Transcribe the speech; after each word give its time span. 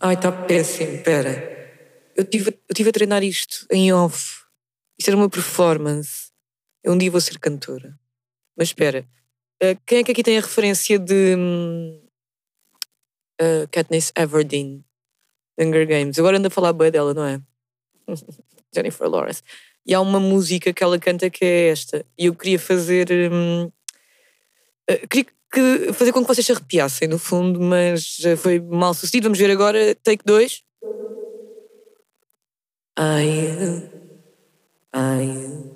Ai, 0.00 0.14
está 0.14 0.32
péssimo, 0.32 1.02
pera. 1.02 1.52
Eu 2.16 2.24
tive, 2.24 2.50
eu 2.68 2.74
tive 2.74 2.90
a 2.90 2.92
treinar 2.92 3.22
isto 3.22 3.66
em 3.70 3.92
off. 3.92 4.42
Isto 4.98 5.08
era 5.08 5.16
uma 5.16 5.28
performance. 5.28 6.30
Eu 6.82 6.92
um 6.92 6.98
dia 6.98 7.10
vou 7.10 7.20
ser 7.20 7.38
cantora. 7.38 7.98
Mas 8.56 8.68
espera, 8.68 9.06
uh, 9.62 9.80
quem 9.86 9.98
é 9.98 10.04
que 10.04 10.12
aqui 10.12 10.22
tem 10.22 10.36
a 10.36 10.40
referência 10.40 10.98
de 10.98 11.34
uh, 13.40 13.68
Katniss 13.70 14.12
Everdeen, 14.16 14.84
Hunger 15.58 15.86
Games? 15.86 16.18
Agora 16.18 16.38
anda 16.38 16.48
a 16.48 16.50
falar 16.50 16.72
bem 16.72 16.90
dela, 16.90 17.14
não 17.14 17.24
é? 17.24 17.40
Jennifer 18.74 19.08
Lawrence. 19.08 19.42
E 19.84 19.94
há 19.94 20.00
uma 20.00 20.20
música 20.20 20.72
que 20.72 20.82
ela 20.82 20.98
canta 20.98 21.28
que 21.30 21.44
é 21.44 21.68
esta. 21.68 22.04
E 22.16 22.26
eu 22.26 22.34
queria 22.34 22.58
fazer. 22.58 23.08
Um, 23.32 23.64
uh, 23.64 23.72
eh, 24.88 25.06
queria 25.06 25.26
que, 25.52 25.92
fazer 25.92 26.12
com 26.12 26.22
que 26.22 26.28
vocês 26.28 26.46
se 26.46 26.52
arrepiassem, 26.52 27.06
no 27.08 27.18
fundo, 27.18 27.60
mas 27.60 28.18
foi 28.38 28.58
mal 28.58 28.94
sucedido. 28.94 29.24
Vamos 29.24 29.38
ver 29.38 29.50
agora, 29.50 29.94
take 30.02 30.24
2. 30.24 30.62
Ai, 32.96 33.90
ai, 34.92 35.72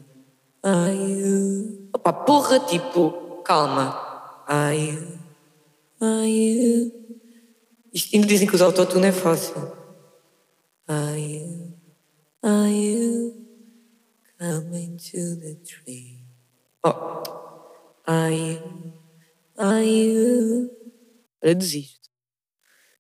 ai. 0.63 1.89
Opa, 1.95 2.13
porra, 2.13 2.61
tipo, 2.61 3.43
calma. 3.45 4.45
Ai, 4.47 4.99
ai. 6.01 6.93
Isto 7.93 8.15
ainda 8.15 8.27
dizem 8.27 8.47
que 8.47 8.55
usar 8.55 8.67
autotune 8.67 9.07
é 9.07 9.13
fácil. 9.13 9.55
Ai, 10.87 11.73
ai, 12.43 13.33
coming 14.39 14.97
to 14.99 15.37
the 15.41 15.57
tree. 15.65 16.23
Oh, 16.85 17.23
ai, 18.07 18.63
ai. 19.59 20.69
Olha, 21.43 21.55
desisto. 21.55 22.09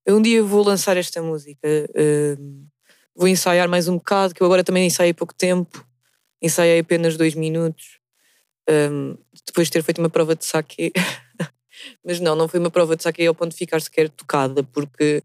Eu 0.04 0.16
um 0.16 0.22
dia 0.22 0.42
vou 0.42 0.64
lançar 0.64 0.96
esta 0.96 1.20
música. 1.20 1.68
Uh, 1.90 2.66
vou 3.14 3.26
ensaiar 3.26 3.68
mais 3.68 3.88
um 3.88 3.96
bocado, 3.96 4.34
que 4.34 4.42
eu 4.42 4.46
agora 4.46 4.62
também 4.62 4.86
ensaiei 4.86 5.12
pouco 5.12 5.34
tempo, 5.34 5.84
ensaiei 6.40 6.78
apenas 6.78 7.16
dois 7.16 7.34
minutos, 7.34 7.98
um, 8.68 9.16
depois 9.46 9.68
de 9.68 9.72
ter 9.72 9.82
feito 9.82 9.98
uma 9.98 10.10
prova 10.10 10.36
de 10.36 10.44
saque. 10.44 10.92
Mas 12.04 12.20
não, 12.20 12.36
não 12.36 12.48
foi 12.48 12.60
uma 12.60 12.70
prova 12.70 12.96
de 12.96 13.02
saque 13.02 13.26
ao 13.26 13.34
ponto 13.34 13.50
de 13.50 13.56
ficar 13.56 13.80
sequer 13.80 14.08
tocada, 14.08 14.62
porque 14.62 15.22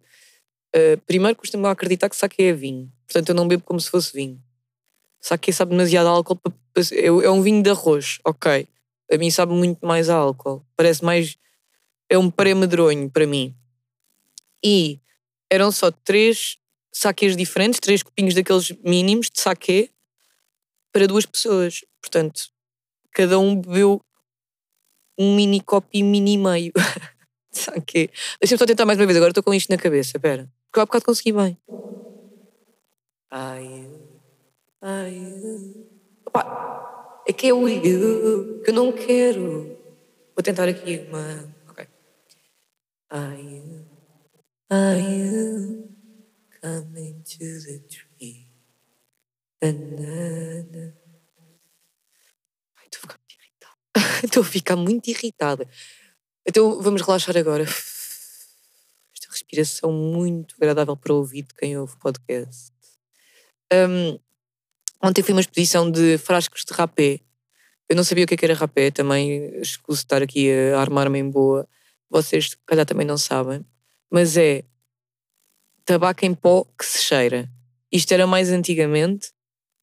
uh, 0.75 0.99
primeiro 1.05 1.37
custa-me 1.37 1.67
acreditar 1.67 2.09
que 2.09 2.15
saque 2.15 2.43
é 2.43 2.53
vinho, 2.53 2.91
portanto 3.07 3.29
eu 3.29 3.35
não 3.35 3.47
bebo 3.47 3.63
como 3.63 3.79
se 3.79 3.89
fosse 3.89 4.13
vinho. 4.13 4.41
Saque 5.19 5.53
sabe 5.53 5.71
demasiado 5.71 6.07
álcool, 6.07 6.39
é, 6.91 7.05
é 7.05 7.29
um 7.29 7.41
vinho 7.41 7.61
de 7.61 7.69
arroz, 7.69 8.19
ok. 8.25 8.67
A 9.11 9.17
mim 9.17 9.29
sabe 9.29 9.53
muito 9.53 9.85
mais 9.85 10.09
a 10.09 10.15
álcool, 10.15 10.65
parece 10.75 11.03
mais. 11.03 11.37
É 12.09 12.17
um 12.17 12.31
pré-medronho 12.31 13.09
para 13.09 13.27
mim. 13.27 13.55
E 14.63 14.99
eram 15.49 15.71
só 15.71 15.91
três 15.91 16.57
saques 16.93 17.35
diferentes, 17.35 17.79
três 17.79 18.03
copinhos 18.03 18.33
daqueles 18.33 18.71
mínimos 18.83 19.29
de 19.29 19.39
saque 19.39 19.91
para 20.91 21.07
duas 21.07 21.25
pessoas. 21.25 21.83
Portanto, 22.01 22.49
cada 23.13 23.39
um 23.39 23.55
bebeu 23.59 24.03
um 25.17 25.35
mini 25.35 25.59
copo 25.61 25.87
e 25.93 26.03
mini 26.03 26.37
meio 26.37 26.71
saque. 27.51 28.09
Deixa-me 28.39 28.59
só 28.59 28.65
tentar 28.65 28.85
mais 28.85 28.99
uma 28.99 29.05
vez, 29.05 29.17
agora 29.17 29.31
estou 29.31 29.43
com 29.43 29.53
isto 29.53 29.69
na 29.69 29.77
cabeça, 29.77 30.17
espera. 30.17 30.49
Porque 30.67 30.79
eu 30.79 30.83
há 30.83 30.85
bocado 30.85 31.05
consegui 31.05 31.33
bem. 31.33 31.57
Ai, 33.29 33.67
ai, 34.81 35.17
opa, 36.25 36.41
é 37.27 37.33
que 37.33 37.47
eu 37.47 37.61
que 38.63 38.69
eu 38.69 38.73
não 38.73 38.91
quero. 38.91 39.77
Vou 40.35 40.43
tentar 40.43 40.67
aqui 40.67 41.05
uma. 41.09 41.53
Ok. 41.69 41.87
Ai, 43.09 43.63
ai 44.69 45.91
coming 46.61 47.23
to 47.23 47.59
the 47.65 47.79
tree. 47.89 48.47
Banana. 49.59 50.95
Ai, 52.77 52.85
estou 52.85 53.01
a 53.03 53.05
ficar 53.05 53.17
muito 53.17 53.35
irritada. 53.35 53.77
estou 54.23 54.41
a 54.41 54.45
ficar 54.45 54.75
muito 54.75 55.07
irritada. 55.09 55.69
Então 56.45 56.81
vamos 56.81 57.01
relaxar 57.01 57.35
agora. 57.37 57.63
Esta 57.63 59.29
respiração 59.29 59.91
muito 59.91 60.55
agradável 60.55 60.95
para 60.95 61.13
o 61.13 61.17
ouvido 61.17 61.49
de 61.49 61.55
quem 61.55 61.77
ouve 61.77 61.97
podcast. 61.97 62.71
Um, 63.73 64.19
ontem 65.01 65.21
fui 65.23 65.33
uma 65.33 65.41
exposição 65.41 65.89
de 65.89 66.17
frascos 66.17 66.63
de 66.63 66.73
rapé. 66.73 67.19
Eu 67.89 67.95
não 67.95 68.03
sabia 68.03 68.23
o 68.23 68.27
que 68.27 68.33
é 68.33 68.37
era 68.41 68.53
rapé, 68.53 68.91
também 68.91 69.59
escuso 69.59 69.99
estar 69.99 70.21
aqui 70.21 70.49
a 70.51 70.79
armar-me 70.79 71.19
em 71.19 71.29
boa. 71.29 71.67
Vocês, 72.09 72.55
calhar, 72.65 72.85
também 72.85 73.05
não 73.05 73.17
sabem. 73.17 73.65
Mas 74.09 74.37
é 74.37 74.63
tabaco 75.85 76.25
em 76.25 76.33
pó 76.33 76.65
que 76.77 76.85
se 76.85 76.99
cheira. 76.99 77.49
Isto 77.91 78.13
era 78.13 78.25
mais 78.25 78.49
antigamente. 78.49 79.31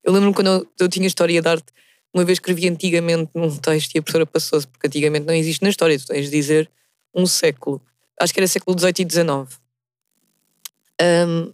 Eu 0.03 0.13
lembro-me 0.13 0.35
quando 0.35 0.47
eu, 0.49 0.73
eu, 0.81 0.89
tinha 0.89 1.07
história 1.07 1.41
de 1.41 1.49
arte, 1.49 1.73
uma 2.15 2.25
vez 2.25 2.37
escrevi 2.37 2.69
antigamente 2.69 3.31
num 3.35 3.55
texto 3.57 3.95
e 3.95 3.99
a 3.99 4.03
professora 4.03 4.25
passou-se, 4.25 4.67
porque 4.67 4.87
antigamente 4.87 5.27
não 5.27 5.35
existe 5.35 5.63
na 5.63 5.69
história, 5.69 5.99
tu 5.99 6.07
tens 6.07 6.27
de 6.27 6.31
dizer 6.31 6.71
um 7.15 7.27
século. 7.27 7.83
Acho 8.21 8.33
que 8.33 8.41
era 8.41 8.47
século 8.47 8.79
XVIII 8.79 9.07
e 9.07 9.13
XIX. 9.13 9.61
Um, 11.01 11.53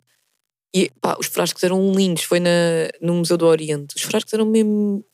e 0.74 0.90
pá, 1.00 1.16
os 1.20 1.28
frascos 1.28 1.62
eram 1.62 1.92
lindos, 1.92 2.24
foi 2.24 2.40
na, 2.40 2.50
no 3.00 3.14
Museu 3.14 3.36
do 3.36 3.46
Oriente. 3.46 3.94
Os 3.94 4.02
frascos 4.02 4.34
eram 4.34 4.44
mesmo. 4.44 5.04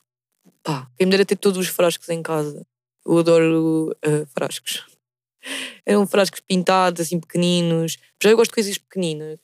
pá, 0.63 0.89
quem 0.97 1.05
me 1.05 1.11
dera 1.11 1.23
ter 1.23 1.35
todos 1.35 1.59
os 1.59 1.67
frascos 1.67 2.09
em 2.09 2.23
casa. 2.23 2.65
Eu 3.05 3.19
adoro 3.19 3.91
uh, 3.91 4.25
frascos. 4.33 4.83
Eram 5.85 6.05
frascos 6.05 6.39
pintados, 6.39 7.01
assim, 7.01 7.19
pequeninos. 7.19 7.97
Já 8.21 8.29
eu 8.29 8.37
gosto 8.37 8.51
de 8.51 8.55
coisas 8.55 8.77
pequeninas. 8.77 9.39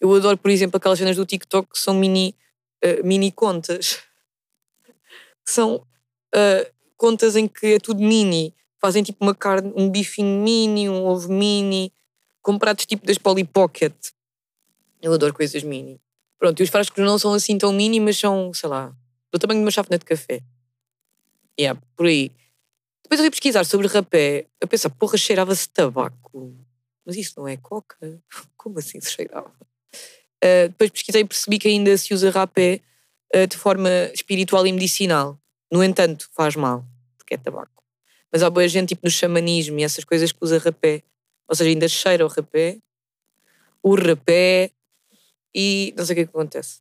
Eu 0.00 0.14
adoro, 0.14 0.38
por 0.38 0.48
exemplo, 0.48 0.76
aquelas 0.76 0.98
cenas 0.98 1.16
do 1.16 1.26
TikTok 1.26 1.70
que 1.72 1.78
são 1.78 1.94
mini, 1.94 2.36
uh, 2.84 3.04
mini 3.04 3.32
contas. 3.32 3.98
São 5.46 5.76
uh, 5.76 6.72
contas 6.96 7.36
em 7.36 7.46
que 7.46 7.74
é 7.74 7.78
tudo 7.78 8.00
mini. 8.00 8.54
Fazem 8.80 9.02
tipo 9.02 9.24
uma 9.24 9.34
carne, 9.34 9.72
um 9.76 9.90
bifinho 9.90 10.42
mini, 10.42 10.88
um 10.88 11.04
ovo 11.04 11.32
mini, 11.32 11.92
com 12.40 12.58
pratos 12.58 12.86
tipo 12.86 13.06
das 13.06 13.18
Polly 13.18 13.44
Pocket. 13.44 13.92
Eu 15.04 15.12
adoro 15.12 15.34
coisas 15.34 15.62
mini. 15.62 16.00
Pronto, 16.38 16.60
e 16.60 16.62
os 16.62 16.70
frascos 16.70 17.04
não 17.04 17.18
são 17.18 17.34
assim 17.34 17.58
tão 17.58 17.70
mini, 17.74 18.00
mas 18.00 18.16
são, 18.16 18.54
sei 18.54 18.70
lá, 18.70 18.90
do 19.30 19.38
tamanho 19.38 19.60
de 19.60 19.64
uma 19.66 19.70
chávena 19.70 19.98
de 19.98 20.04
café. 20.06 20.40
Yeah, 21.60 21.78
por 21.94 22.06
aí. 22.06 22.32
Depois 23.02 23.20
eu 23.20 23.24
fui 23.24 23.30
pesquisar 23.30 23.64
sobre 23.64 23.86
rapé, 23.86 24.46
a 24.62 24.66
pensar, 24.66 24.88
porra, 24.88 25.18
cheirava-se 25.18 25.68
tabaco. 25.68 26.56
Mas 27.04 27.16
isso 27.16 27.34
não 27.36 27.46
é 27.46 27.58
coca? 27.58 28.18
Como 28.56 28.78
assim 28.78 28.98
se 28.98 29.12
cheirava? 29.12 29.52
Uh, 30.42 30.68
depois 30.68 30.90
pesquisei 30.90 31.20
e 31.20 31.26
percebi 31.26 31.58
que 31.58 31.68
ainda 31.68 31.94
se 31.98 32.14
usa 32.14 32.30
rapé 32.30 32.80
uh, 33.36 33.46
de 33.46 33.58
forma 33.58 33.90
espiritual 34.14 34.66
e 34.66 34.72
medicinal. 34.72 35.38
No 35.70 35.84
entanto, 35.84 36.30
faz 36.32 36.56
mal, 36.56 36.82
porque 37.18 37.34
é 37.34 37.36
tabaco. 37.36 37.84
Mas 38.32 38.42
há 38.42 38.48
boa 38.48 38.66
gente, 38.66 38.88
tipo 38.88 39.02
no 39.04 39.10
xamanismo 39.10 39.78
e 39.78 39.82
essas 39.82 40.02
coisas 40.02 40.32
que 40.32 40.38
usa 40.40 40.56
rapé. 40.56 41.02
Ou 41.46 41.54
seja, 41.54 41.68
ainda 41.68 41.88
cheira 41.88 42.24
o 42.24 42.28
rapé, 42.28 42.78
o 43.82 43.94
rapé 43.94 44.70
e 45.54 45.94
não 45.96 46.04
sei 46.04 46.14
o 46.14 46.16
que, 46.16 46.20
é 46.22 46.24
que 46.24 46.30
acontece. 46.30 46.80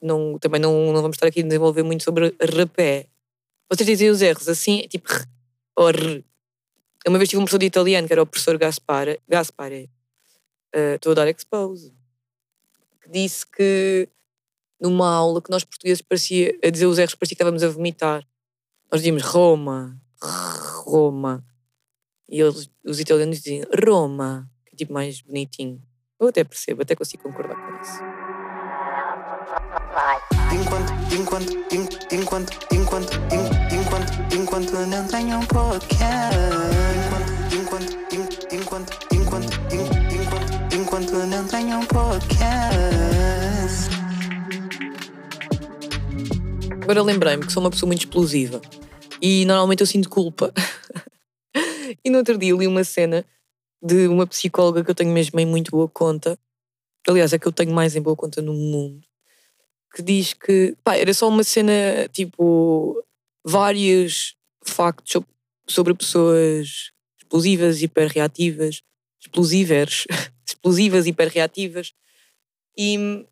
Não, 0.00 0.38
também 0.38 0.60
não, 0.60 0.92
não 0.92 1.00
vamos 1.00 1.16
estar 1.16 1.28
aqui 1.28 1.40
a 1.40 1.44
desenvolver 1.44 1.82
muito 1.82 2.02
sobre 2.02 2.34
rapé. 2.56 3.06
Vocês 3.70 3.86
dizem 3.86 4.10
os 4.10 4.20
erros 4.20 4.48
assim, 4.48 4.80
tipo 4.88 5.08
Or. 5.76 5.94
Uma 7.06 7.18
vez 7.18 7.30
tive 7.30 7.40
um 7.40 7.44
professor 7.44 7.58
de 7.58 7.66
italiano, 7.66 8.06
que 8.06 8.12
era 8.12 8.22
o 8.22 8.26
professor 8.26 8.56
Gaspare, 8.58 9.20
Gaspare 9.28 9.90
uh, 10.74 10.94
estou 10.94 11.12
a 11.12 11.14
dar 11.14 11.28
expose, 11.28 11.92
que 13.00 13.08
disse 13.08 13.46
que 13.46 14.08
numa 14.80 15.08
aula 15.08 15.40
que 15.40 15.50
nós 15.50 15.64
portugueses 15.64 16.02
parecia, 16.02 16.58
a 16.62 16.70
dizer 16.70 16.86
os 16.86 16.98
erros, 16.98 17.14
parecia 17.14 17.36
que 17.36 17.42
estávamos 17.42 17.62
a 17.62 17.68
vomitar. 17.68 18.26
Nós 18.90 19.00
dizíamos 19.00 19.22
Roma, 19.22 20.00
Roma. 20.84 21.44
E 22.28 22.40
eles, 22.40 22.70
os 22.84 22.98
italianos 22.98 23.40
diziam 23.40 23.66
Roma, 23.84 24.50
que 24.66 24.74
é 24.74 24.76
tipo 24.76 24.92
mais 24.92 25.20
bonitinho. 25.20 25.82
Eu 26.22 26.28
até 26.28 26.44
percebo, 26.44 26.82
até 26.82 26.94
consigo 26.94 27.24
concordar 27.24 27.56
com 27.56 27.82
isso. 27.82 28.00
Enquanto, 30.52 30.92
enquanto, 31.12 31.52
enquanto, 32.12 32.52
enquanto, 32.72 33.12
enquanto, 33.74 34.32
enquanto 34.32 34.72
não 34.86 35.04
tenho 35.08 35.38
um 35.38 35.46
podcast. 35.46 36.38
Enquanto, 37.52 37.92
enquanto, 38.14 38.52
enquanto, 38.54 38.98
enquanto, 39.12 39.50
enquanto, 39.74 40.74
enquanto 40.76 41.12
não 41.26 41.44
tenho 41.48 41.78
um 41.78 41.86
podcast. 41.86 42.30
Agora 46.82 47.02
lembrei-me 47.02 47.44
que 47.44 47.52
sou 47.52 47.64
uma 47.64 47.70
pessoa 47.70 47.88
muito 47.88 48.02
explosiva 48.02 48.62
e 49.20 49.44
normalmente 49.44 49.80
eu 49.80 49.88
sinto 49.88 50.08
culpa. 50.08 50.54
e 52.04 52.10
no 52.10 52.18
outro 52.18 52.38
dia 52.38 52.54
li 52.54 52.68
uma 52.68 52.84
cena 52.84 53.24
de 53.82 54.06
uma 54.08 54.26
psicóloga 54.26 54.84
que 54.84 54.90
eu 54.90 54.94
tenho 54.94 55.12
mesmo 55.12 55.38
em 55.40 55.46
muito 55.46 55.70
boa 55.70 55.88
conta. 55.88 56.38
Aliás, 57.08 57.32
é 57.32 57.38
que 57.38 57.48
eu 57.48 57.52
tenho 57.52 57.72
mais 57.72 57.96
em 57.96 58.02
boa 58.02 58.16
conta 58.16 58.40
no 58.40 58.54
mundo 58.54 59.02
que 59.94 60.02
diz 60.02 60.32
que 60.32 60.74
pá, 60.82 60.96
era 60.96 61.12
só 61.12 61.28
uma 61.28 61.44
cena 61.44 62.08
tipo 62.12 63.04
vários 63.44 64.34
factos 64.64 65.22
sobre 65.68 65.94
pessoas 65.94 66.92
explosivas, 67.18 67.82
hiperreativas, 67.82 68.82
explosivers, 69.20 70.06
explosivas, 70.46 71.06
hiperreativas. 71.06 71.92
E 72.76 73.26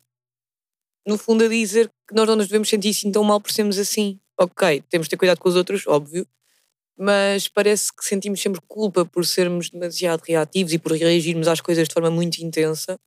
no 1.05 1.17
fundo 1.17 1.45
a 1.45 1.47
dizer 1.47 1.91
que 2.07 2.13
nós 2.13 2.27
não 2.27 2.35
nos 2.35 2.47
devemos 2.47 2.69
sentir 2.69 2.89
assim 2.89 3.11
tão 3.11 3.23
mal 3.23 3.41
por 3.41 3.51
sermos 3.51 3.79
assim. 3.79 4.19
Ok, 4.39 4.83
temos 4.89 5.07
de 5.07 5.11
ter 5.11 5.17
cuidado 5.17 5.39
com 5.39 5.49
os 5.49 5.55
outros, 5.55 5.85
óbvio, 5.87 6.27
mas 7.03 7.47
parece 7.47 7.91
que 7.91 8.05
sentimos 8.05 8.39
sempre 8.39 8.61
culpa 8.67 9.03
por 9.03 9.25
sermos 9.25 9.71
demasiado 9.71 10.21
reativos 10.21 10.71
e 10.71 10.77
por 10.77 10.91
reagirmos 10.91 11.47
às 11.47 11.59
coisas 11.59 11.87
de 11.87 11.93
forma 11.95 12.11
muito 12.11 12.37
intensa. 12.37 12.99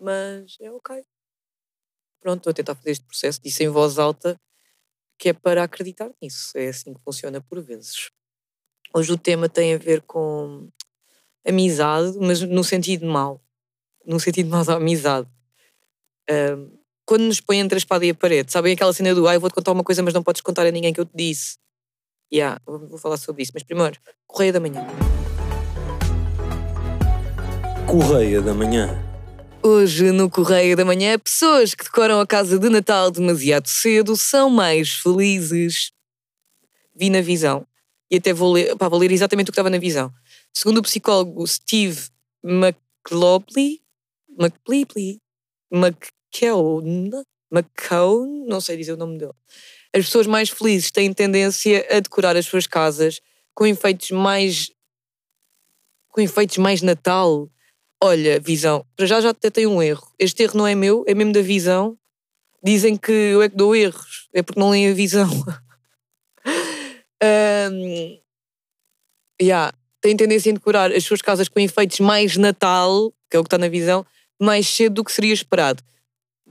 Mas 0.00 0.56
é 0.60 0.68
ok. 0.72 1.04
Pronto, 2.20 2.38
estou 2.38 2.50
a 2.50 2.54
tentar 2.54 2.74
fazer 2.74 2.90
este 2.90 3.04
processo, 3.04 3.40
disse 3.40 3.62
em 3.62 3.68
voz 3.68 3.96
alta, 3.96 4.36
que 5.16 5.28
é 5.28 5.32
para 5.32 5.62
acreditar 5.62 6.10
nisso. 6.20 6.58
É 6.58 6.66
assim 6.66 6.92
que 6.92 7.00
funciona 7.04 7.40
por 7.40 7.62
vezes. 7.62 8.10
Hoje 8.92 9.12
o 9.12 9.16
tema 9.16 9.48
tem 9.48 9.72
a 9.74 9.78
ver 9.78 10.02
com 10.02 10.68
amizade, 11.46 12.18
mas 12.18 12.40
no 12.40 12.64
sentido 12.64 13.06
mau. 13.06 13.40
No 14.04 14.18
sentido 14.18 14.50
mau 14.50 14.64
da 14.64 14.74
amizade. 14.74 15.28
Um, 16.28 16.76
quando 17.06 17.22
nos 17.22 17.40
põe 17.40 17.60
entre 17.60 17.76
a 17.76 17.78
espada 17.78 18.04
e 18.04 18.10
a 18.10 18.14
parede, 18.16 18.50
sabem 18.50 18.72
aquela 18.72 18.92
cena 18.92 19.14
do 19.14 19.28
ah, 19.28 19.34
eu 19.34 19.40
vou-te 19.40 19.54
contar 19.54 19.70
uma 19.70 19.84
coisa, 19.84 20.02
mas 20.02 20.12
não 20.12 20.24
podes 20.24 20.40
contar 20.40 20.66
a 20.66 20.72
ninguém 20.72 20.92
que 20.92 20.98
eu 20.98 21.06
te 21.06 21.14
disse. 21.14 21.61
Yeah, 22.32 22.58
vou 22.66 22.96
falar 22.96 23.18
sobre 23.18 23.42
isso. 23.42 23.52
Mas 23.52 23.62
primeiro, 23.62 23.98
Correia 24.26 24.54
da 24.54 24.60
Manhã. 24.60 24.86
Correia 27.86 28.40
da 28.40 28.54
Manhã. 28.54 28.88
Hoje, 29.62 30.10
no 30.12 30.30
Correio 30.30 30.74
da 30.74 30.84
Manhã, 30.84 31.18
pessoas 31.18 31.74
que 31.74 31.84
decoram 31.84 32.20
a 32.20 32.26
casa 32.26 32.58
de 32.58 32.68
Natal 32.70 33.10
demasiado 33.10 33.68
cedo 33.68 34.16
são 34.16 34.48
mais 34.48 34.94
felizes. 34.94 35.92
Vi 36.96 37.10
na 37.10 37.20
visão. 37.20 37.66
E 38.10 38.16
até 38.16 38.32
vou 38.32 38.52
ler, 38.52 38.76
pá, 38.76 38.88
vou 38.88 38.98
ler 38.98 39.12
exatamente 39.12 39.48
o 39.48 39.52
que 39.52 39.54
estava 39.54 39.70
na 39.70 39.78
visão. 39.78 40.10
Segundo 40.54 40.78
o 40.78 40.82
psicólogo 40.82 41.46
Steve 41.46 42.08
McLopley, 42.42 43.82
McLepley, 44.38 45.20
McKeown, 45.70 47.10
McCone, 47.52 48.46
não 48.46 48.60
sei 48.60 48.78
dizer 48.78 48.94
o 48.94 48.96
nome 48.96 49.18
dele. 49.18 49.32
As 49.94 50.06
pessoas 50.06 50.26
mais 50.26 50.48
felizes 50.48 50.90
têm 50.90 51.12
tendência 51.12 51.86
a 51.90 52.00
decorar 52.00 52.36
as 52.36 52.46
suas 52.46 52.66
casas 52.66 53.20
com 53.54 53.66
efeitos 53.66 54.10
mais. 54.10 54.70
com 56.08 56.20
efeitos 56.20 56.58
mais 56.58 56.82
Natal. 56.82 57.50
Olha, 58.02 58.40
visão, 58.40 58.84
para 58.96 59.06
já 59.06 59.20
já 59.20 59.32
tem 59.32 59.66
um 59.66 59.82
erro. 59.82 60.12
Este 60.18 60.42
erro 60.42 60.56
não 60.56 60.66
é 60.66 60.74
meu, 60.74 61.04
é 61.06 61.14
mesmo 61.14 61.32
da 61.32 61.42
visão. 61.42 61.96
Dizem 62.64 62.96
que 62.96 63.12
eu 63.12 63.42
é 63.42 63.48
que 63.48 63.56
dou 63.56 63.76
erros, 63.76 64.28
é 64.32 64.42
porque 64.42 64.58
não 64.58 64.70
leem 64.70 64.90
a 64.90 64.94
visão. 64.94 65.28
um, 67.72 68.18
yeah, 69.40 69.72
tem 70.00 70.16
tendência 70.16 70.50
a 70.50 70.54
decorar 70.54 70.92
as 70.92 71.04
suas 71.04 71.22
casas 71.22 71.48
com 71.48 71.60
efeitos 71.60 72.00
mais 72.00 72.36
Natal, 72.36 73.12
que 73.30 73.36
é 73.36 73.40
o 73.40 73.42
que 73.42 73.48
está 73.48 73.58
na 73.58 73.68
visão, 73.68 74.04
mais 74.40 74.66
cedo 74.66 74.94
do 74.94 75.04
que 75.04 75.12
seria 75.12 75.32
esperado. 75.32 75.82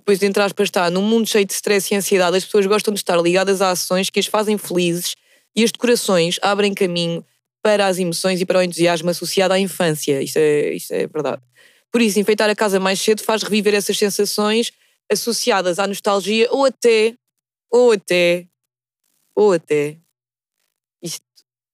Depois 0.01 0.17
de 0.17 0.25
entrar 0.25 0.51
para 0.51 0.63
estar 0.63 0.89
num 0.89 1.03
mundo 1.03 1.27
cheio 1.27 1.45
de 1.45 1.53
stress 1.53 1.93
e 1.93 1.95
ansiedade, 1.95 2.35
as 2.35 2.43
pessoas 2.43 2.65
gostam 2.65 2.91
de 2.91 2.99
estar 2.99 3.21
ligadas 3.21 3.61
a 3.61 3.69
ações 3.69 4.09
que 4.09 4.19
as 4.19 4.25
fazem 4.25 4.57
felizes 4.57 5.15
e 5.55 5.63
as 5.63 5.71
decorações 5.71 6.39
abrem 6.41 6.73
caminho 6.73 7.23
para 7.61 7.85
as 7.85 7.99
emoções 7.99 8.41
e 8.41 8.45
para 8.45 8.57
o 8.57 8.63
entusiasmo 8.63 9.11
associado 9.11 9.53
à 9.53 9.59
infância. 9.59 10.19
Isto 10.19 10.37
é, 10.37 10.73
isto 10.73 10.91
é 10.91 11.05
verdade. 11.05 11.39
Por 11.91 12.01
isso, 12.01 12.19
enfeitar 12.19 12.49
a 12.49 12.55
casa 12.55 12.79
mais 12.79 12.99
cedo 12.99 13.21
faz 13.21 13.43
reviver 13.43 13.75
essas 13.75 13.95
sensações 13.95 14.71
associadas 15.11 15.77
à 15.77 15.85
nostalgia 15.85 16.47
ou 16.49 16.65
até, 16.65 17.13
ou 17.69 17.91
até, 17.91 18.47
ou 19.35 19.53
até, 19.53 19.99
isto 20.99 21.23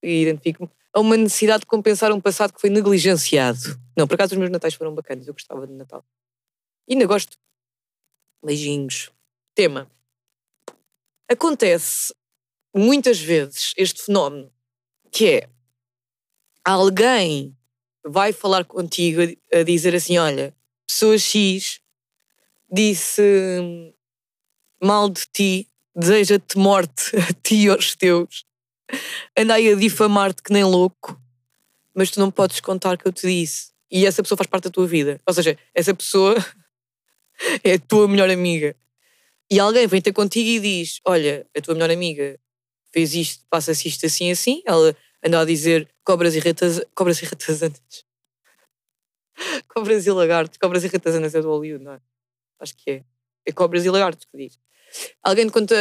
identifico-me, 0.04 0.70
a 0.94 1.00
uma 1.00 1.16
necessidade 1.16 1.62
de 1.62 1.66
compensar 1.66 2.12
um 2.12 2.20
passado 2.20 2.52
que 2.52 2.60
foi 2.60 2.70
negligenciado. 2.70 3.80
Não, 3.96 4.06
por 4.06 4.16
acaso 4.16 4.34
os 4.34 4.38
meus 4.38 4.52
natais 4.52 4.74
foram 4.74 4.94
bacanas, 4.94 5.26
eu 5.26 5.34
gostava 5.34 5.66
de 5.66 5.72
Natal. 5.72 6.04
E 6.90 6.94
ainda 6.94 7.06
gosto. 7.06 7.38
Beijinhos. 8.44 9.12
Tema. 9.56 9.90
Acontece 11.30 12.14
muitas 12.74 13.20
vezes 13.20 13.74
este 13.76 14.04
fenómeno 14.04 14.52
que 15.12 15.28
é 15.28 15.50
alguém 16.64 17.58
vai 18.06 18.32
falar 18.32 18.66
contigo 18.66 19.22
a 19.54 19.64
dizer 19.64 19.96
assim: 19.96 20.18
olha, 20.18 20.56
pessoa 20.88 21.18
X 21.18 21.80
disse 22.72 23.22
mal 24.82 25.10
de 25.10 25.26
ti, 25.32 25.70
deseja-te 25.96 26.58
morte 26.58 27.16
a 27.18 27.34
ti 27.42 27.66
e 27.66 27.70
aos 27.70 27.96
teus, 27.96 28.46
anda 29.38 29.56
aí 29.56 29.72
a 29.72 29.76
difamar-te 29.76 30.42
que 30.44 30.54
nem 30.54 30.64
louco, 30.64 31.20
mas 31.96 32.12
tu 32.12 32.20
não 32.20 32.30
podes 32.30 32.60
contar 32.60 32.98
que 32.98 33.08
eu 33.08 33.12
te 33.12 33.28
disse. 33.28 33.72
E 33.90 34.06
essa 34.06 34.22
pessoa 34.22 34.38
faz 34.38 34.48
parte 34.48 34.66
da 34.66 34.70
tua 34.70 34.86
vida. 34.86 35.20
Ou 35.26 35.34
seja, 35.34 35.58
essa 35.74 35.94
pessoa 35.94 36.36
é 37.64 37.74
a 37.74 37.80
tua 37.80 38.08
melhor 38.08 38.30
amiga. 38.30 38.76
E 39.50 39.60
alguém 39.60 39.88
vem 39.88 40.02
ter 40.02 40.14
contigo 40.14 40.50
e 40.50 40.60
diz: 40.60 41.00
Olha, 41.06 41.48
a 41.56 41.62
tua 41.62 41.74
melhor 41.74 41.92
amiga 41.92 42.40
fez 42.92 43.14
isto, 43.14 43.46
passa-se 43.50 43.88
isto 43.88 44.06
assim 44.06 44.32
assim. 44.32 44.62
Ela 44.66 44.96
anda 45.24 45.40
a 45.42 45.46
dizer 45.46 45.90
cobras 46.04 46.36
e 46.36 46.40
retas, 46.40 46.82
cobras 46.96 47.22
e 47.22 47.26
ratazanas. 47.26 48.06
cobras 49.74 50.06
e 50.06 50.12
lagartos. 50.12 50.58
Cobras 50.58 50.84
e 50.84 50.88
ratazanas 50.88 51.36
é 51.36 51.42
do 51.42 51.50
Hollywood, 51.50 51.84
não 51.84 51.94
é? 51.94 52.02
Acho 52.60 52.76
que 52.76 52.92
é. 52.92 53.04
É 53.46 53.52
cobras 53.52 53.86
e 53.86 53.90
lagartos 53.90 54.26
que 54.26 54.38
diz. 54.38 54.60
Alguém 55.24 55.48
te 55.48 55.52
conta 55.52 55.76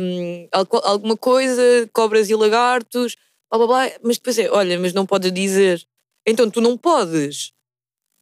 um, 0.00 0.48
alguma 0.82 1.16
coisa, 1.16 1.88
cobras 1.92 2.28
e 2.28 2.34
lagartos, 2.34 3.16
blá 3.50 3.58
blá 3.58 3.66
blá, 3.66 3.98
mas 4.02 4.18
depois 4.18 4.38
é, 4.38 4.50
olha, 4.50 4.78
mas 4.78 4.92
não 4.92 5.06
podes 5.06 5.32
dizer. 5.32 5.84
Então 6.26 6.50
tu 6.50 6.60
não 6.60 6.76
podes 6.76 7.52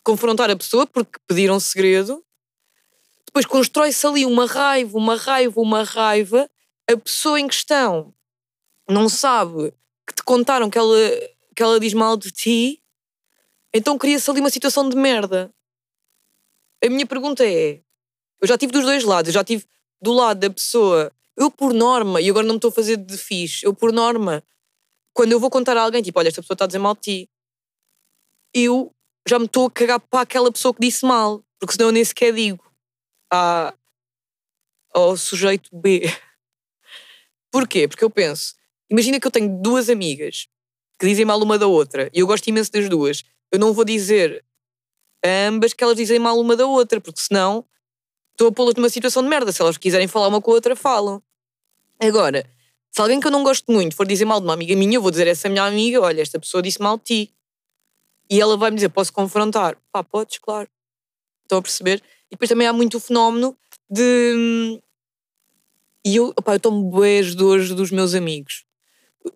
confrontar 0.04 0.50
a 0.50 0.56
pessoa 0.56 0.86
porque 0.86 1.18
pediram 1.26 1.58
segredo. 1.58 2.24
Depois 3.36 3.44
constrói-se 3.44 4.06
ali 4.06 4.24
uma 4.24 4.46
raiva, 4.46 4.96
uma 4.96 5.14
raiva, 5.14 5.60
uma 5.60 5.82
raiva. 5.82 6.50
A 6.90 6.96
pessoa 6.96 7.38
em 7.38 7.46
questão 7.46 8.14
não 8.88 9.10
sabe 9.10 9.74
que 10.06 10.14
te 10.14 10.22
contaram 10.22 10.70
que 10.70 10.78
ela, 10.78 10.96
que 11.54 11.62
ela 11.62 11.78
diz 11.78 11.92
mal 11.92 12.16
de 12.16 12.30
ti, 12.30 12.82
então 13.74 13.98
cria-se 13.98 14.30
ali 14.30 14.40
uma 14.40 14.48
situação 14.48 14.88
de 14.88 14.96
merda. 14.96 15.54
A 16.82 16.88
minha 16.88 17.04
pergunta 17.04 17.46
é: 17.46 17.82
eu 18.40 18.48
já 18.48 18.56
tive 18.56 18.72
dos 18.72 18.84
dois 18.84 19.04
lados, 19.04 19.28
eu 19.28 19.34
já 19.34 19.44
tive 19.44 19.66
do 20.00 20.14
lado 20.14 20.40
da 20.40 20.48
pessoa, 20.48 21.12
eu 21.36 21.50
por 21.50 21.74
norma, 21.74 22.22
e 22.22 22.30
agora 22.30 22.46
não 22.46 22.54
me 22.54 22.58
estou 22.58 22.70
a 22.70 22.72
fazer 22.72 22.96
de 22.96 23.18
fixe, 23.18 23.66
eu 23.66 23.74
por 23.74 23.92
norma, 23.92 24.42
quando 25.12 25.32
eu 25.32 25.38
vou 25.38 25.50
contar 25.50 25.76
a 25.76 25.82
alguém, 25.82 26.00
tipo, 26.00 26.18
olha, 26.18 26.28
esta 26.28 26.40
pessoa 26.40 26.54
está 26.54 26.64
a 26.64 26.68
dizer 26.68 26.78
mal 26.78 26.94
de 26.94 27.00
ti, 27.02 27.30
eu 28.54 28.94
já 29.28 29.38
me 29.38 29.44
estou 29.44 29.66
a 29.66 29.70
cagar 29.70 30.00
para 30.00 30.22
aquela 30.22 30.50
pessoa 30.50 30.72
que 30.72 30.80
disse 30.80 31.04
mal, 31.04 31.44
porque 31.60 31.74
senão 31.74 31.88
eu 31.88 31.92
nem 31.92 32.02
sequer 32.02 32.32
digo 32.32 32.65
à, 33.32 33.74
ao 34.92 35.16
sujeito 35.16 35.70
B. 35.72 36.02
Porquê? 37.50 37.88
Porque 37.88 38.04
eu 38.04 38.10
penso, 38.10 38.54
imagina 38.90 39.18
que 39.18 39.26
eu 39.26 39.30
tenho 39.30 39.60
duas 39.60 39.88
amigas 39.88 40.48
que 40.98 41.06
dizem 41.06 41.24
mal 41.24 41.40
uma 41.40 41.58
da 41.58 41.66
outra 41.66 42.10
e 42.12 42.20
eu 42.20 42.26
gosto 42.26 42.46
imenso 42.48 42.72
das 42.72 42.88
duas. 42.88 43.24
Eu 43.50 43.58
não 43.58 43.72
vou 43.72 43.84
dizer 43.84 44.44
a 45.24 45.48
ambas 45.48 45.72
que 45.72 45.82
elas 45.82 45.96
dizem 45.96 46.18
mal 46.18 46.38
uma 46.38 46.56
da 46.56 46.66
outra, 46.66 47.00
porque 47.00 47.20
senão 47.20 47.64
estou 48.32 48.48
a 48.48 48.52
pô-las 48.52 48.74
numa 48.74 48.88
situação 48.88 49.22
de 49.22 49.28
merda. 49.28 49.52
Se 49.52 49.62
elas 49.62 49.76
quiserem 49.76 50.08
falar 50.08 50.28
uma 50.28 50.40
com 50.40 50.50
a 50.50 50.54
outra, 50.54 50.76
falam. 50.76 51.22
Agora, 52.00 52.48
se 52.90 53.00
alguém 53.00 53.20
que 53.20 53.26
eu 53.26 53.30
não 53.30 53.42
gosto 53.42 53.70
muito 53.70 53.96
for 53.96 54.06
dizer 54.06 54.24
mal 54.24 54.40
de 54.40 54.46
uma 54.46 54.54
amiga 54.54 54.74
minha, 54.76 54.96
eu 54.96 55.02
vou 55.02 55.10
dizer 55.10 55.26
a 55.26 55.30
essa 55.30 55.48
minha 55.48 55.64
amiga: 55.64 56.00
olha, 56.00 56.20
esta 56.20 56.38
pessoa 56.38 56.62
disse 56.62 56.80
mal 56.80 56.96
de 56.98 57.04
ti. 57.04 57.34
E 58.30 58.40
ela 58.40 58.56
vai 58.56 58.70
me 58.70 58.76
dizer: 58.76 58.88
posso 58.90 59.12
confrontar? 59.12 59.76
Pá, 59.92 60.02
podes, 60.02 60.38
claro. 60.38 60.68
Estão 61.42 61.58
a 61.58 61.62
perceber? 61.62 62.02
E 62.30 62.34
depois 62.34 62.48
também 62.48 62.66
há 62.66 62.72
muito 62.72 62.96
o 62.96 63.00
fenómeno 63.00 63.56
de. 63.90 64.80
E 66.04 66.16
eu, 66.16 66.32
pá, 66.34 66.54
eu 66.54 66.60
tomo 66.60 66.82
boas 66.84 67.34
dores 67.34 67.70
dos 67.70 67.90
meus 67.90 68.14
amigos. 68.14 68.64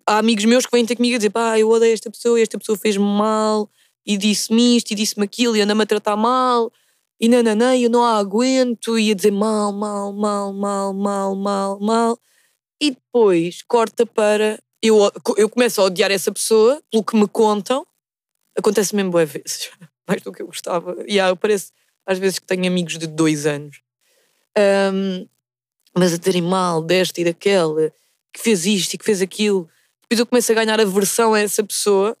Há 0.05 0.19
amigos 0.19 0.45
meus 0.45 0.65
que 0.65 0.71
vêm 0.71 0.85
ter 0.85 0.95
comigo 0.95 1.15
a 1.15 1.17
dizer: 1.17 1.29
pá, 1.29 1.57
eu 1.59 1.69
odeio 1.69 1.93
esta 1.93 2.09
pessoa, 2.09 2.39
esta 2.39 2.57
pessoa 2.57 2.77
fez-me 2.77 3.03
mal, 3.03 3.69
e 4.05 4.17
disse-me 4.17 4.77
isto, 4.77 4.91
e 4.91 4.95
disse-me 4.95 5.25
aquilo, 5.25 5.55
e 5.55 5.61
anda-me 5.61 5.83
a 5.83 5.85
tratar 5.85 6.15
mal, 6.15 6.71
e 7.19 7.27
nananã, 7.27 7.77
eu 7.77 7.89
não 7.89 8.03
a 8.03 8.17
aguento, 8.17 8.97
e 8.97 9.11
a 9.11 9.13
dizer 9.13 9.31
mal, 9.31 9.71
mal, 9.71 10.13
mal, 10.13 10.53
mal, 10.53 10.93
mal, 10.93 11.35
mal, 11.35 11.79
mal. 11.79 12.19
E 12.81 12.91
depois 12.91 13.61
corta 13.63 14.05
para. 14.05 14.61
Eu, 14.81 14.97
eu 15.37 15.47
começo 15.47 15.79
a 15.79 15.83
odiar 15.83 16.09
essa 16.09 16.31
pessoa 16.31 16.81
pelo 16.91 17.03
que 17.03 17.15
me 17.15 17.27
contam. 17.27 17.85
Acontece 18.57 18.95
mesmo 18.95 19.11
boas 19.11 19.29
vezes, 19.29 19.69
mais 20.07 20.21
do 20.23 20.31
que 20.31 20.41
eu 20.41 20.47
gostava. 20.47 20.95
E 21.07 21.13
yeah, 21.13 21.31
eu 21.31 21.37
pareço 21.37 21.71
às 22.11 22.19
vezes 22.19 22.39
que 22.39 22.45
tenho 22.45 22.67
amigos 22.67 22.97
de 22.97 23.07
dois 23.07 23.45
anos. 23.45 23.81
Um, 24.93 25.27
mas 25.97 26.13
a 26.13 26.17
terem 26.17 26.41
mal 26.41 26.81
desta 26.81 27.21
e 27.21 27.23
daquela, 27.23 27.91
que 28.33 28.39
fez 28.39 28.65
isto 28.65 28.93
e 28.93 28.97
que 28.97 29.05
fez 29.05 29.21
aquilo. 29.21 29.69
Depois 30.03 30.19
eu 30.19 30.25
começo 30.25 30.51
a 30.51 30.55
ganhar 30.55 30.79
aversão 30.79 31.33
a 31.33 31.39
essa 31.39 31.63
pessoa 31.63 32.17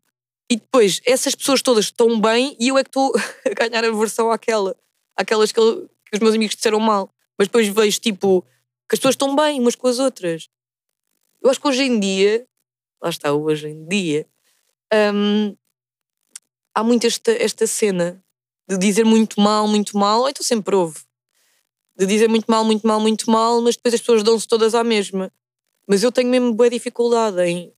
e 0.49 0.55
depois 0.55 1.01
essas 1.05 1.35
pessoas 1.35 1.61
todas 1.61 1.85
estão 1.85 2.19
bem 2.19 2.55
e 2.59 2.69
eu 2.69 2.77
é 2.77 2.83
que 2.83 2.89
estou 2.89 3.13
a 3.45 3.53
ganhar 3.53 3.83
aversão 3.83 4.31
àquela. 4.31 4.75
Àquelas 5.15 5.51
que, 5.51 5.61
que 5.61 6.15
os 6.15 6.19
meus 6.19 6.35
amigos 6.35 6.55
disseram 6.55 6.79
mal. 6.79 7.13
Mas 7.37 7.47
depois 7.47 7.67
vejo 7.67 7.99
tipo 7.99 8.41
que 8.89 8.95
as 8.95 8.99
pessoas 8.99 9.13
estão 9.13 9.35
bem 9.35 9.59
umas 9.59 9.75
com 9.75 9.87
as 9.87 9.99
outras. 9.99 10.49
Eu 11.41 11.49
acho 11.49 11.59
que 11.59 11.67
hoje 11.67 11.83
em 11.83 11.99
dia, 11.99 12.45
lá 13.01 13.09
está, 13.09 13.33
hoje 13.33 13.67
em 13.67 13.87
dia, 13.87 14.27
há 16.75 16.83
muito 16.83 17.07
esta, 17.07 17.31
esta 17.31 17.65
cena 17.65 18.23
de 18.71 18.77
dizer 18.77 19.03
muito 19.03 19.39
mal, 19.41 19.67
muito 19.67 19.97
mal, 19.97 20.21
ou 20.21 20.29
então 20.29 20.43
sempre 20.43 20.75
houve. 20.75 20.99
De 21.97 22.05
dizer 22.05 22.29
muito 22.29 22.45
mal, 22.49 22.63
muito 22.63 22.87
mal, 22.87 22.99
muito 22.99 23.29
mal, 23.29 23.61
mas 23.61 23.75
depois 23.75 23.93
as 23.93 23.99
pessoas 23.99 24.23
dão-se 24.23 24.47
todas 24.47 24.73
à 24.73 24.83
mesma. 24.83 25.31
Mas 25.87 26.03
eu 26.03 26.11
tenho 26.11 26.29
mesmo 26.29 26.53
boa 26.53 26.69
dificuldade 26.69 27.41
em. 27.41 27.73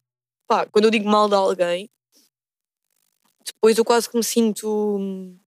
Pá, 0.47 0.65
quando 0.67 0.85
eu 0.85 0.91
digo 0.91 1.09
mal 1.09 1.27
de 1.27 1.35
alguém, 1.35 1.89
depois 3.45 3.77
eu 3.77 3.85
quase 3.85 4.09
que 4.09 4.17
me 4.17 4.23
sinto 4.23 4.97
hum, 4.99 5.37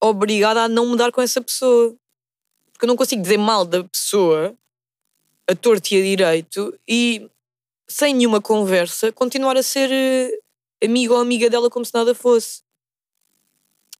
obrigada 0.00 0.62
a 0.64 0.68
não 0.68 0.86
mudar 0.86 1.10
com 1.10 1.20
essa 1.20 1.40
pessoa. 1.40 1.96
Porque 2.72 2.84
eu 2.84 2.88
não 2.88 2.96
consigo 2.96 3.22
dizer 3.22 3.38
mal 3.38 3.64
da 3.64 3.84
pessoa 3.84 4.56
a 5.48 5.54
torto 5.54 5.92
e 5.92 5.98
a 5.98 6.02
direito 6.02 6.78
e 6.88 7.28
sem 7.86 8.14
nenhuma 8.14 8.40
conversa 8.40 9.12
continuar 9.12 9.56
a 9.56 9.62
ser 9.62 9.90
eh, 9.92 10.38
amigo 10.82 11.14
ou 11.14 11.20
amiga 11.20 11.50
dela 11.50 11.68
como 11.68 11.84
se 11.84 11.92
nada 11.94 12.14
fosse. 12.14 12.63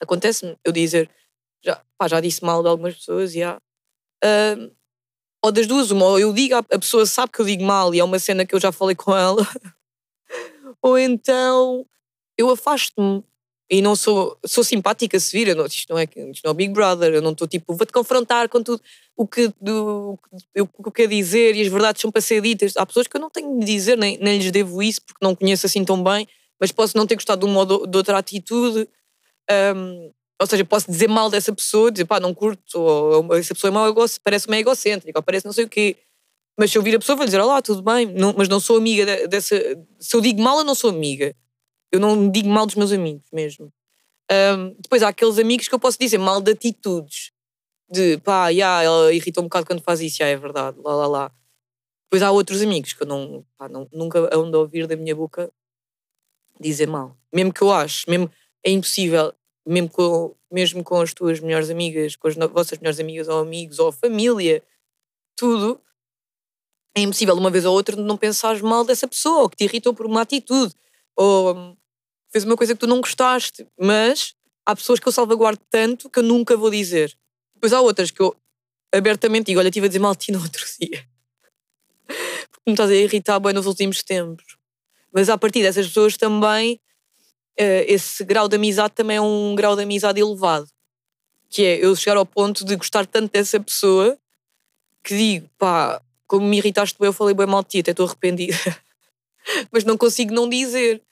Acontece-me 0.00 0.56
eu 0.64 0.72
dizer, 0.72 1.10
já, 1.64 1.82
pá, 1.98 2.08
já 2.08 2.20
disse 2.20 2.44
mal 2.44 2.62
de 2.62 2.68
algumas 2.68 2.94
pessoas, 2.94 3.32
já. 3.32 3.56
Uh, 4.24 4.74
ou 5.44 5.52
das 5.52 5.66
duas, 5.66 5.90
uma, 5.90 6.06
ou 6.06 6.18
eu 6.18 6.32
digo, 6.32 6.54
a 6.54 6.62
pessoa 6.62 7.04
sabe 7.04 7.32
que 7.32 7.40
eu 7.40 7.44
digo 7.44 7.62
mal 7.62 7.94
e 7.94 8.00
é 8.00 8.04
uma 8.04 8.18
cena 8.18 8.46
que 8.46 8.54
eu 8.54 8.60
já 8.60 8.72
falei 8.72 8.96
com 8.96 9.14
ela, 9.14 9.46
ou 10.80 10.98
então 10.98 11.86
eu 12.38 12.48
afasto-me 12.50 13.22
e 13.70 13.80
não 13.80 13.96
sou, 13.96 14.38
sou 14.44 14.62
simpática 14.62 15.18
se 15.18 15.32
vir, 15.32 15.54
não, 15.56 15.66
isto, 15.66 15.90
não 15.90 15.98
é, 15.98 16.04
isto 16.04 16.44
não 16.44 16.50
é 16.50 16.54
Big 16.54 16.72
Brother, 16.72 17.14
eu 17.14 17.22
não 17.22 17.32
estou 17.32 17.48
tipo, 17.48 17.74
vou-te 17.74 17.92
confrontar 17.92 18.48
com 18.48 18.62
tudo 18.62 18.80
o 19.16 19.26
que, 19.26 19.52
do, 19.60 20.18
eu, 20.54 20.64
o 20.64 20.82
que 20.82 20.88
eu 20.88 20.92
quero 20.92 21.10
dizer 21.10 21.56
e 21.56 21.62
as 21.62 21.68
verdades 21.68 22.00
são 22.00 22.10
para 22.10 22.20
ser 22.20 22.42
ditas. 22.42 22.76
Há 22.76 22.84
pessoas 22.84 23.06
que 23.06 23.16
eu 23.16 23.20
não 23.20 23.30
tenho 23.30 23.58
de 23.58 23.64
dizer, 23.64 23.96
nem, 23.96 24.18
nem 24.18 24.38
lhes 24.38 24.50
devo 24.50 24.82
isso 24.82 25.00
porque 25.02 25.24
não 25.24 25.34
conheço 25.34 25.66
assim 25.66 25.84
tão 25.84 26.02
bem, 26.02 26.28
mas 26.60 26.72
posso 26.72 26.96
não 26.96 27.06
ter 27.06 27.14
gostado 27.14 27.46
de 27.46 27.50
uma 27.50 27.60
ou 27.60 27.86
de 27.86 27.96
outra 27.96 28.18
atitude. 28.18 28.88
Um, 29.50 30.12
ou 30.40 30.46
seja, 30.46 30.64
posso 30.64 30.90
dizer 30.90 31.08
mal 31.08 31.30
dessa 31.30 31.52
pessoa, 31.54 31.90
dizer 31.92 32.04
pá, 32.04 32.18
não 32.18 32.34
curto, 32.34 32.80
ou 32.80 33.34
essa 33.36 33.54
pessoa 33.54 33.70
é 33.70 33.72
mal, 33.72 33.94
parece 34.22 34.50
meio 34.50 34.60
egocêntrica, 34.60 35.18
ou 35.18 35.22
parece 35.22 35.46
não 35.46 35.52
sei 35.52 35.64
o 35.64 35.68
quê. 35.68 35.96
Mas 36.58 36.70
se 36.70 36.78
eu 36.78 36.82
vir 36.82 36.94
a 36.94 36.98
pessoa, 36.98 37.16
vou 37.16 37.24
dizer, 37.24 37.40
olá, 37.40 37.60
tudo 37.60 37.82
bem, 37.82 38.06
não, 38.06 38.34
mas 38.36 38.48
não 38.48 38.60
sou 38.60 38.76
amiga 38.76 39.26
dessa. 39.26 39.56
Se 39.98 40.14
eu 40.16 40.20
digo 40.20 40.40
mal, 40.40 40.58
eu 40.58 40.64
não 40.64 40.74
sou 40.74 40.90
amiga. 40.90 41.34
Eu 41.90 42.00
não 42.00 42.30
digo 42.30 42.48
mal 42.48 42.66
dos 42.66 42.74
meus 42.74 42.92
amigos 42.92 43.26
mesmo. 43.32 43.72
Um, 44.30 44.74
depois 44.80 45.02
há 45.02 45.08
aqueles 45.08 45.38
amigos 45.38 45.68
que 45.68 45.74
eu 45.74 45.78
posso 45.78 45.98
dizer 45.98 46.18
mal 46.18 46.40
de 46.40 46.52
atitudes. 46.52 47.32
De 47.90 48.18
pá, 48.18 48.48
yeah, 48.48 48.82
ela 48.82 49.12
irrita 49.12 49.40
um 49.40 49.44
bocado 49.44 49.66
quando 49.66 49.82
faz 49.82 50.00
isso, 50.00 50.18
já 50.18 50.26
é 50.26 50.36
verdade, 50.36 50.76
lá 50.82 50.94
lá 50.94 51.06
lá. 51.06 51.32
Depois 52.06 52.22
há 52.22 52.30
outros 52.30 52.62
amigos 52.62 52.92
que 52.92 53.02
eu 53.02 53.06
não, 53.06 53.44
pá, 53.56 53.68
não 53.68 53.88
nunca 53.92 54.18
ando 54.34 54.56
a 54.56 54.60
ouvir 54.60 54.86
da 54.86 54.96
minha 54.96 55.14
boca 55.14 55.52
dizer 56.60 56.86
mal. 56.86 57.16
Mesmo 57.32 57.52
que 57.52 57.62
eu 57.62 57.72
acho, 57.72 58.08
mesmo 58.08 58.30
é 58.64 58.70
impossível, 58.70 59.32
mesmo 59.66 59.90
com, 59.90 60.34
mesmo 60.50 60.82
com 60.82 61.00
as 61.00 61.12
tuas 61.12 61.40
melhores 61.40 61.70
amigas, 61.70 62.16
com 62.16 62.28
as 62.28 62.34
vossas 62.34 62.78
melhores 62.78 62.98
amigas 62.98 63.28
ou 63.28 63.40
amigos 63.40 63.78
ou 63.78 63.92
família, 63.92 64.62
tudo, 65.36 65.80
é 66.96 67.00
impossível 67.00 67.34
uma 67.34 67.50
vez 67.50 67.64
ou 67.64 67.74
outra 67.74 67.96
não 67.96 68.16
pensares 68.16 68.62
mal 68.62 68.84
dessa 68.84 69.08
pessoa 69.08 69.42
ou 69.42 69.50
que 69.50 69.56
te 69.56 69.64
irritou 69.64 69.92
por 69.92 70.06
uma 70.06 70.22
atitude 70.22 70.74
ou 71.16 71.76
fez 72.30 72.44
uma 72.44 72.56
coisa 72.56 72.74
que 72.74 72.80
tu 72.80 72.86
não 72.86 73.00
gostaste, 73.00 73.66
mas 73.78 74.34
há 74.64 74.74
pessoas 74.74 74.98
que 74.98 75.06
eu 75.06 75.12
salvaguardo 75.12 75.60
tanto 75.70 76.08
que 76.08 76.18
eu 76.18 76.22
nunca 76.22 76.56
vou 76.56 76.70
dizer. 76.70 77.16
Depois 77.54 77.72
há 77.72 77.80
outras 77.80 78.10
que 78.10 78.20
eu 78.20 78.36
abertamente 78.92 79.46
digo: 79.46 79.60
Olha, 79.60 79.68
estive 79.68 79.86
a 79.86 79.88
dizer 79.88 79.98
mal 79.98 80.14
de 80.14 80.26
ti 80.26 80.32
no 80.32 80.42
outro 80.42 80.64
dia. 80.80 81.06
Porque 82.06 82.62
me 82.66 82.72
estás 82.72 82.90
a 82.90 82.94
irritar 82.94 83.40
bem 83.40 83.52
nos 83.52 83.66
últimos 83.66 84.02
tempos. 84.02 84.56
Mas 85.12 85.28
a 85.28 85.38
partir 85.38 85.62
dessas 85.62 85.86
pessoas 85.86 86.16
também, 86.16 86.80
esse 87.56 88.24
grau 88.24 88.48
de 88.48 88.56
amizade 88.56 88.94
também 88.94 89.16
é 89.16 89.20
um 89.20 89.54
grau 89.54 89.76
de 89.76 89.82
amizade 89.82 90.20
elevado. 90.20 90.68
Que 91.48 91.64
é 91.64 91.84
eu 91.84 91.94
chegar 91.94 92.16
ao 92.16 92.26
ponto 92.26 92.64
de 92.64 92.74
gostar 92.76 93.06
tanto 93.06 93.32
dessa 93.32 93.60
pessoa 93.60 94.18
que 95.02 95.16
digo: 95.16 95.48
pá, 95.58 96.02
como 96.26 96.46
me 96.46 96.58
irritaste 96.58 96.98
bem, 96.98 97.06
eu 97.06 97.12
falei 97.12 97.34
bem 97.34 97.46
mal 97.46 97.62
de 97.62 97.68
ti, 97.68 97.78
até 97.80 97.90
estou 97.92 98.06
arrependida. 98.06 98.56
Mas 99.70 99.84
não 99.84 99.96
consigo 99.96 100.32
não 100.32 100.48
dizer. 100.48 101.02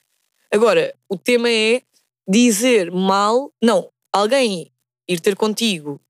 Agora, 0.50 0.94
o 1.08 1.16
tema 1.16 1.50
é 1.50 1.82
dizer 2.26 2.90
mal. 2.90 3.52
Não, 3.62 3.90
alguém 4.12 4.72
ir 5.08 5.20
ter 5.20 5.36
contigo 5.36 6.00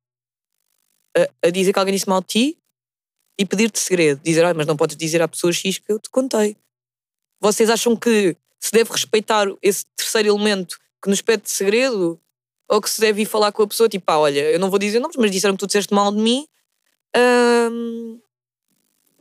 a, 1.17 1.49
a 1.49 1.51
dizer 1.51 1.73
que 1.73 1.79
alguém 1.79 1.95
disse 1.95 2.09
mal 2.09 2.21
de 2.21 2.27
ti 2.27 2.59
e 3.39 3.45
pedir-te 3.45 3.79
segredo. 3.79 4.21
Dizer, 4.23 4.45
ah, 4.45 4.55
mas 4.55 4.67
não 4.67 4.77
podes 4.77 4.97
dizer 4.97 5.21
à 5.23 5.29
pessoa 5.29 5.53
X 5.53 5.79
que 5.79 5.93
eu 5.93 5.99
te 5.99 6.11
contei. 6.11 6.57
Vocês 7.41 7.69
acham 7.71 7.97
que 7.97 8.37
se 8.63 8.71
deve 8.71 8.93
respeitar 8.93 9.49
esse 9.61 9.85
terceiro 9.97 10.29
elemento 10.29 10.79
que 11.03 11.11
nos 11.11 11.21
pede 11.21 11.51
segredo? 11.51 12.21
Ou 12.69 12.81
que 12.81 12.89
se 12.89 13.01
deve 13.01 13.23
ir 13.23 13.27
falar 13.27 13.51
com 13.51 13.65
a 13.65 13.67
pessoa, 13.67 13.89
tipo, 13.89 14.05
ah, 14.07 14.21
olha, 14.21 14.53
eu 14.53 14.59
não 14.59 14.71
vou 14.71 14.79
dizer 14.79 15.01
nomes, 15.01 15.17
mas 15.17 15.33
disseram 15.33 15.55
que 15.55 15.61
tu 15.61 15.67
disseste 15.67 15.93
mal 15.93 16.13
de 16.13 16.19
mim. 16.23 16.47
Hum, 17.15 18.21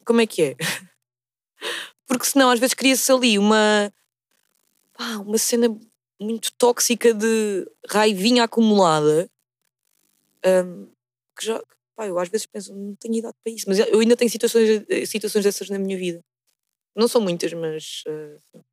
como 0.05 0.21
é 0.21 0.27
que 0.27 0.43
é? 0.43 0.55
Porque 2.07 2.25
senão 2.25 2.51
às 2.51 2.59
vezes 2.59 2.75
cria-se 2.75 3.11
ali 3.11 3.39
uma 3.39 3.91
pá, 4.93 5.17
uma 5.17 5.37
cena 5.39 5.67
muito 6.19 6.51
tóxica 6.53 7.13
de 7.13 7.67
raivinha 7.89 8.43
acumulada 8.43 9.29
um, 10.45 10.87
que 11.37 11.45
já, 11.47 11.61
pá, 11.95 12.07
eu 12.07 12.17
às 12.19 12.29
vezes 12.29 12.45
penso, 12.45 12.73
não 12.73 12.95
tenho 12.95 13.15
idade 13.15 13.35
para 13.43 13.51
isso, 13.51 13.65
mas 13.67 13.79
eu 13.79 13.99
ainda 13.99 14.15
tenho 14.15 14.29
situações, 14.29 14.85
situações 15.07 15.43
dessas 15.43 15.69
na 15.69 15.79
minha 15.79 15.97
vida. 15.97 16.23
Não 16.95 17.07
são 17.07 17.21
muitas, 17.21 17.51
mas 17.53 18.03
uh, 18.07 18.63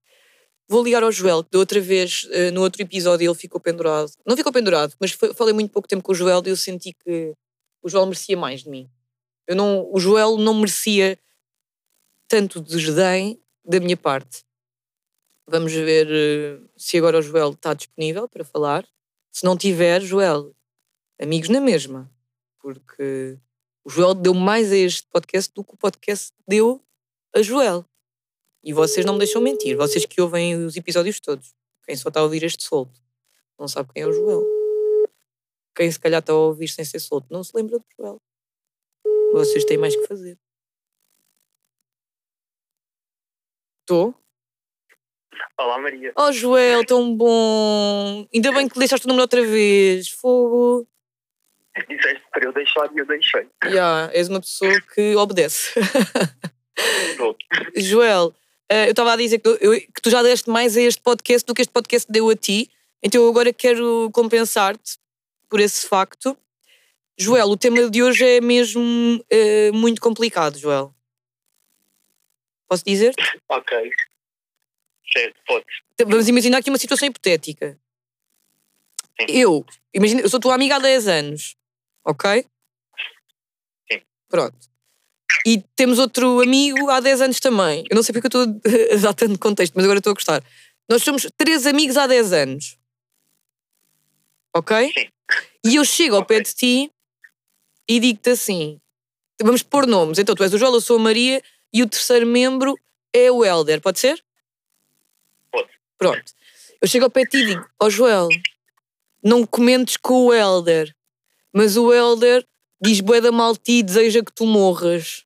vou 0.69 0.85
ligar 0.85 1.03
ao 1.03 1.11
Joel, 1.11 1.43
que 1.43 1.51
da 1.51 1.59
outra 1.59 1.81
vez, 1.81 2.25
uh, 2.25 2.53
no 2.53 2.61
outro 2.61 2.83
episódio, 2.83 3.29
ele 3.29 3.39
ficou 3.39 3.61
pendurado. 3.61 4.13
Não 4.27 4.37
ficou 4.37 4.53
pendurado, 4.53 4.95
mas 5.01 5.13
foi, 5.13 5.33
falei 5.33 5.55
muito 5.55 5.73
pouco 5.73 5.89
tempo 5.89 6.03
com 6.03 6.13
o 6.13 6.15
Joel 6.15 6.43
e 6.45 6.51
eu 6.51 6.57
senti 6.57 6.93
que 6.93 7.35
o 7.83 7.89
Joel 7.89 8.07
merecia 8.07 8.37
mais 8.37 8.63
de 8.63 8.69
mim. 8.69 8.91
Eu 9.47 9.57
não, 9.57 9.89
o 9.91 9.99
Joel 9.99 10.37
não 10.37 10.55
merecia 10.55 11.19
tanto 12.29 12.61
desdém 12.61 13.41
da 13.65 13.81
minha 13.81 13.97
parte. 13.97 14.45
Vamos 15.49 15.73
ver 15.73 16.07
uh, 16.07 16.69
se 16.77 16.99
agora 16.99 17.19
o 17.19 17.23
Joel 17.23 17.53
está 17.53 17.73
disponível 17.73 18.29
para 18.29 18.45
falar. 18.45 18.87
Se 19.33 19.45
não 19.45 19.57
tiver, 19.57 20.03
Joel, 20.03 20.55
amigos 21.19 21.49
na 21.49 21.61
mesma. 21.61 22.11
Porque 22.61 23.39
o 23.83 23.89
Joel 23.89 24.15
deu 24.15 24.35
mais 24.35 24.71
a 24.71 24.77
este 24.77 25.07
podcast 25.11 25.51
do 25.55 25.65
que 25.65 25.73
o 25.73 25.79
podcast 25.79 26.33
deu 26.47 26.85
a 27.35 27.41
Joel. 27.41 27.87
E 28.63 28.73
vocês 28.73 29.07
não 29.07 29.15
me 29.15 29.21
deixam 29.21 29.41
mentir. 29.41 29.77
Vocês 29.77 30.05
que 30.05 30.21
ouvem 30.21 30.57
os 30.57 30.77
episódios 30.77 31.21
todos. 31.21 31.55
Quem 31.85 31.97
só 31.97 32.09
está 32.09 32.21
a 32.21 32.25
ouvir 32.25 32.43
este 32.43 32.65
solto 32.65 33.01
não 33.59 33.67
sabe 33.67 33.93
quem 33.93 34.03
é 34.03 34.07
o 34.07 34.13
Joel. 34.13 34.45
Quem 35.75 35.91
se 35.91 35.99
calhar 35.99 36.21
está 36.21 36.33
a 36.33 36.37
ouvir 36.37 36.69
sem 36.69 36.85
ser 36.85 37.01
solto 37.01 37.27
não 37.31 37.43
se 37.43 37.53
lembra 37.55 37.79
do 37.79 37.85
Joel. 37.97 38.23
Vocês 39.33 39.65
têm 39.65 39.77
mais 39.77 39.97
que 39.97 40.07
fazer. 40.07 40.39
Estou? 43.81 44.15
Olá, 45.59 45.79
Maria. 45.79 46.13
Oh, 46.17 46.31
Joel, 46.31 46.85
tão 46.85 47.17
bom. 47.17 48.29
Ainda 48.33 48.53
bem 48.53 48.69
que 48.69 48.79
deixaste 48.79 49.07
o 49.07 49.09
número 49.09 49.23
outra 49.23 49.45
vez. 49.45 50.09
Fogo. 50.09 50.87
Disseste 51.89 52.23
para 52.31 52.45
eu 52.45 52.53
deixar 52.53 52.95
e 52.95 52.99
eu 52.99 53.07
deixei. 53.07 53.49
Já, 53.65 53.71
yeah, 53.71 54.15
és 54.15 54.29
uma 54.29 54.41
pessoa 54.41 54.81
que 54.95 55.17
obedece. 55.17 55.73
Joel, 57.77 58.35
eu 58.71 58.91
estava 58.91 59.13
a 59.13 59.17
dizer 59.17 59.39
que 59.39 59.45
tu, 59.45 59.59
eu, 59.61 59.81
que 59.81 60.03
tu 60.03 60.11
já 60.11 60.23
deste 60.23 60.51
mais 60.51 60.77
a 60.77 60.83
este 60.83 61.01
podcast 61.01 61.47
do 61.47 61.55
que 61.55 61.63
este 61.63 61.73
podcast 61.73 62.11
deu 62.11 62.29
a 62.29 62.37
ti. 62.37 62.71
Então 63.03 63.23
eu 63.23 63.29
agora 63.29 63.53
quero 63.53 64.11
compensar-te 64.13 64.99
por 65.49 65.61
esse 65.61 65.87
facto. 65.87 66.37
Joel, 67.17 67.49
o 67.49 67.57
tema 67.57 67.89
de 67.91 68.03
hoje 68.03 68.25
é 68.25 68.41
mesmo 68.41 68.81
uh, 68.83 69.75
muito 69.75 70.01
complicado, 70.01 70.59
Joel. 70.59 70.95
Posso 72.69 72.85
dizer-te? 72.85 73.41
Ok. 73.49 73.91
Certo, 75.11 75.41
pode. 75.47 75.65
Então, 75.95 76.07
vamos 76.07 76.29
imaginar 76.29 76.59
aqui 76.59 76.71
uma 76.71 76.79
situação 76.79 77.09
hipotética. 77.09 77.79
Sim. 79.21 79.27
Eu, 79.29 79.67
imagina, 79.93 80.21
eu 80.21 80.29
sou 80.29 80.39
tua 80.39 80.55
amiga 80.55 80.77
há 80.77 80.79
10 80.79 81.09
anos, 81.09 81.57
ok? 82.05 82.45
Sim. 83.91 84.03
Pronto. 84.29 84.59
E 85.47 85.63
temos 85.77 85.99
outro 85.99 86.43
amigo 86.43 86.91
há 86.91 87.01
10 87.01 87.21
anos 87.23 87.41
também. 87.41 87.85
Eu 87.91 87.95
não 87.95 88.03
sei 88.03 88.13
porque 88.13 88.27
eu 88.37 88.43
estou 88.43 88.97
a 88.97 88.97
dar 89.01 89.15
tanto 89.15 89.39
contexto, 89.39 89.75
mas 89.75 89.85
agora 89.85 89.99
estou 89.99 90.11
a 90.11 90.15
gostar. 90.15 90.43
Nós 90.89 91.03
somos 91.03 91.27
três 91.37 91.67
amigos 91.67 91.97
há 91.97 92.07
10 92.07 92.33
anos. 92.33 92.79
Ok? 94.55 94.93
Sim. 94.93 95.09
E 95.65 95.77
eu 95.77 95.85
chego 95.85 96.17
ao 96.17 96.23
okay. 96.23 96.39
pé 96.39 96.43
de 96.43 96.55
ti 96.55 96.93
e 97.89 98.01
digo-te 98.01 98.31
assim: 98.31 98.81
vamos 99.43 99.63
pôr 99.63 99.87
nomes. 99.87 100.19
Então 100.19 100.35
tu 100.35 100.43
és 100.43 100.53
o 100.53 100.59
Joel, 100.59 100.75
eu 100.75 100.81
sou 100.81 100.97
a 100.97 101.01
Maria 101.01 101.43
e 101.73 101.83
o 101.83 101.89
terceiro 101.89 102.27
membro 102.27 102.75
é 103.13 103.31
o 103.31 103.45
Helder, 103.45 103.81
pode 103.81 103.99
ser? 103.99 104.23
Pronto. 105.97 106.33
Eu 106.81 106.89
chego 106.89 107.07
ao 107.07 107.11
pé 107.11 107.23
de 107.25 107.31
ti 107.31 107.37
e 107.39 107.47
digo: 107.47 107.67
Ó 107.81 107.87
oh, 107.87 107.91
Joel, 107.91 108.29
não 109.23 109.45
comentes 109.45 109.97
com 109.97 110.27
o 110.27 110.35
Helder, 110.35 110.95
mas 111.53 111.77
o 111.77 111.93
Helder 111.93 112.47
diz 112.81 113.01
bué 113.01 113.21
da 113.21 113.33
mal 113.33 113.57
ti 113.57 113.79
e 113.79 113.83
deseja 113.83 114.23
que 114.23 114.33
tu 114.33 114.47
morras. 114.47 115.25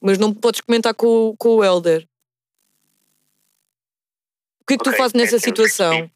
Mas 0.00 0.18
não 0.18 0.32
podes 0.34 0.60
comentar 0.60 0.94
com, 0.94 1.34
com 1.38 1.56
o 1.56 1.64
Helder. 1.64 2.08
O 4.62 4.64
que 4.66 4.74
é 4.74 4.76
que 4.76 4.82
okay, 4.82 4.92
tu 4.92 4.96
fazes 4.96 5.14
nessa 5.14 5.38
situação? 5.38 6.10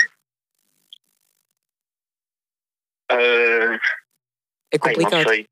Ah, 3.11 3.15
É 3.17 3.79
ai, 4.73 4.79
complicado. 4.79 5.25
não 5.25 5.29
sei. 5.29 5.47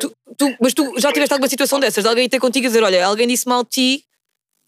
Tu- 0.00 0.16
tu- 0.36 0.56
mas 0.60 0.74
tu 0.74 0.98
já 0.98 1.12
tiveste 1.12 1.32
alguma 1.32 1.48
situação 1.48 1.78
dessas? 1.80 2.02
De 2.04 2.08
alguém 2.08 2.28
ter 2.28 2.40
contigo 2.40 2.66
a 2.66 2.68
dizer: 2.68 2.82
olha, 2.82 3.04
alguém 3.06 3.26
disse 3.26 3.48
mal 3.48 3.62
de 3.64 3.70
ti 3.70 4.04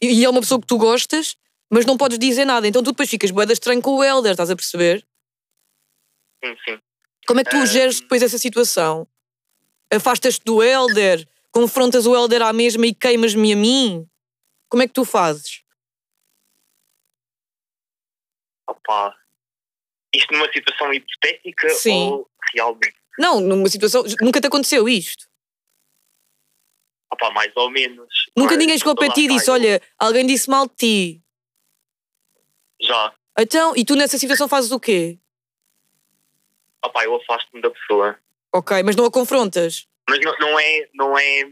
e 0.00 0.20
e 0.20 0.24
é 0.24 0.28
uma 0.30 0.40
pessoa 0.40 0.60
que 0.60 0.66
tu 0.66 0.78
gostas, 0.78 1.36
mas 1.70 1.84
não 1.86 1.96
podes 1.96 2.18
dizer 2.18 2.44
nada. 2.44 2.66
Então 2.66 2.82
tu 2.82 2.90
depois 2.92 3.08
ficas 3.08 3.30
boeda 3.30 3.52
estranho 3.52 3.82
com 3.82 3.96
o 3.96 4.04
Helder, 4.04 4.32
estás 4.32 4.50
a 4.50 4.56
perceber? 4.56 5.06
Sim, 6.44 6.54
sim. 6.64 6.78
Como 7.26 7.40
é 7.40 7.44
que 7.44 7.50
tu 7.50 7.56
Ah. 7.56 7.66
geres 7.66 8.00
depois 8.00 8.22
essa 8.22 8.38
situação? 8.38 9.06
Afastas-te 9.92 10.44
do 10.44 10.62
Helder? 10.62 11.26
Confrontas 11.56 12.06
o 12.06 12.14
Helder 12.14 12.42
à 12.42 12.52
mesma 12.52 12.86
e 12.86 12.94
queimas-me 12.94 13.54
a 13.54 13.56
mim? 13.56 14.06
Como 14.68 14.82
é 14.82 14.86
que 14.86 14.92
tu 14.92 15.06
fazes? 15.06 15.62
Opa. 18.68 19.16
Isto 20.14 20.34
numa 20.34 20.52
situação 20.52 20.92
hipotética 20.92 21.70
Sim. 21.70 22.10
ou 22.10 22.30
realmente? 22.54 22.94
Não, 23.18 23.40
numa 23.40 23.70
situação. 23.70 24.04
Nunca 24.20 24.38
te 24.38 24.48
aconteceu 24.48 24.86
isto. 24.86 25.26
Opa, 27.10 27.30
mais 27.30 27.50
ou 27.56 27.70
menos. 27.70 28.06
Nunca 28.36 28.50
Mas, 28.50 28.58
ninguém 28.58 28.76
chegou 28.76 28.94
para 28.94 29.10
ti 29.14 29.22
e 29.22 29.28
disse: 29.28 29.50
olha, 29.50 29.80
alguém 29.98 30.26
disse 30.26 30.50
mal 30.50 30.66
de 30.66 30.74
ti. 30.74 31.22
Já. 32.82 33.14
Então, 33.38 33.74
e 33.74 33.82
tu 33.82 33.96
nessa 33.96 34.18
situação 34.18 34.46
fazes 34.46 34.72
o 34.72 34.78
quê? 34.78 35.18
Opa, 36.84 37.02
eu 37.04 37.16
afasto-me 37.16 37.62
da 37.62 37.70
pessoa. 37.70 38.18
Ok, 38.54 38.82
mas 38.82 38.94
não 38.94 39.06
a 39.06 39.10
confrontas. 39.10 39.88
Mas 40.08 40.20
não, 40.20 40.38
não 40.38 40.58
é. 40.58 40.88
Não 40.94 41.18
é. 41.18 41.42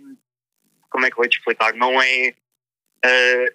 Como 0.91 1.07
é 1.07 1.11
que 1.11 1.15
eu 1.15 1.19
vou 1.19 1.29
te 1.29 1.39
explicar? 1.39 1.75
Não 1.75 2.01
é. 2.01 2.35
ah, 3.05 3.53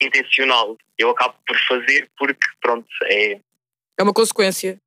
intencional. 0.00 0.76
Eu 0.98 1.10
acabo 1.10 1.34
por 1.46 1.58
fazer 1.66 2.10
porque, 2.18 2.46
pronto, 2.60 2.88
é. 3.04 3.40
É 3.98 4.02
uma 4.02 4.12
consequência. 4.12 4.80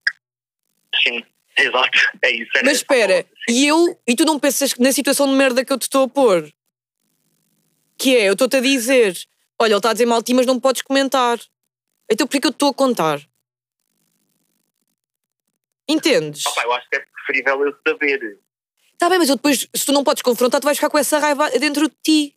Sim, 1.03 1.23
exato. 1.57 1.97
É 2.21 2.31
isso. 2.31 2.51
era 2.55 2.65
Mas 2.65 2.77
espera, 2.77 3.25
e 3.47 3.67
eu, 3.67 3.99
e 4.07 4.15
tu 4.15 4.25
não 4.25 4.39
pensas 4.39 4.73
que 4.73 4.81
na 4.81 4.91
situação 4.91 5.27
de 5.27 5.33
merda 5.33 5.63
que 5.63 5.71
eu 5.71 5.77
te 5.77 5.83
estou 5.83 6.03
a 6.03 6.09
pôr? 6.09 6.51
Que 7.97 8.15
é, 8.17 8.29
eu 8.29 8.33
estou-te 8.33 8.57
a 8.57 8.61
dizer, 8.61 9.13
olha, 9.59 9.71
ele 9.71 9.77
está 9.77 9.89
a 9.89 9.93
dizer 9.93 10.05
mal 10.05 10.23
ti, 10.23 10.33
mas 10.33 10.45
não 10.45 10.59
podes 10.59 10.81
comentar. 10.81 11.39
Então 12.09 12.25
por 12.25 12.39
que 12.39 12.47
eu 12.47 12.51
te 12.51 12.55
estou 12.55 12.69
a 12.69 12.73
contar? 12.73 13.19
Entendes? 15.87 16.45
Opa, 16.45 16.63
eu 16.63 16.73
acho 16.73 16.89
que 16.89 16.95
é 16.97 16.99
preferível 16.99 17.65
eu 17.65 17.77
saber. 17.87 18.39
Está 18.99 19.07
bem, 19.07 19.17
mas 19.17 19.29
eu 19.29 19.37
depois, 19.37 19.65
se 19.73 19.85
tu 19.85 19.93
não 19.93 20.03
podes 20.03 20.21
confrontar, 20.21 20.59
tu 20.59 20.65
vais 20.65 20.77
ficar 20.77 20.89
com 20.89 20.97
essa 20.97 21.19
raiva 21.19 21.49
dentro 21.51 21.87
de 21.87 21.95
ti. 22.03 22.35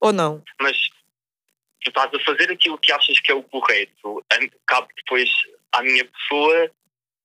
Ou 0.00 0.14
não? 0.14 0.42
Mas 0.58 0.88
tu 1.84 1.88
estás 1.88 2.10
a 2.14 2.18
fazer 2.20 2.50
aquilo 2.50 2.78
que 2.78 2.90
achas 2.90 3.20
que 3.20 3.30
é 3.30 3.34
o 3.34 3.42
correto. 3.42 4.24
Cabe 4.66 4.88
depois 4.96 5.28
à 5.72 5.82
minha 5.82 6.06
pessoa 6.06 6.70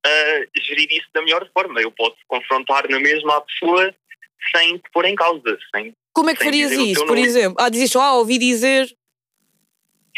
ah, 0.05 0.59
gerir 0.61 0.89
isso 0.91 1.07
da 1.13 1.21
melhor 1.21 1.49
forma. 1.53 1.79
Eu 1.79 1.89
posso 1.89 2.17
confrontar 2.27 2.85
na 2.89 2.99
mesma 2.99 3.37
a 3.37 3.41
pessoa 3.41 3.95
sem 4.53 4.77
te 4.79 4.91
pôr 4.91 5.05
em 5.05 5.15
causa. 5.15 5.57
Sem, 5.73 5.93
Como 6.11 6.29
é 6.29 6.35
que 6.35 6.43
farias 6.43 6.73
isso, 6.73 7.05
por 7.05 7.17
exemplo? 7.17 7.63
Ah, 7.63 7.69
dizes 7.69 7.91
só, 7.91 8.01
ah, 8.01 8.13
ouvi 8.15 8.37
dizer. 8.37 8.93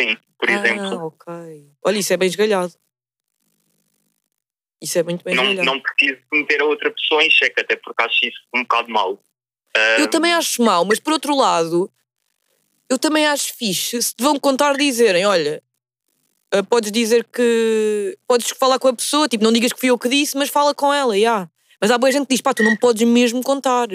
sim, 0.02 0.18
por 0.40 0.50
ah, 0.50 0.54
exemplo. 0.54 1.06
ok. 1.06 1.28
Olha, 1.86 2.00
isso 2.00 2.12
é 2.12 2.18
bem 2.18 2.28
esgalhado. 2.28 2.74
Isso 4.82 4.98
é 4.98 5.04
muito 5.04 5.24
bem 5.24 5.36
Não, 5.36 5.54
não 5.64 5.80
preciso 5.80 6.22
meter 6.32 6.62
a 6.62 6.66
outra 6.66 6.90
pessoa 6.92 7.24
em 7.24 7.30
xeque, 7.30 7.60
até 7.60 7.76
porque 7.76 8.02
acho 8.02 8.26
isso 8.26 8.40
um 8.56 8.62
bocado 8.62 8.90
mau. 8.90 9.22
Ah, 9.76 9.98
Eu 10.00 10.10
também 10.10 10.34
acho 10.34 10.64
mau, 10.64 10.86
mas 10.86 11.00
por 11.00 11.14
outro 11.14 11.36
lado, 11.36 11.92
eu 12.90 12.98
também 12.98 13.28
acho 13.28 13.54
fixe 13.56 14.02
se 14.02 14.16
te 14.16 14.24
vão 14.24 14.40
contar 14.40 14.76
dizerem, 14.78 15.26
olha, 15.26 15.62
ah, 16.52 16.64
podes 16.64 16.92
dizer 16.92 17.26
que. 17.26 18.18
Podes 18.28 18.50
falar 18.52 18.80
com 18.80 18.88
a 18.88 18.96
pessoa, 18.96 19.28
tipo, 19.28 19.44
não 19.44 19.52
digas 19.52 19.72
que 19.72 19.80
fui 19.80 19.90
eu 19.90 20.00
que 20.00 20.10
disse, 20.10 20.38
mas 20.38 20.50
fala 20.50 20.74
com 20.74 20.94
ela, 20.94 21.18
já. 21.18 21.50
Mas 21.80 21.92
há 21.92 21.98
boa 21.98 22.12
gente 22.12 22.26
que 22.26 22.34
diz, 22.34 22.42
pá, 22.42 22.54
tu 22.54 22.64
não 22.64 22.76
podes 22.76 23.08
mesmo 23.08 23.42
contar. 23.44 23.88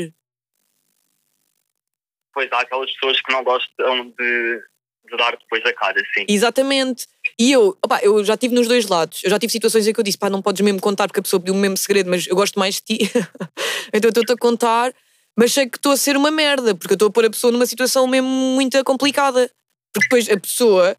Pois 2.33 2.51
há 2.53 2.61
aquelas 2.61 2.91
pessoas 2.93 3.21
que 3.21 3.33
não 3.33 3.45
gostam 3.45 4.09
de, 4.11 4.63
de 5.11 5.17
dar 5.17 5.37
depois 5.37 5.65
a 5.65 5.73
cara, 5.73 6.01
sim. 6.15 6.25
Exatamente. 6.29 7.07
E 7.39 7.53
eu, 7.53 7.77
opá, 7.85 8.01
eu 8.03 8.25
já 8.25 8.35
estive 8.35 8.55
nos 8.55 8.69
dois 8.69 8.87
lados. 8.87 9.23
Eu 9.25 9.31
já 9.31 9.39
tive 9.39 9.51
situações 9.53 9.87
em 9.87 9.93
que 9.93 10.01
eu 10.01 10.05
disse, 10.05 10.19
pá, 10.19 10.29
não 10.31 10.43
podes 10.43 10.61
mesmo 10.61 10.81
contar 10.81 11.09
porque 11.09 11.21
a 11.21 11.23
pessoa 11.23 11.41
pediu 11.41 11.55
o 11.55 11.57
mesmo 11.57 11.77
segredo, 11.77 12.11
mas 12.11 12.27
eu 12.27 12.37
gosto 12.37 12.59
mais 12.59 12.77
de 12.77 12.83
ti. 12.83 12.99
então 13.93 14.09
eu 14.09 14.11
estou-te 14.11 14.33
a 14.33 14.37
contar, 14.37 14.95
mas 15.37 15.53
sei 15.53 15.69
que 15.69 15.79
estou 15.79 15.93
a 15.93 15.97
ser 15.97 16.17
uma 16.17 16.31
merda, 16.31 16.75
porque 16.75 16.93
eu 16.93 16.97
estou 16.97 17.09
a 17.09 17.11
pôr 17.13 17.25
a 17.25 17.31
pessoa 17.31 17.53
numa 17.53 17.67
situação 17.67 18.07
mesmo 18.07 18.29
muito 18.29 18.83
complicada. 18.85 19.51
Porque 19.93 20.09
depois 20.09 20.29
a 20.29 20.39
pessoa 20.39 20.97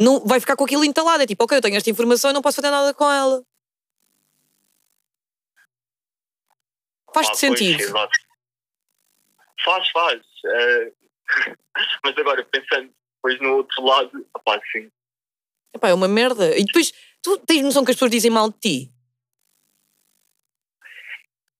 não 0.00 0.24
vai 0.24 0.40
ficar 0.40 0.56
com 0.56 0.64
aquilo 0.64 0.84
entalado. 0.84 1.22
É 1.22 1.26
tipo, 1.26 1.44
ok, 1.44 1.58
eu 1.58 1.62
tenho 1.62 1.76
esta 1.76 1.90
informação 1.90 2.30
e 2.30 2.34
não 2.34 2.42
posso 2.42 2.56
fazer 2.56 2.70
nada 2.70 2.92
com 2.94 3.10
ela. 3.10 3.42
Faz-te 7.14 7.32
Ah, 7.32 7.48
pois, 7.48 7.58
sentido. 7.58 7.82
exato. 7.82 8.18
Faz, 9.64 9.90
faz. 9.90 10.22
Eh, 10.46 10.92
mas 12.04 12.16
agora, 12.16 12.44
pensando 12.44 12.92
depois 13.18 13.40
no 13.40 13.56
outro 13.56 13.84
lado, 13.84 14.26
opá, 14.34 14.60
sim. 14.72 14.90
Epá, 15.74 15.88
é 15.90 15.94
uma 15.94 16.08
merda. 16.08 16.56
E 16.56 16.64
depois, 16.64 16.92
tu 17.22 17.36
tens 17.38 17.62
noção 17.62 17.84
que 17.84 17.90
as 17.90 17.96
pessoas 17.96 18.10
dizem 18.10 18.30
mal 18.30 18.50
de 18.50 18.58
ti? 18.58 18.92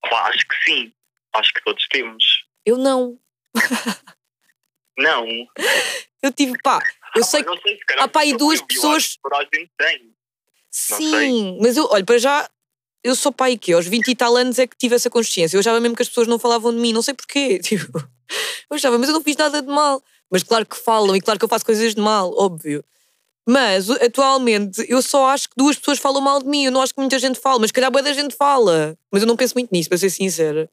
Opá, 0.04 0.28
acho 0.28 0.46
que 0.46 0.54
sim. 0.64 0.92
Acho 1.34 1.52
que 1.52 1.62
todos 1.64 1.86
temos. 1.88 2.24
Eu 2.64 2.76
não. 2.78 3.18
Não. 4.98 5.26
Eu 6.22 6.32
tive, 6.32 6.56
pá, 6.62 6.80
eu 7.14 7.22
Opá, 7.22 7.28
sei 7.30 7.42
não 7.42 7.56
sei, 7.60 7.76
se 7.76 7.84
há 7.98 8.08
pá 8.08 8.24
sou 8.24 8.36
duas 8.38 8.58
eu, 8.58 8.62
eu 8.62 8.66
pessoas- 8.66 9.18
acho 9.32 9.50
que 9.50 9.70
tem. 9.78 10.14
Sim, 10.70 11.58
mas 11.60 11.76
eu, 11.76 11.86
olha, 11.90 12.04
para 12.04 12.18
já, 12.18 12.50
eu 13.04 13.14
sou 13.14 13.32
pai 13.32 13.56
que 13.56 13.72
aos 13.72 13.86
20 13.86 14.08
e 14.08 14.16
tal 14.16 14.36
anos 14.36 14.58
é 14.58 14.66
que 14.66 14.76
tive 14.76 14.94
essa 14.96 15.08
consciência. 15.10 15.56
Eu 15.56 15.60
achava 15.60 15.80
mesmo 15.80 15.94
que 15.96 16.02
as 16.02 16.08
pessoas 16.08 16.26
não 16.26 16.38
falavam 16.38 16.72
de 16.72 16.78
mim, 16.80 16.92
não 16.92 17.02
sei 17.02 17.14
porquê. 17.14 17.58
Tipo, 17.62 17.98
eu 18.70 18.74
achava, 18.76 18.98
mas 18.98 19.08
eu 19.08 19.14
não 19.14 19.22
fiz 19.22 19.36
nada 19.36 19.62
de 19.62 19.68
mal. 19.68 20.02
Mas 20.30 20.42
claro 20.42 20.66
que 20.66 20.76
falam 20.76 21.16
e 21.16 21.20
claro 21.20 21.38
que 21.38 21.44
eu 21.44 21.48
faço 21.48 21.64
coisas 21.64 21.94
de 21.94 22.00
mal, 22.00 22.32
óbvio. 22.36 22.84
Mas 23.46 23.88
atualmente 23.88 24.84
eu 24.88 25.00
só 25.00 25.30
acho 25.30 25.48
que 25.48 25.54
duas 25.56 25.76
pessoas 25.76 25.98
falam 25.98 26.20
mal 26.20 26.38
de 26.38 26.46
mim. 26.46 26.66
Eu 26.66 26.72
não 26.72 26.82
acho 26.82 26.92
que 26.92 27.00
muita 27.00 27.18
gente 27.18 27.40
fala, 27.40 27.58
mas 27.58 27.68
se 27.68 27.72
calhar 27.72 27.90
boa 27.90 28.02
da 28.02 28.12
gente 28.12 28.36
fala. 28.36 28.94
Mas 29.10 29.22
eu 29.22 29.26
não 29.26 29.36
penso 29.36 29.54
muito 29.54 29.70
nisso, 29.72 29.88
para 29.88 29.96
ser 29.96 30.10
sincera. 30.10 30.68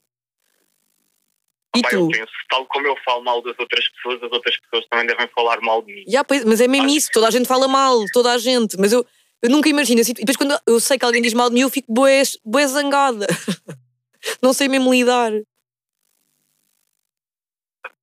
E 1.73 1.81
tu? 1.81 1.95
eu 1.95 2.07
penso, 2.09 2.31
tal 2.49 2.65
como 2.65 2.85
eu 2.87 2.95
falo 3.05 3.23
mal 3.23 3.41
das 3.41 3.57
outras 3.57 3.87
pessoas, 3.89 4.23
as 4.23 4.31
outras 4.31 4.57
pessoas 4.57 4.85
também 4.89 5.07
devem 5.07 5.27
falar 5.33 5.61
mal 5.61 5.81
de 5.81 5.93
mim. 5.93 6.03
Pois, 6.27 6.43
mas 6.43 6.59
é 6.59 6.67
mesmo 6.67 6.87
Acho 6.87 6.97
isso, 6.97 7.09
toda 7.13 7.27
a 7.27 7.31
gente 7.31 7.47
fala 7.47 7.67
mal, 7.67 8.03
toda 8.11 8.31
a 8.31 8.37
gente, 8.37 8.77
mas 8.77 8.91
eu, 8.91 9.05
eu 9.41 9.49
nunca 9.49 9.69
imagino 9.69 10.01
assim. 10.01 10.11
E 10.11 10.25
depois, 10.25 10.37
quando 10.37 10.59
eu 10.67 10.79
sei 10.79 10.97
que 10.97 11.05
alguém 11.05 11.21
diz 11.21 11.33
mal 11.33 11.49
de 11.49 11.55
mim, 11.55 11.61
eu 11.61 11.69
fico 11.69 11.91
bué 11.91 12.67
zangada. 12.67 13.27
Não 14.41 14.53
sei 14.53 14.67
mesmo 14.67 14.91
lidar. 14.91 15.31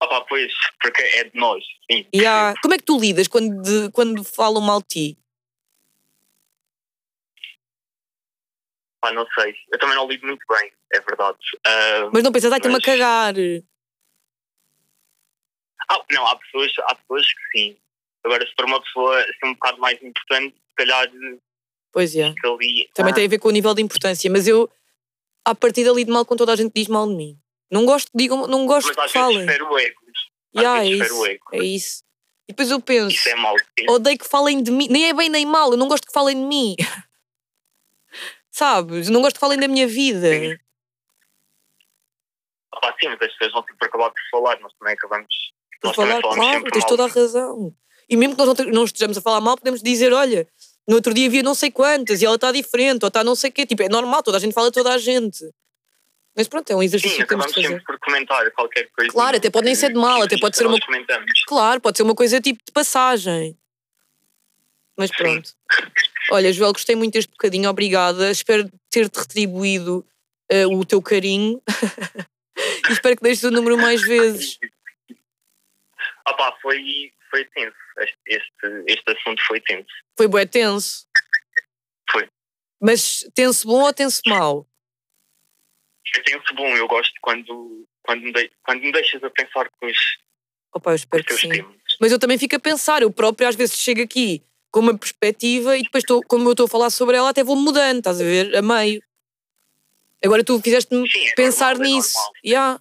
Opá, 0.03 0.21
pois, 0.29 0.53
porque 0.83 1.01
é 1.03 1.25
de 1.25 1.39
nós, 1.39 1.63
sim. 1.91 2.05
Há- 2.27 2.55
Como 2.61 2.75
é 2.75 2.79
que 2.79 2.85
tu 2.85 2.99
lidas 2.99 3.29
quando, 3.29 3.63
de- 3.63 3.91
quando 3.93 4.25
falam 4.25 4.61
mal 4.61 4.81
de 4.81 4.89
ti? 4.89 5.19
Pá, 9.01 9.13
não 9.13 9.27
sei. 9.35 9.55
Eu 9.73 9.79
também 9.79 9.95
não 9.97 10.09
lido 10.09 10.27
muito 10.27 10.45
bem, 10.49 10.73
é 10.93 11.01
verdade. 11.01 11.39
Ah, 11.67 12.11
Mas 12.13 12.23
não 12.23 12.33
pensas, 12.33 12.53
ai, 12.53 12.59
estou-me 12.59 12.77
a 12.77 12.79
Mas- 12.79 12.85
cagar. 12.87 13.35
ah, 15.89 16.05
não, 16.11 16.27
há 16.27 16.37
pessoas, 16.37 16.73
há 16.81 16.95
pessoas 16.95 17.27
que 17.27 17.59
sim. 17.59 17.77
Agora, 18.25 18.47
se 18.47 18.53
for 18.55 18.65
uma 18.67 18.81
pessoa 18.83 19.21
assim, 19.21 19.47
um 19.47 19.55
bocado 19.55 19.81
mais 19.81 20.01
importante, 20.03 20.55
se 20.55 20.75
calhar 20.77 21.09
Pois 21.93 22.15
é. 22.17 22.27
ali. 22.45 22.89
Também 22.95 23.13
ah, 23.13 23.15
tem 23.15 23.27
a 23.27 23.29
ver 23.29 23.39
com 23.39 23.49
o 23.49 23.53
nível 23.53 23.75
de 23.75 23.83
importância, 23.83 24.31
mas 24.31 24.47
eu, 24.47 24.71
à 25.45 25.55
partida, 25.55 25.91
lido 25.93 26.13
mal 26.13 26.25
com 26.25 26.37
toda 26.37 26.53
a 26.53 26.57
gente 26.57 26.73
que 26.73 26.81
diz 26.81 26.89
mal 26.89 27.09
de 27.09 27.15
mim. 27.17 27.39
Não 27.73 27.87
gosto, 27.87 28.11
digam, 28.15 28.47
não 28.47 28.67
gosto 28.67 28.93
Mas 28.95 29.07
que 29.11 29.19
falem. 29.19 29.41
espero 29.41 29.79
egos. 29.79 30.03
Às 30.55 30.63
Ya, 30.63 30.79
é 30.85 30.87
isso. 30.89 31.27
ego. 31.27 31.45
É 31.53 31.59
isso. 31.65 32.03
E 32.47 32.53
depois 32.53 32.71
eu 32.71 32.79
penso, 32.81 33.17
Isso 33.17 33.29
é 33.31 33.35
mau. 33.35 33.57
sim. 33.59 33.87
odeio 33.89 34.19
que 34.19 34.29
falem 34.29 34.63
de 34.63 34.71
mim. 34.71 34.87
Nem 34.91 35.09
é 35.09 35.15
bem 35.15 35.31
nem 35.31 35.47
mal, 35.47 35.71
eu 35.71 35.79
não 35.79 35.89
gosto 35.89 36.07
que 36.07 36.13
falem 36.13 36.37
de 36.39 36.47
mim. 36.47 36.77
Sabes? 38.51 39.09
Não 39.09 39.23
gosto 39.23 39.35
que 39.37 39.41
falem 39.41 39.59
da 39.59 39.67
minha 39.67 39.87
vida. 39.87 40.29
Sim. 40.31 40.57
Ah, 42.83 42.95
sim, 43.01 43.09
mas 43.09 43.23
as 43.23 43.33
pessoas 43.33 43.53
vão 43.53 43.63
sempre 43.65 43.87
acabar 43.87 44.11
por 44.11 44.21
falar, 44.31 44.61
nós 44.61 44.73
também 44.79 44.95
acabamos. 44.95 45.35
Por 45.81 45.95
falar, 45.95 46.21
claro, 46.21 46.65
tens 46.65 46.81
mal. 46.83 46.89
toda 46.89 47.05
a 47.05 47.09
razão. 47.09 47.75
E 48.09 48.17
mesmo 48.17 48.35
que 48.35 48.39
nós 48.39 48.49
não 48.49 48.55
te- 48.55 48.71
não 48.73 48.85
estejamos 48.85 49.17
a 49.17 49.21
falar 49.23 49.41
mal, 49.41 49.57
podemos 49.57 49.83
dizer: 49.83 50.13
olha, 50.13 50.47
no 50.87 50.97
outro 50.97 51.15
dia 51.15 51.27
havia 51.29 51.43
não 51.43 51.55
sei 51.55 51.71
quantas 51.71 52.21
e 52.21 52.27
ela 52.27 52.35
está 52.35 52.53
diferente, 52.53 53.03
ou 53.05 53.09
está 53.09 53.25
não 53.25 53.35
sei 53.35 53.51
o 53.51 53.53
quê. 53.53 53.65
Tipo, 53.65 53.83
é 53.83 53.89
normal, 53.89 54.23
toda 54.23 54.37
a 54.37 54.41
gente 54.41 54.53
fala 54.53 54.71
toda 54.71 54.93
a 54.93 54.99
gente. 54.99 55.39
Mas 56.37 56.49
pronto, 56.49 56.71
é 56.71 56.77
um 56.77 56.83
exercício 56.83 57.17
Sim, 57.17 57.23
que 57.23 57.29
temos 57.29 57.47
de 57.47 57.55
fazer. 57.55 57.69
sempre 57.69 57.85
por 57.85 57.99
comentar 57.99 58.51
qualquer 58.53 58.89
coisa. 58.97 59.13
Claro, 59.13 59.37
até 59.37 59.51
pode 59.51 59.67
nem 59.67 59.75
ser 59.75 59.89
de 59.89 59.99
mal, 59.99 60.23
até 60.23 60.39
pode 60.39 60.57
ser 60.57 60.67
uma-. 60.67 60.79
Claro, 61.47 61.81
pode 61.81 61.97
ser 61.97 62.03
uma 62.03 62.15
coisa 62.15 62.41
tipo 62.41 62.61
de 62.65 62.73
passagem. 62.73 63.57
Mas 64.97 65.11
pronto. 65.11 65.51
Olha, 66.31 66.53
Joel, 66.53 66.73
gostei 66.73 66.97
muito 66.97 67.15
deste 67.15 67.31
bocadinho, 67.31 67.69
obrigada. 67.69 68.31
Espero 68.31 68.71
ter-te 68.91 69.19
retribuído 69.19 70.07
eh, 70.51 70.67
o 70.67 70.85
teu 70.85 71.03
carinho. 71.03 71.63
e 72.89 72.93
espero 72.93 73.17
que 73.17 73.23
deixes 73.23 73.43
o 73.45 73.51
número 73.51 73.77
mais 73.77 74.03
vezes. 74.03 74.59
Ah 76.25 76.35
pá, 76.35 76.57
foi, 76.63 77.13
foi 77.31 77.45
tenso. 77.47 77.77
Este, 78.27 78.85
este, 78.87 79.11
assunto 79.11 79.43
foi 79.47 79.61
tenso. 79.61 79.89
Foi 80.17 80.29
bué 80.29 80.47
tenso. 80.47 81.07
Foi. 82.11 82.27
Mas 82.81 83.27
tem-se 83.35 83.67
bom 83.67 83.83
ou 83.83 83.93
tem-se 83.93 84.23
mau? 84.27 84.67
Eu 86.15 86.25
tenho-se 86.25 86.55
bom, 86.55 86.77
eu 86.77 86.87
gosto 86.87 87.13
quando, 87.23 87.87
quando, 88.03 88.23
me, 88.23 88.33
de, 88.33 88.51
quando 88.65 88.83
me 88.83 88.93
deixas 88.93 89.23
a 89.25 89.31
pensar 89.31 89.69
com 89.71 89.87
os, 89.87 89.99
Opa, 90.75 90.91
eu 90.91 90.95
espero 90.97 91.25
que 91.25 91.35
sim. 91.35 91.49
temas. 91.49 91.77
Mas 92.01 92.13
eu 92.13 92.19
também 92.19 92.39
fico 92.39 92.57
a 92.57 92.61
pensar, 92.61 93.03
eu 93.03 93.11
próprio 93.11 93.49
às 93.49 93.55
vezes 93.55 93.77
chego 93.79 94.03
aqui 94.03 94.43
com 94.71 94.81
uma 94.81 94.97
perspectiva 94.97 95.77
e 95.77 95.83
depois, 95.83 96.03
estou, 96.03 96.23
como 96.23 96.49
eu 96.49 96.53
estou 96.53 96.65
a 96.65 96.69
falar 96.69 96.91
sobre 96.91 97.17
ela, 97.17 97.29
até 97.29 97.45
vou 97.45 97.57
mudando, 97.57 97.99
estás 97.99 98.21
a 98.21 98.25
ver? 98.25 98.57
A 98.57 98.63
meio. 98.63 99.03
Agora 100.25 100.43
tu 100.43 100.59
fizeste-me 100.61 101.07
é 101.07 101.35
pensar 101.35 101.75
normal, 101.75 101.87
é 101.87 101.95
nisso. 101.95 102.15
normal. 102.15 102.33
Yeah. 102.45 102.81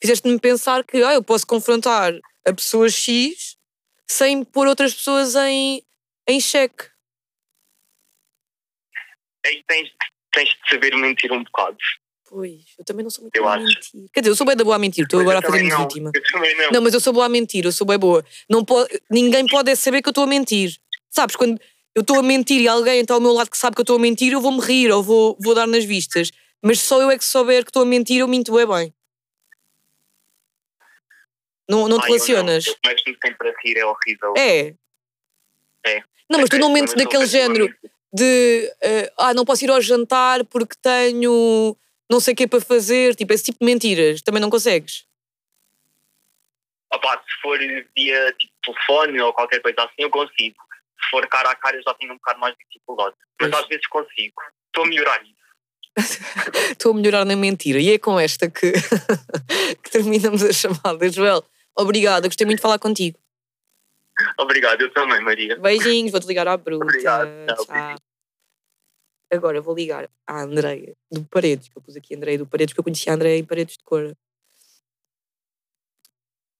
Fizeste-me 0.00 0.38
pensar 0.38 0.84
que 0.84 1.02
ah, 1.02 1.14
eu 1.14 1.22
posso 1.22 1.46
confrontar 1.46 2.12
a 2.46 2.52
pessoa 2.52 2.88
X 2.88 3.56
sem 4.06 4.44
pôr 4.44 4.68
outras 4.68 4.94
pessoas 4.94 5.34
em, 5.34 5.82
em 6.28 6.40
xeque. 6.40 6.90
Aí 9.44 9.64
tens, 9.66 9.90
tens 10.32 10.48
de 10.50 10.70
saber 10.70 10.94
mentir 10.96 11.32
um 11.32 11.42
bocado. 11.42 11.78
Pois, 12.32 12.62
eu 12.78 12.84
também 12.86 13.02
não 13.02 13.10
sou 13.10 13.24
muito 13.24 13.36
Eu 13.36 13.42
boa 13.42 13.52
a 13.52 13.56
acho. 13.58 13.66
mentir. 13.66 14.10
Quer 14.10 14.20
dizer, 14.20 14.30
eu 14.30 14.36
sou 14.36 14.46
bem 14.46 14.56
da 14.56 14.64
boa 14.64 14.76
a 14.76 14.78
mentir, 14.78 15.04
estou 15.04 15.18
Mas 15.18 15.28
agora 15.28 15.38
a 15.46 15.50
fazer-me 15.50 15.68
não, 15.68 15.82
vítima. 15.82 16.10
Eu 16.14 16.22
também 16.32 16.56
não. 16.56 16.70
Não, 16.70 16.80
mas 16.80 16.94
eu 16.94 17.00
sou 17.00 17.12
boa 17.12 17.26
a 17.26 17.28
mentir, 17.28 17.66
eu 17.66 17.72
sou 17.72 17.86
bem 17.86 17.98
boa. 17.98 18.24
Não 18.48 18.64
pode, 18.64 18.88
ninguém 19.10 19.46
pode 19.46 19.70
é 19.70 19.74
saber 19.74 20.00
que 20.00 20.08
eu 20.08 20.12
estou 20.12 20.24
a 20.24 20.26
mentir. 20.26 20.78
Sabes, 21.10 21.36
quando 21.36 21.60
eu 21.94 22.00
estou 22.00 22.18
a 22.18 22.22
mentir 22.22 22.58
e 22.62 22.66
alguém 22.66 23.02
está 23.02 23.12
ao 23.12 23.20
meu 23.20 23.32
lado 23.34 23.50
que 23.50 23.58
sabe 23.58 23.76
que 23.76 23.80
eu 23.80 23.84
estou 23.84 23.96
a 23.96 23.98
mentir, 23.98 24.32
eu 24.32 24.40
vou-me 24.40 24.62
rir 24.62 24.90
ou 24.90 25.02
vou, 25.02 25.36
vou 25.38 25.54
dar 25.54 25.66
nas 25.66 25.84
vistas. 25.84 26.30
Mas 26.62 26.80
só 26.80 27.02
eu 27.02 27.10
é 27.10 27.18
que 27.18 27.24
souber 27.24 27.64
que 27.64 27.68
estou 27.68 27.82
a 27.82 27.86
mentir, 27.86 28.20
eu 28.20 28.26
minto 28.28 28.50
bem 28.50 28.66
bem. 28.66 28.94
Não, 31.68 31.86
não 31.86 31.98
te 31.98 32.04
Ah, 32.04 32.06
eu 32.08 32.14
relacionas? 32.14 32.66
Eu 32.66 32.76
começo-me 32.82 33.18
sempre 33.22 33.48
a 33.50 33.54
rir, 33.62 33.76
é 33.76 33.84
horrível. 33.84 34.34
É. 34.38 34.74
É. 35.84 36.02
Não, 36.30 36.40
mas 36.40 36.48
tu 36.48 36.56
não 36.58 36.70
É, 36.70 36.72
mentes 36.72 36.94
daquele 36.94 37.26
género 37.26 37.74
de 38.10 38.72
eh, 38.80 39.12
ah, 39.18 39.34
não 39.34 39.44
posso 39.44 39.62
ir 39.64 39.70
ao 39.70 39.80
jantar 39.82 40.44
porque 40.46 40.74
tenho 40.80 41.76
não 42.12 42.20
sei 42.20 42.34
o 42.34 42.36
que 42.36 42.46
para 42.46 42.60
fazer, 42.60 43.14
tipo, 43.14 43.32
esse 43.32 43.44
tipo 43.44 43.58
de 43.60 43.64
mentiras. 43.66 44.20
Também 44.20 44.40
não 44.40 44.50
consegues. 44.50 45.06
Opá, 46.92 47.18
se 47.26 47.40
for 47.40 47.58
via 47.58 48.32
tipo, 48.38 48.52
telefone 48.62 49.20
ou 49.20 49.32
qualquer 49.32 49.60
coisa 49.62 49.82
assim, 49.82 49.94
eu 49.98 50.10
consigo. 50.10 50.56
Se 51.02 51.10
for 51.10 51.26
cara 51.26 51.50
a 51.50 51.54
cara, 51.56 51.76
eu 51.76 51.82
já 51.82 51.94
tenho 51.94 52.12
um 52.12 52.16
bocado 52.16 52.38
mais 52.38 52.54
de 52.54 52.64
dificuldade. 52.66 53.16
Mas 53.40 53.50
Pois. 53.50 53.62
às 53.62 53.68
vezes 53.68 53.86
consigo. 53.86 54.42
Estou 54.66 54.84
a 54.84 54.86
melhorar 54.88 55.22
isso. 55.22 55.42
Estou 56.72 56.92
a 56.92 56.94
melhorar 56.94 57.24
na 57.24 57.34
mentira. 57.34 57.78
E 57.78 57.92
é 57.92 57.98
com 57.98 58.20
esta 58.20 58.50
que, 58.50 58.72
que 59.82 59.90
terminamos 59.90 60.42
a 60.42 60.52
chamada. 60.52 61.10
Joel, 61.10 61.42
obrigada. 61.74 62.28
Gostei 62.28 62.44
muito 62.44 62.58
de 62.58 62.62
falar 62.62 62.78
contigo. 62.78 63.18
Obrigado, 64.38 64.82
eu 64.82 64.92
também, 64.92 65.20
Maria. 65.22 65.56
Beijinhos. 65.56 66.12
Vou-te 66.12 66.26
ligar 66.26 66.46
à 66.46 66.56
bruta. 66.58 66.84
Obrigado. 66.84 67.28
Tchau, 67.46 67.66
Tchau. 67.66 68.11
Agora 69.32 69.62
vou 69.62 69.74
ligar 69.74 70.10
à 70.26 70.42
Andreia 70.42 70.94
do 71.10 71.24
Paredes. 71.24 71.68
Que 71.68 71.78
eu 71.78 71.82
pus 71.82 71.96
aqui 71.96 72.14
Andreia 72.14 72.36
do 72.36 72.46
Paredes, 72.46 72.74
porque 72.74 72.80
eu 72.80 72.84
conheci 72.84 73.08
a 73.08 73.14
Andreia 73.14 73.38
em 73.38 73.44
Paredes 73.44 73.78
de 73.78 73.82
Cor. 73.82 74.14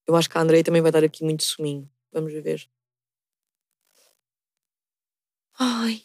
Eu 0.06 0.16
acho 0.16 0.30
que 0.30 0.38
a 0.38 0.40
Andreia 0.40 0.64
também 0.64 0.80
vai 0.80 0.90
dar 0.90 1.04
aqui 1.04 1.22
muito 1.22 1.42
suminho. 1.42 1.86
Vamos 2.10 2.32
ver. 2.32 2.66
Ai, 5.58 6.02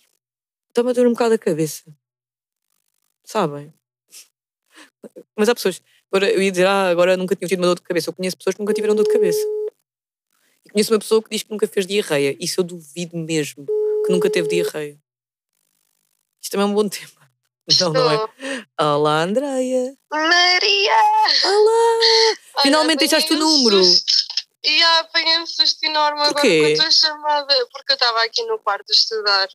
está-me 0.67 0.89
a 0.89 0.93
dor 0.93 1.07
um 1.07 1.13
bocado 1.13 1.35
a 1.35 1.37
cabeça. 1.37 1.85
Sabem? 3.23 3.73
Mas 5.37 5.47
há 5.47 5.55
pessoas. 5.55 5.81
Agora, 6.11 6.29
eu 6.29 6.41
ia 6.41 6.51
dizer, 6.51 6.67
ah, 6.67 6.89
agora 6.89 7.15
nunca 7.15 7.33
tinha 7.35 7.47
tido 7.47 7.59
uma 7.59 7.67
dor 7.67 7.75
de 7.75 7.81
cabeça. 7.81 8.09
Eu 8.09 8.13
conheço 8.13 8.37
pessoas 8.37 8.55
que 8.55 8.61
nunca 8.61 8.73
tiveram 8.73 8.93
dor 8.93 9.05
de 9.05 9.13
cabeça. 9.13 9.39
E 10.65 10.69
conheço 10.69 10.93
uma 10.93 10.99
pessoa 10.99 11.23
que 11.23 11.29
diz 11.29 11.43
que 11.43 11.51
nunca 11.51 11.65
fez 11.65 11.87
diarreia. 11.87 12.35
Isso 12.41 12.59
eu 12.59 12.63
duvido 12.65 13.17
mesmo. 13.17 13.65
Que 14.05 14.11
nunca 14.11 14.29
teve 14.29 14.49
diarreia. 14.49 15.01
Isto 16.41 16.51
também 16.51 16.65
é 16.67 16.69
um 16.69 16.73
bom 16.73 16.87
tema. 16.89 17.17
Não, 17.81 17.91
não 17.91 18.11
é? 18.11 18.65
Olá, 18.81 19.21
Andreia. 19.23 19.93
Maria! 20.11 21.01
Olá! 21.43 21.97
Olha, 22.55 22.63
Finalmente 22.63 22.99
deixaste 22.99 23.33
o 23.33 23.37
número. 23.37 23.83
susto. 23.83 24.13
E 24.63 24.81
ah, 24.83 24.99
apanhei 24.99 25.37
um 25.39 25.45
susto 25.45 25.83
enorme 25.83 26.21
agora 26.21 26.33
com 26.33 26.47
a 26.47 26.75
tua 26.75 26.91
chamada, 26.91 27.67
porque 27.71 27.91
eu 27.91 27.95
estava 27.95 28.23
aqui 28.23 28.43
no 28.45 28.57
quarto 28.59 28.85
a 28.89 28.93
estudar. 28.93 29.47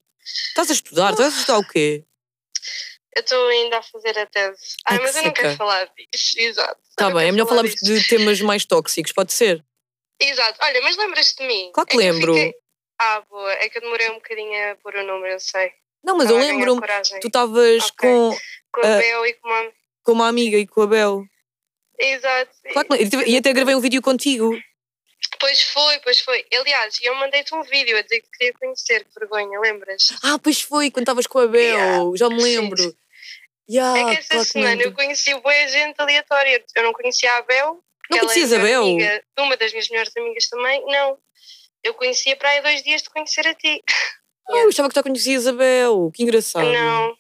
Estás 0.49 0.71
a 0.71 0.73
estudar? 0.75 1.11
Estás 1.13 1.35
a 1.35 1.39
estudar 1.39 1.59
o 1.59 1.67
quê? 1.69 2.05
Eu 3.17 3.23
estou 3.23 3.47
ainda 3.49 3.79
a 3.79 3.83
fazer 3.83 4.19
a 4.19 4.27
tese. 4.27 4.61
Ai, 4.87 4.97
Ai, 4.97 5.03
mas 5.03 5.17
eu 5.17 5.23
não 5.25 5.33
quero 5.33 5.57
falar 5.57 5.85
disso. 5.97 6.39
Exato. 6.39 6.81
Está 6.91 7.11
bem, 7.11 7.29
é 7.29 7.33
melhor 7.33 7.47
falar 7.47 7.61
falarmos 7.63 7.81
disso. 7.81 7.85
de 8.01 8.09
temas 8.09 8.41
mais 8.41 8.65
tóxicos, 8.65 9.13
pode 9.13 9.33
ser? 9.33 9.65
Exato. 10.21 10.59
Olha, 10.63 10.81
mas 10.83 10.97
lembras-te 10.97 11.37
de 11.43 11.47
mim? 11.47 11.71
Claro 11.75 11.89
que 11.89 11.97
É 11.97 11.99
lembro. 11.99 12.35
fiquei- 12.35 12.55
Ah, 13.01 13.21
boa. 13.29 13.53
É 13.55 13.69
que 13.69 13.79
eu 13.79 13.83
demorei 13.83 14.11
um 14.11 14.15
bocadinho 14.15 14.71
a 14.73 14.77
pôr 14.77 14.95
o 14.97 15.07
número, 15.07 15.33
eu 15.33 15.41
sei. 15.41 15.73
Não, 16.05 16.17
mas 16.17 16.31
eu 16.31 16.37
lembro-me. 16.37 16.81
coragem. 16.81 17.21
Tu 17.21 17.27
estavas 17.29 17.85
Ok. 17.85 17.95
com, 18.01 18.37
Com 18.73 18.87
a 18.87 18.95
ah, 18.95 18.99
Bel 18.99 19.27
e 19.27 19.35
com 19.35 19.49
a... 19.49 19.71
com 20.03 20.13
uma 20.13 20.29
amiga 20.29 20.57
e 20.57 20.67
com 20.67 20.83
a 20.83 20.87
Bel. 20.87 21.25
Exato. 21.99 22.51
Claro 22.73 22.89
que. 22.89 23.31
E 23.31 23.37
até 23.37 23.53
gravei 23.53 23.75
um 23.75 23.81
vídeo 23.81 24.03
contigo. 24.03 24.51
Pois 25.39 25.63
foi, 25.63 25.99
pois 26.01 26.21
foi. 26.21 26.45
Aliás, 26.53 26.99
eu 27.03 27.15
mandei-te 27.15 27.55
um 27.55 27.63
vídeo 27.63 27.97
a 27.97 28.03
dizer 28.03 28.21
que 28.21 28.29
queria 28.31 28.53
conhecer, 28.55 29.05
que 29.05 29.19
vergonha, 29.19 29.59
lembras? 29.61 30.13
Ah, 30.23 30.39
pois 30.39 30.61
foi, 30.61 30.91
quando 30.91 31.05
estavas 31.05 31.27
com 31.27 31.39
a 31.39 31.47
Bel. 31.47 31.63
Yeah. 31.63 32.11
Já 32.17 32.29
me 32.29 32.41
Sim, 32.41 32.43
lembro. 32.43 32.97
Yeah, 33.71 33.99
é 34.01 34.05
que 34.05 34.19
essa 34.19 34.29
claro 34.29 34.45
que 34.45 34.53
semana 34.53 34.73
eu 34.75 34.79
lembro. 34.89 34.95
conheci 34.95 35.35
boa 35.41 35.69
gente 35.69 35.95
aleatória. 35.99 36.65
Eu 36.75 36.83
não 36.83 36.93
conhecia 36.93 37.33
a 37.37 37.43
Bel. 37.43 37.83
Não 38.11 38.19
ela 38.19 38.27
conhecias 38.27 38.53
é 38.53 38.57
a 38.57 38.59
Bel? 38.59 38.83
amiga 38.83 39.25
uma 39.39 39.57
das 39.57 39.73
minhas 39.73 39.89
melhores 39.89 40.17
amigas 40.17 40.49
também. 40.49 40.85
Não. 40.87 41.19
Eu 41.83 41.95
conhecia 41.95 42.37
para 42.37 42.51
aí 42.51 42.61
dois 42.61 42.83
dias 42.83 43.03
de 43.03 43.11
conhecer 43.11 43.47
a 43.47 43.55
ti. 43.55 43.83
Ah, 44.53 44.59
eu 44.59 44.69
achava 44.69 44.89
que 44.89 44.95
já 44.95 45.03
conhecias 45.03 45.47
a 45.47 45.53
Bel. 45.53 46.11
Que 46.15 46.23
engraçado. 46.23 46.65
Não. 46.65 47.17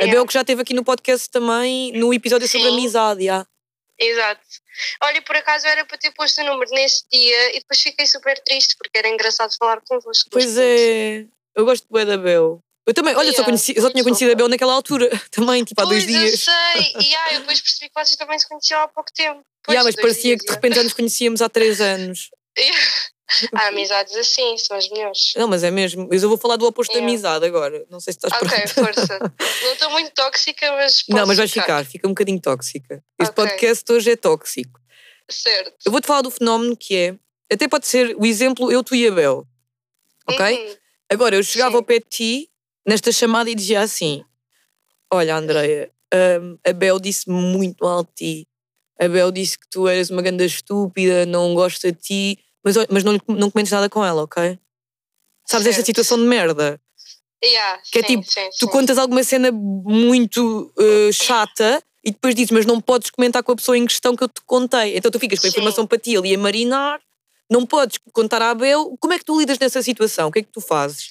A 0.00 0.04
Yeah. 0.04 0.12
Bel 0.18 0.26
que 0.26 0.32
já 0.34 0.40
esteve 0.40 0.62
aqui 0.62 0.74
no 0.74 0.84
podcast 0.84 1.30
também, 1.30 1.92
no 1.92 2.12
episódio 2.12 2.48
sobre 2.48 2.66
Sim. 2.68 2.72
amizade. 2.74 3.20
Yeah. 3.22 3.46
Exato. 3.98 4.40
Olha, 5.04 5.22
por 5.22 5.36
acaso 5.36 5.66
era 5.68 5.84
para 5.84 5.96
ter 5.96 6.10
posto 6.12 6.40
o 6.40 6.44
número 6.44 6.68
nesse 6.72 7.04
dia 7.12 7.50
e 7.56 7.60
depois 7.60 7.80
fiquei 7.80 8.04
super 8.06 8.36
triste 8.42 8.74
porque 8.76 8.98
era 8.98 9.08
engraçado 9.08 9.54
falar 9.56 9.80
convosco. 9.88 10.28
Pois 10.30 10.58
é. 10.58 11.26
Eu 11.54 11.64
gosto 11.64 11.86
bué 11.88 12.04
da 12.04 12.16
Bel. 12.16 12.58
Eu 12.86 12.92
também, 12.92 13.14
olha, 13.14 13.28
só, 13.30 13.36
Yeah, 13.38 13.44
conheci, 13.46 13.72
eu 13.76 13.82
só 13.82 13.90
tinha 13.90 14.02
conhecido 14.02 14.32
a. 14.32 14.34
Bel 14.34 14.48
naquela 14.48 14.72
altura, 14.74 15.08
também, 15.30 15.62
tipo 15.64 15.80
há 15.80 15.84
dois 15.84 16.04
Pois, 16.04 16.14
eu 16.14 16.20
dias. 16.20 16.40
sei. 16.40 16.92
E 17.00 17.14
ah, 17.14 17.34
eu 17.34 17.40
depois 17.40 17.60
percebi 17.60 17.88
que 17.88 17.94
vocês 18.04 18.16
também 18.16 18.38
se 18.38 18.48
conheciam 18.48 18.80
há 18.80 18.88
pouco 18.88 19.10
tempo. 19.14 19.40
Pois, 19.62 19.74
Yeah, 19.74 19.84
mas 19.84 19.94
parecia 19.94 20.22
dias, 20.36 20.40
que 20.40 20.46
de 20.48 20.52
repente 20.52 20.74
já 20.74 20.82
nos 20.82 20.92
conhecíamos 20.92 21.40
há 21.40 21.48
três 21.48 21.80
anos. 21.80 22.30
Há 23.54 23.68
amizades 23.68 24.14
assim, 24.16 24.56
são 24.58 24.76
as 24.76 24.88
melhores. 24.90 25.32
Não, 25.36 25.48
mas 25.48 25.64
é 25.64 25.70
mesmo. 25.70 26.06
Mas 26.10 26.22
eu 26.22 26.28
vou 26.28 26.36
falar 26.36 26.56
do 26.56 26.66
oposto 26.66 26.90
da 26.92 26.98
Yeah. 26.98 27.10
amizade 27.10 27.44
agora. 27.46 27.84
Não 27.90 27.98
sei 27.98 28.12
se 28.12 28.18
estás 28.18 28.34
Ok, 28.34 28.48
pronta. 28.74 28.92
força. 28.94 29.18
Não 29.64 29.72
estou 29.72 29.90
muito 29.90 30.10
tóxica, 30.12 30.70
mas. 30.72 31.02
Não, 31.08 31.16
posso 31.18 31.28
mas 31.28 31.38
vais 31.38 31.50
ficar, 31.50 31.84
fica 31.86 32.06
um 32.06 32.10
bocadinho 32.10 32.40
tóxica. 32.40 33.02
Este 33.18 33.30
Ok. 33.30 33.44
podcast 33.44 33.92
hoje 33.92 34.10
é 34.10 34.16
tóxico. 34.16 34.78
Certo. 35.30 35.74
Eu 35.86 35.90
vou-te 35.92 36.06
falar 36.06 36.20
do 36.22 36.30
fenómeno 36.30 36.76
que 36.76 36.94
é. 36.96 37.16
Até 37.52 37.66
pode 37.66 37.86
ser 37.86 38.14
o 38.18 38.26
exemplo 38.26 38.70
eu, 38.70 38.84
tu 38.84 38.94
e 38.94 39.06
a 39.06 39.10
Bel. 39.10 39.46
Ok? 40.28 40.40
Uhum. 40.66 40.74
Agora, 41.10 41.36
eu 41.36 41.42
chegava 41.42 41.70
Sim. 41.72 41.76
ao 41.76 41.82
pé 41.82 41.98
de 41.98 42.06
ti 42.08 42.50
nesta 42.86 43.10
chamada 43.10 43.48
e 43.50 43.54
dizia 43.54 43.80
assim: 43.80 44.22
Olha, 45.12 45.36
Andreia, 45.36 45.90
hum, 46.40 46.58
a 46.66 46.72
Bel 46.72 46.98
disse 47.00 47.28
muito 47.30 47.84
mal 47.84 48.04
de 48.04 48.10
ti. 48.14 48.48
A 49.00 49.08
Bel 49.08 49.30
disse 49.32 49.58
que 49.58 49.68
tu 49.70 49.88
eras 49.88 50.10
uma 50.10 50.22
ganda 50.22 50.44
estúpida, 50.44 51.26
não 51.26 51.54
gosta 51.54 51.90
de 51.90 51.98
ti, 51.98 52.38
mas, 52.64 52.76
mas 52.90 53.04
não, 53.04 53.18
não 53.28 53.50
comentes 53.50 53.72
nada 53.72 53.88
com 53.90 54.04
ela, 54.04 54.22
ok? 54.22 54.58
Sabes 55.46 55.66
esta 55.66 55.76
Certo. 55.76 55.86
situação 55.86 56.18
de 56.18 56.24
merda? 56.24 56.80
Yeah, 57.44 57.82
Que 57.92 57.98
é 57.98 58.02
sim, 58.02 58.06
tipo, 58.20 58.32
sim, 58.32 58.48
Tu 58.58 58.64
sim. 58.64 58.66
contas 58.68 58.96
alguma 58.96 59.22
cena 59.22 59.52
muito 59.52 60.72
uh, 60.78 61.12
chata 61.12 61.82
e 62.02 62.10
depois 62.10 62.34
dizes, 62.34 62.50
mas 62.50 62.64
não 62.64 62.80
podes 62.80 63.10
comentar 63.10 63.42
com 63.42 63.52
a 63.52 63.56
pessoa 63.56 63.76
em 63.76 63.84
questão 63.86 64.16
que 64.16 64.24
eu 64.24 64.28
te 64.28 64.40
contei. 64.46 64.96
Então 64.96 65.10
tu 65.10 65.20
ficas 65.20 65.38
com 65.38 65.46
a 65.46 65.50
informação 65.50 65.86
para 65.86 65.98
ti 65.98 66.16
ali 66.16 66.34
a 66.34 66.38
marinar, 66.38 67.00
não 67.50 67.66
podes 67.66 67.98
contar 68.12 68.40
à 68.40 68.54
Bel. 68.54 68.96
Como 68.98 69.12
é 69.12 69.18
que 69.18 69.24
tu 69.24 69.38
lidas 69.38 69.58
nessa 69.58 69.82
situação? 69.82 70.28
O 70.28 70.32
que 70.32 70.38
é 70.38 70.42
que 70.42 70.50
tu 70.50 70.60
fazes? 70.62 71.10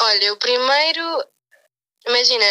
Olha, 0.00 0.32
o 0.32 0.38
primeiro. 0.38 1.24
Imagina, 2.08 2.44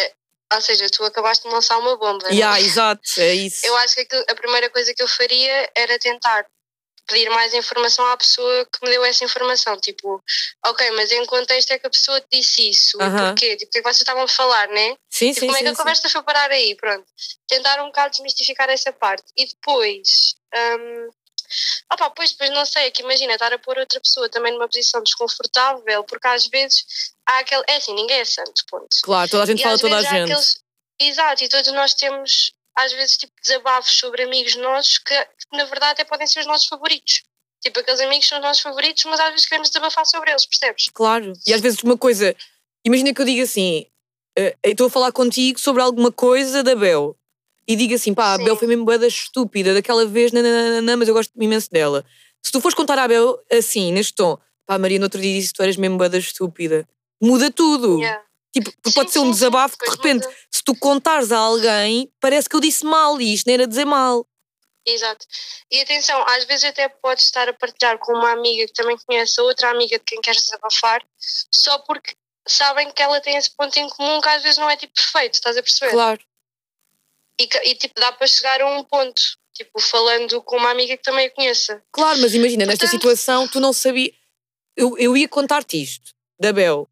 ou 0.54 0.60
seja, 0.60 0.88
tu 0.88 1.02
acabaste 1.04 1.48
de 1.48 1.52
lançar 1.52 1.78
uma 1.78 1.96
bomba. 1.96 2.30
E 2.30 2.40
não? 2.40 2.48
ah, 2.48 2.60
exato, 2.60 3.02
é 3.18 3.34
isso. 3.34 3.66
Eu 3.66 3.76
acho 3.78 3.96
que 3.96 4.24
a 4.28 4.34
primeira 4.34 4.70
coisa 4.70 4.94
que 4.94 5.02
eu 5.02 5.08
faria 5.08 5.70
era 5.74 5.98
tentar 5.98 6.46
pedir 7.06 7.28
mais 7.30 7.54
informação 7.54 8.04
à 8.10 8.16
pessoa 8.16 8.66
que 8.66 8.84
me 8.84 8.90
deu 8.90 9.04
essa 9.04 9.24
informação. 9.24 9.78
Tipo, 9.80 10.22
ok, 10.66 10.90
mas 10.92 11.10
em 11.12 11.24
contexto 11.26 11.70
é 11.72 11.78
que 11.78 11.86
a 11.86 11.90
pessoa 11.90 12.20
te 12.20 12.26
disse 12.38 12.70
isso? 12.70 13.00
Aham. 13.00 13.28
Porquê? 13.28 13.56
Tipo, 13.56 13.68
o 13.68 13.72
que 13.72 13.78
é 13.78 13.82
que 13.82 13.88
vocês 13.88 14.00
estavam 14.00 14.22
a 14.24 14.28
falar, 14.28 14.68
né? 14.68 14.96
Sim, 15.10 15.28
Tipo, 15.32 15.40
sim, 15.40 15.46
como 15.46 15.56
é 15.56 15.58
sim. 15.58 15.64
que 15.64 15.68
a 15.70 15.74
sim. 15.74 15.76
conversa 15.78 16.08
foi 16.10 16.22
parar 16.22 16.50
aí? 16.50 16.74
Pronto. 16.76 17.06
Tentar 17.48 17.80
um 17.82 17.86
bocado 17.86 18.10
desmistificar 18.10 18.68
essa 18.70 18.92
parte. 18.92 19.24
E 19.36 19.46
depois. 19.46 20.34
hum, 20.54 21.10
opa, 21.92 22.10
pois, 22.10 22.32
depois 22.32 22.50
não 22.50 22.64
sei, 22.66 22.86
é 22.86 22.90
que 22.90 23.02
imagina 23.02 23.34
estar 23.34 23.52
a 23.52 23.58
pôr 23.58 23.78
outra 23.78 24.00
pessoa 24.00 24.28
também 24.28 24.52
numa 24.52 24.66
posição 24.68 25.02
desconfortável, 25.02 26.02
porque 26.04 26.26
às 26.28 26.46
vezes 26.48 26.84
há 27.26 27.38
aquele. 27.38 27.62
É 27.68 27.76
assim, 27.76 27.94
ninguém 27.94 28.20
é 28.20 28.24
santo, 28.24 28.64
ponto. 28.70 28.88
Claro, 29.02 29.30
toda 29.30 29.42
a 29.44 29.46
gente 29.46 29.60
E 29.60 29.62
fala 29.62 29.78
toda 29.78 29.96
a 29.96 30.02
gente. 30.02 30.32
aqueles- 30.32 30.58
Exato, 30.98 31.44
e 31.44 31.48
todos 31.48 31.70
nós 31.72 31.92
temos, 31.94 32.52
às 32.74 32.90
vezes, 32.92 33.18
tipo, 33.18 33.32
desabafos 33.42 33.92
sobre 33.98 34.22
amigos 34.22 34.56
nossos 34.56 34.96
que, 34.98 35.28
que, 35.50 35.56
na 35.56 35.64
verdade, 35.64 35.92
até 35.92 36.04
podem 36.04 36.26
ser 36.26 36.40
os 36.40 36.46
nossos 36.46 36.66
favoritos. 36.66 37.22
Tipo, 37.62 37.80
aqueles 37.80 38.00
amigos 38.00 38.28
são 38.28 38.38
os 38.38 38.44
nossos 38.44 38.62
favoritos, 38.62 39.04
mas 39.04 39.18
às 39.18 39.30
vezes 39.30 39.46
queremos 39.46 39.68
desabafar 39.70 40.06
sobre 40.06 40.30
eles, 40.30 40.46
percebes? 40.46 40.88
Claro. 40.92 41.32
E 41.46 41.52
às 41.52 41.60
vezes 41.60 41.82
uma 41.82 41.96
coisa, 41.96 42.34
imagina 42.84 43.12
que 43.14 43.20
eu 43.20 43.24
digo 43.24 43.42
assim, 43.42 43.86
eu 44.36 44.54
estou 44.64 44.86
a 44.86 44.90
falar 44.90 45.12
contigo 45.12 45.58
sobre 45.58 45.82
alguma 45.82 46.12
coisa 46.12 46.62
da 46.62 46.74
Bel 46.74 47.16
e 47.66 47.74
digo 47.74 47.94
assim, 47.94 48.14
pá, 48.14 48.34
a 48.34 48.36
Sim. 48.36 48.44
Bel 48.44 48.56
foi 48.56 48.68
mesmo 48.68 48.84
boeda 48.84 49.06
estúpida 49.06 49.74
daquela 49.74 50.06
vez, 50.06 50.30
nananana, 50.30 50.96
mas 50.96 51.08
eu 51.08 51.14
gosto 51.14 51.32
imenso 51.40 51.70
dela. 51.70 52.04
Se 52.44 52.52
tu 52.52 52.60
fores 52.60 52.76
contar 52.76 52.98
à 52.98 53.08
Bel 53.08 53.36
assim, 53.50 53.90
neste 53.90 54.14
tom, 54.14 54.38
pá, 54.66 54.78
Maria, 54.78 54.98
no 54.98 55.06
outro 55.06 55.20
dia 55.20 55.32
disse 55.32 55.48
que 55.48 55.54
tu 55.54 55.62
eras 55.62 55.76
mesmo 55.76 55.96
boeda 55.96 56.18
estúpida, 56.18 56.86
muda 57.20 57.50
tudo. 57.50 57.98
Yeah. 57.98 58.22
Tipo, 58.52 58.70
Sim, 58.70 58.92
pode 58.94 59.10
ser 59.10 59.18
um 59.18 59.22
sim, 59.22 59.26
sim, 59.28 59.32
desabafo 59.32 59.76
que 59.76 59.84
de 59.84 59.96
repente, 59.96 60.24
muda. 60.24 60.36
se 60.50 60.62
tu 60.62 60.74
contares 60.76 61.32
a 61.32 61.38
alguém, 61.38 62.10
parece 62.20 62.48
que 62.48 62.54
eu 62.56 62.60
disse 62.60 62.84
mal 62.84 63.20
e 63.20 63.34
isto 63.34 63.46
não 63.46 63.54
era 63.54 63.66
dizer 63.66 63.84
mal. 63.84 64.26
Exato. 64.86 65.26
E 65.70 65.80
atenção, 65.80 66.24
às 66.28 66.44
vezes 66.44 66.64
até 66.64 66.88
podes 66.88 67.24
estar 67.24 67.48
a 67.48 67.52
partilhar 67.52 67.98
com 67.98 68.12
uma 68.12 68.30
amiga 68.32 68.66
que 68.66 68.72
também 68.72 68.96
conhece 69.04 69.40
a 69.40 69.42
outra 69.44 69.70
amiga 69.70 69.98
de 69.98 70.04
quem 70.04 70.20
queres 70.20 70.42
desabafar, 70.42 71.04
só 71.50 71.78
porque 71.80 72.14
sabem 72.46 72.90
que 72.92 73.02
ela 73.02 73.20
tem 73.20 73.36
esse 73.36 73.50
ponto 73.56 73.76
em 73.76 73.88
comum 73.88 74.20
que 74.20 74.28
às 74.28 74.42
vezes 74.42 74.58
não 74.58 74.70
é 74.70 74.76
tipo 74.76 74.94
perfeito, 74.94 75.34
estás 75.34 75.56
a 75.56 75.62
perceber? 75.62 75.90
Claro. 75.90 76.20
E, 77.40 77.48
e, 77.70 77.74
tipo, 77.74 78.00
dá 78.00 78.12
para 78.12 78.26
chegar 78.26 78.60
a 78.62 78.66
um 78.78 78.84
ponto, 78.84 79.20
tipo, 79.52 79.80
falando 79.80 80.40
com 80.42 80.56
uma 80.56 80.70
amiga 80.70 80.96
que 80.96 81.02
também 81.02 81.26
a 81.26 81.30
conheça. 81.30 81.82
Claro, 81.92 82.18
mas 82.20 82.32
imagina, 82.34 82.64
nesta 82.64 82.86
Portanto- 82.86 83.00
situação 83.00 83.48
tu 83.48 83.58
não 83.60 83.72
sabias. 83.72 84.14
Eu, 84.76 84.96
eu 84.98 85.16
ia 85.16 85.28
contar-te 85.28 85.82
isto, 85.82 86.10
da 86.38 86.52
Bel. 86.52 86.88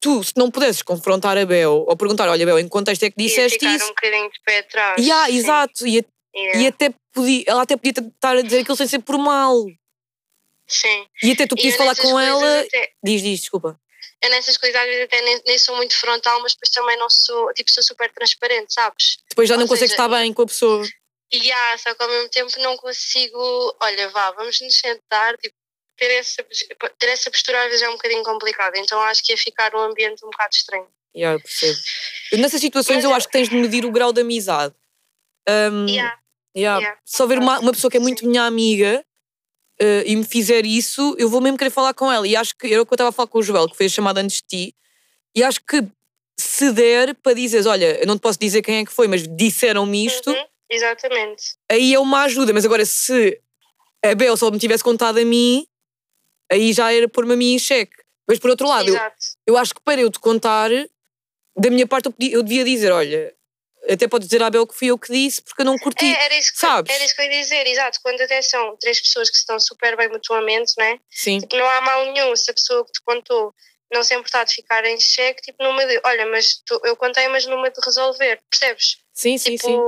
Tu, 0.00 0.22
se 0.22 0.32
não 0.36 0.48
pudesses 0.50 0.82
confrontar 0.82 1.36
a 1.38 1.44
Bel 1.46 1.84
ou 1.88 1.96
perguntar, 1.96 2.28
olha, 2.28 2.44
Bel, 2.46 2.58
em 2.58 2.64
que 2.64 2.70
contexto 2.70 3.02
é 3.04 3.10
que 3.10 3.20
Ia 3.20 3.28
disseste 3.28 3.58
ficar 3.58 3.74
isso? 3.74 3.84
um 3.86 3.88
bocadinho 3.88 4.30
de 4.30 4.40
pé 4.44 4.58
atrás. 4.58 5.00
Yeah, 5.04 5.26
sim. 5.26 5.38
exato. 5.38 5.86
E, 5.86 6.04
Yeah. 6.38 6.60
e 6.60 6.66
até 6.68 6.94
podia, 7.12 7.44
ela 7.48 7.62
até 7.62 7.76
podia 7.76 7.90
estar 7.90 8.36
a 8.36 8.42
dizer 8.42 8.60
aquilo 8.60 8.76
sem 8.76 8.86
ser 8.86 9.00
por 9.00 9.18
mal. 9.18 9.64
Sim. 10.66 11.06
E 11.22 11.32
até 11.32 11.46
tu 11.46 11.56
podias 11.56 11.76
falar 11.76 11.96
com 11.96 12.18
ela. 12.20 12.60
até- 12.60 12.92
Diz, 13.02 13.22
diz, 13.22 13.40
desculpa. 13.40 13.80
eu 14.22 14.30
nessas 14.30 14.56
coisas 14.56 14.78
às 14.80 14.86
vezes 14.86 15.04
até 15.04 15.20
nem, 15.22 15.40
nem 15.46 15.58
sou 15.58 15.74
muito 15.76 15.96
frontal, 15.96 16.40
mas 16.42 16.52
depois 16.52 16.70
também 16.70 16.96
não 16.98 17.08
sou, 17.08 17.52
tipo, 17.54 17.70
sou 17.70 17.82
super 17.82 18.12
transparente, 18.12 18.72
sabes? 18.74 19.16
Depois 19.30 19.48
já 19.48 19.54
Ou 19.54 19.60
não 19.60 19.66
consegues 19.66 19.90
seja, 19.92 20.02
estar 20.04 20.08
bem 20.16 20.32
com 20.32 20.42
a 20.42 20.46
pessoa. 20.46 20.86
E 21.32 21.52
há, 21.52 21.78
só 21.78 21.94
que 21.94 22.02
ao 22.02 22.08
mesmo 22.08 22.28
tempo 22.28 22.52
não 22.60 22.76
consigo, 22.76 23.76
olha, 23.80 24.08
vá, 24.10 24.30
vamos 24.32 24.60
nos 24.60 24.78
sentar, 24.78 25.36
tipo, 25.38 25.54
ter 25.96 26.10
essa, 26.12 26.44
ter 26.98 27.08
essa 27.08 27.30
postura 27.30 27.60
às 27.64 27.66
vezes 27.70 27.82
é 27.82 27.88
um 27.88 27.92
bocadinho 27.94 28.22
complicado, 28.22 28.76
então 28.76 29.00
acho 29.02 29.22
que 29.24 29.32
ia 29.32 29.36
ficar 29.38 29.74
um 29.74 29.80
ambiente 29.80 30.24
um 30.24 30.30
bocado 30.30 30.54
estranho. 30.54 30.86
Yeah, 31.16 31.36
eu 31.36 31.40
percebo. 31.42 31.78
Nessas 32.34 32.60
situações 32.60 32.96
Mas 32.96 33.04
eu 33.04 33.10
eu- 33.10 33.16
acho 33.16 33.26
que 33.26 33.32
tens 33.32 33.48
de 33.48 33.56
medir 33.56 33.84
o 33.84 33.90
grau 33.90 34.12
de 34.12 34.20
amizade. 34.20 34.74
Um, 35.48 35.86
Yeah. 35.88 36.16
Yeah. 36.58 36.80
Yeah. 36.80 37.00
Se 37.04 37.22
houver 37.22 37.38
uma, 37.38 37.58
uma 37.60 37.72
pessoa 37.72 37.90
que 37.90 37.96
é 37.96 38.00
muito 38.00 38.26
minha 38.26 38.42
amiga 38.44 39.04
eh, 39.80 40.02
e 40.06 40.16
me 40.16 40.24
fizer 40.24 40.66
isso, 40.66 41.14
eu 41.18 41.28
vou 41.28 41.40
mesmo 41.40 41.56
querer 41.58 41.70
falar 41.70 41.94
com 41.94 42.10
ela. 42.10 42.26
E 42.26 42.34
acho 42.36 42.56
que 42.56 42.66
era 42.72 42.82
o 42.82 42.86
que 42.86 42.92
eu 42.92 42.96
estava 42.96 43.10
a 43.10 43.12
falar 43.12 43.28
com 43.28 43.38
o 43.38 43.42
Joel, 43.42 43.68
que 43.68 43.76
foi 43.76 43.86
a 43.86 43.88
chamada 43.88 44.20
antes 44.20 44.38
de 44.42 44.46
ti. 44.48 44.74
E 45.36 45.42
acho 45.44 45.60
que 45.64 45.82
se 46.38 46.72
der 46.72 47.14
para 47.16 47.32
dizeres, 47.34 47.66
olha, 47.66 48.00
eu 48.00 48.06
não 48.06 48.16
te 48.16 48.20
posso 48.22 48.38
dizer 48.38 48.62
quem 48.62 48.78
é 48.78 48.84
que 48.84 48.92
foi, 48.92 49.06
mas 49.08 49.26
disseram-me 49.28 50.04
isto, 50.06 50.30
Uhum, 50.30 50.44
exatamente. 50.70 51.54
aí 51.70 51.94
é 51.94 51.98
uma 51.98 52.22
ajuda. 52.24 52.52
Mas 52.52 52.64
agora, 52.64 52.84
se 52.84 53.40
a 54.04 54.14
Bel 54.14 54.36
só 54.36 54.50
me 54.50 54.58
tivesse 54.58 54.82
contado 54.84 55.18
a 55.18 55.24
mim, 55.24 55.66
aí 56.50 56.72
já 56.72 56.92
era 56.92 57.08
pôr-me 57.08 57.34
a 57.34 57.36
mim 57.36 57.54
em 57.54 57.58
xeque. 57.58 57.96
Mas 58.28 58.38
por 58.38 58.50
outro 58.50 58.66
lado, 58.68 58.88
eu, 58.88 58.94
eu 59.46 59.56
acho 59.58 59.74
que 59.74 59.80
para 59.80 60.00
eu 60.00 60.10
te 60.10 60.18
contar, 60.18 60.70
da 61.56 61.70
minha 61.70 61.86
parte, 61.86 62.06
eu, 62.06 62.12
podia- 62.12 62.32
eu 62.32 62.42
devia 62.42 62.64
dizer: 62.64 62.92
olha, 62.92 63.34
até 63.90 64.06
podes 64.08 64.28
dizer 64.28 64.42
à 64.42 64.50
Bel 64.50 64.66
que 64.66 64.74
fui 64.74 64.88
eu 64.88 64.98
que 64.98 65.12
disse, 65.12 65.40
porque 65.42 65.62
eu 65.62 65.66
não 65.66 65.78
curti. 65.78 66.04
É, 66.04 66.24
era, 66.26 66.36
isso 66.36 66.52
que, 66.52 66.58
sabes? 66.58 66.94
era 66.94 67.04
isso 67.04 67.14
que 67.14 67.22
eu 67.22 67.26
ia 67.26 67.40
dizer, 67.42 67.66
exato. 67.66 67.98
Quando 68.02 68.20
até 68.20 68.40
são 68.42 68.76
três 68.76 69.00
pessoas 69.00 69.30
que 69.30 69.36
estão 69.36 69.58
super 69.58 69.96
bem 69.96 70.08
mutuamente, 70.08 70.72
né? 70.78 70.98
Sim, 71.10 71.40
Tipo, 71.40 71.56
não 71.56 71.68
há 71.68 71.80
mal 71.80 72.12
nenhum 72.12 72.34
se 72.36 72.50
a 72.50 72.54
pessoa 72.54 72.84
que 72.84 72.92
te 72.92 73.00
contou 73.02 73.54
não 73.92 74.02
se 74.04 74.14
importar 74.14 74.44
de 74.44 74.54
ficar 74.54 74.84
em 74.84 75.00
xeque, 75.00 75.40
tipo, 75.42 75.62
numa 75.62 75.86
de, 75.86 75.98
olha, 76.04 76.26
mas 76.26 76.60
tu- 76.66 76.80
eu 76.84 76.94
contei, 76.94 77.26
mas 77.28 77.46
numa 77.46 77.70
de 77.70 77.80
resolver, 77.82 78.38
percebes? 78.50 78.98
sim, 79.14 79.38
sim, 79.38 79.56
tipo, 79.56 79.66
sim. 79.66 79.80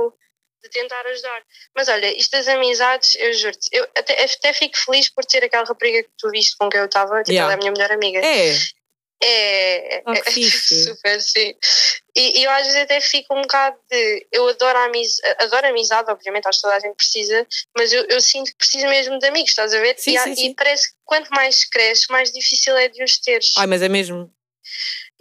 de 0.63 0.69
tentar 0.69 1.05
ajudar. 1.05 1.43
Mas 1.75 1.87
olha, 1.87 2.11
isto 2.17 2.31
das 2.31 2.47
amizades, 2.47 3.13
eu 3.15 3.31
juro-te, 3.33 3.69
eu 3.71 3.83
até, 3.95 4.23
até 4.23 4.53
fico 4.53 4.75
feliz 4.77 5.07
por 5.09 5.23
ter 5.23 5.43
aquela 5.43 5.65
rapariga 5.65 6.01
que 6.03 6.09
tu 6.17 6.29
viste 6.31 6.55
com 6.57 6.67
quem 6.69 6.79
eu 6.79 6.87
estava, 6.87 7.19
tipo, 7.19 7.31
Yeah. 7.33 7.43
ela 7.43 7.53
é 7.53 7.55
a 7.55 7.57
minha 7.59 7.71
melhor 7.71 7.91
amiga. 7.91 8.19
É, 8.25 8.55
É, 9.23 10.01
Ah, 10.03 10.13
que 10.13 10.29
é 10.29 10.31
fixe. 10.31 10.83
super, 10.85 11.21
sim. 11.21 11.53
E, 12.15 12.39
e 12.39 12.43
eu 12.43 12.51
às 12.51 12.65
vezes 12.65 12.81
até 12.81 12.99
fico 12.99 13.33
um 13.33 13.41
bocado 13.41 13.77
de. 13.89 14.27
Eu 14.31 14.47
adoro 14.49 14.77
a 14.77 14.85
amizade, 14.85 15.35
adoro 15.39 15.65
a 15.65 15.69
amizade, 15.69 16.11
obviamente, 16.11 16.45
acho 16.47 16.59
que 16.59 16.63
toda 16.63 16.75
a 16.75 16.79
gente 16.79 16.95
precisa, 16.95 17.47
mas 17.77 17.93
eu, 17.93 18.03
eu 18.09 18.19
sinto 18.19 18.51
que 18.51 18.57
preciso 18.57 18.85
mesmo 18.87 19.17
de 19.17 19.27
amigos, 19.27 19.51
estás 19.51 19.73
a 19.73 19.79
ver? 19.79 19.95
Sim, 19.97 20.15
e, 20.15 20.19
sim, 20.19 20.31
e 20.31 20.35
sim. 20.35 20.53
parece 20.55 20.89
que 20.89 20.95
quanto 21.05 21.29
mais 21.29 21.63
cresces, 21.65 22.07
mais 22.09 22.31
difícil 22.31 22.75
é 22.77 22.89
de 22.89 23.01
os 23.03 23.17
teres. 23.19 23.53
ai, 23.57 23.67
mas 23.67 23.81
é 23.81 23.87
mesmo. 23.89 24.29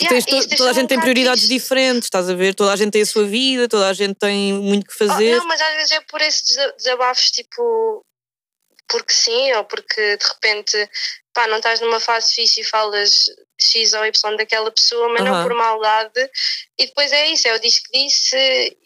Yeah, 0.03 0.25
tens 0.25 0.47
to- 0.47 0.57
toda 0.57 0.71
a 0.71 0.73
gente 0.73 0.89
tem 0.89 0.97
um 0.97 1.01
bocado 1.01 1.13
prioridades 1.13 1.47
diferentes, 1.49 2.07
estás 2.07 2.29
a 2.31 2.35
ver? 2.35 2.55
Toda 2.55 2.73
a 2.73 2.77
gente 2.77 2.91
tem 2.93 3.03
a 3.03 3.07
sua 3.07 3.25
vida, 3.27 3.69
toda 3.69 3.87
a 3.89 3.93
gente 3.93 4.15
tem 4.15 4.55
muito 4.55 4.87
que 4.87 4.95
Oh, 4.95 5.07
fazer. 5.09 5.37
não, 5.37 5.47
mas 5.47 5.61
às 5.61 5.75
vezes 5.75 5.93
é 5.93 6.01
por 6.01 6.21
esses 6.23 6.43
desa- 6.43 6.73
desabafos, 6.77 7.31
tipo, 7.31 8.03
porque 8.89 9.13
sim, 9.13 9.53
ou 9.53 9.65
porque 9.65 10.17
de 10.17 10.25
repente, 10.27 10.91
pá, 11.35 11.47
não 11.49 11.59
estás 11.59 11.81
numa 11.81 12.01
fase 12.01 12.33
fixe 12.35 12.63
e 12.63 12.65
falas 12.65 13.27
X 13.65 13.93
ou 13.93 14.05
Y 14.05 14.37
daquela 14.37 14.71
pessoa, 14.71 15.09
mas 15.11 15.23
Aham. 15.23 15.31
não 15.31 15.43
por 15.43 15.55
maldade. 15.57 16.31
E 16.79 16.87
depois 16.87 17.13
é 17.13 17.31
isso, 17.33 17.47
é 17.49 17.55
o 17.55 17.61
disco 17.61 17.87
que 17.91 18.05
disse 18.07 18.37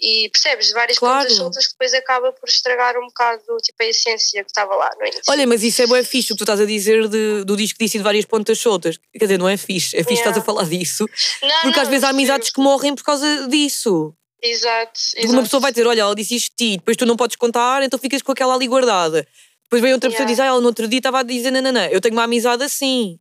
e 0.00 0.28
percebes 0.30 0.70
várias 0.72 0.98
Claro. 0.98 1.20
pontas 1.20 1.36
soltas 1.36 1.66
que 1.66 1.72
depois 1.74 1.94
acaba 1.94 2.32
por 2.32 2.48
estragar 2.48 2.96
um 2.98 3.06
bocado, 3.06 3.42
tipo, 3.62 3.82
a 3.82 3.86
essência 3.86 4.42
que 4.44 4.50
estava 4.50 4.74
lá 4.74 4.90
no 4.98 5.02
início. 5.06 5.22
Olha, 5.28 5.46
mas 5.46 5.62
isso 5.62 5.82
é 5.82 5.86
bué 5.86 6.02
fixe 6.02 6.32
o 6.32 6.34
que 6.34 6.38
tu 6.38 6.44
estás 6.44 6.60
a 6.60 6.66
dizer 6.66 7.08
de- 7.08 7.44
do 7.44 7.56
disco 7.56 7.78
disse 7.78 7.96
e 7.96 8.00
de 8.00 8.04
várias 8.04 8.24
pontas 8.24 8.58
soltas. 8.58 8.98
Quer 9.12 9.24
dizer, 9.26 9.38
não 9.38 9.48
é 9.48 9.56
fixe, 9.56 9.96
é 9.96 10.00
fixe 10.02 10.14
Yeah. 10.14 10.30
estás 10.30 10.38
a 10.38 10.42
falar 10.44 10.68
disso. 10.68 11.06
Não, 11.42 11.62
Porque 11.62 11.78
às 11.80 11.84
não, 11.84 11.90
vezes 11.90 12.04
há 12.04 12.08
amizades 12.08 12.50
que 12.50 12.60
morrem 12.60 12.94
por 12.94 13.04
causa 13.04 13.46
disso. 13.48 14.14
Exato, 14.42 15.00
exato. 15.16 15.32
uma 15.32 15.42
pessoa 15.42 15.60
vai 15.60 15.72
dizer, 15.72 15.86
olha, 15.86 16.02
ela 16.02 16.14
disse 16.14 16.34
isto 16.36 16.50
de 16.50 16.56
ti, 16.72 16.76
depois 16.76 16.96
tu 16.98 17.06
não 17.06 17.16
podes 17.16 17.34
contar, 17.36 17.82
então 17.82 17.98
ficas 17.98 18.20
com 18.20 18.30
aquela 18.32 18.54
ali 18.54 18.66
guardada. 18.66 19.26
Depois 19.62 19.80
vem 19.80 19.94
outra 19.94 20.10
pessoa 20.10 20.24
e 20.24 20.28
diz, 20.28 20.38
ah, 20.38 20.44
ela 20.44 20.60
no 20.60 20.66
outro 20.66 20.86
dia 20.86 20.98
estava 20.98 21.20
a 21.20 21.22
dizer, 21.22 21.50
não, 21.50 21.62
não, 21.62 21.72
não, 21.72 21.86
eu 21.86 21.98
tenho 22.00 22.14
uma 22.14 22.24
amizade 22.24 22.62
assim. 22.62 23.18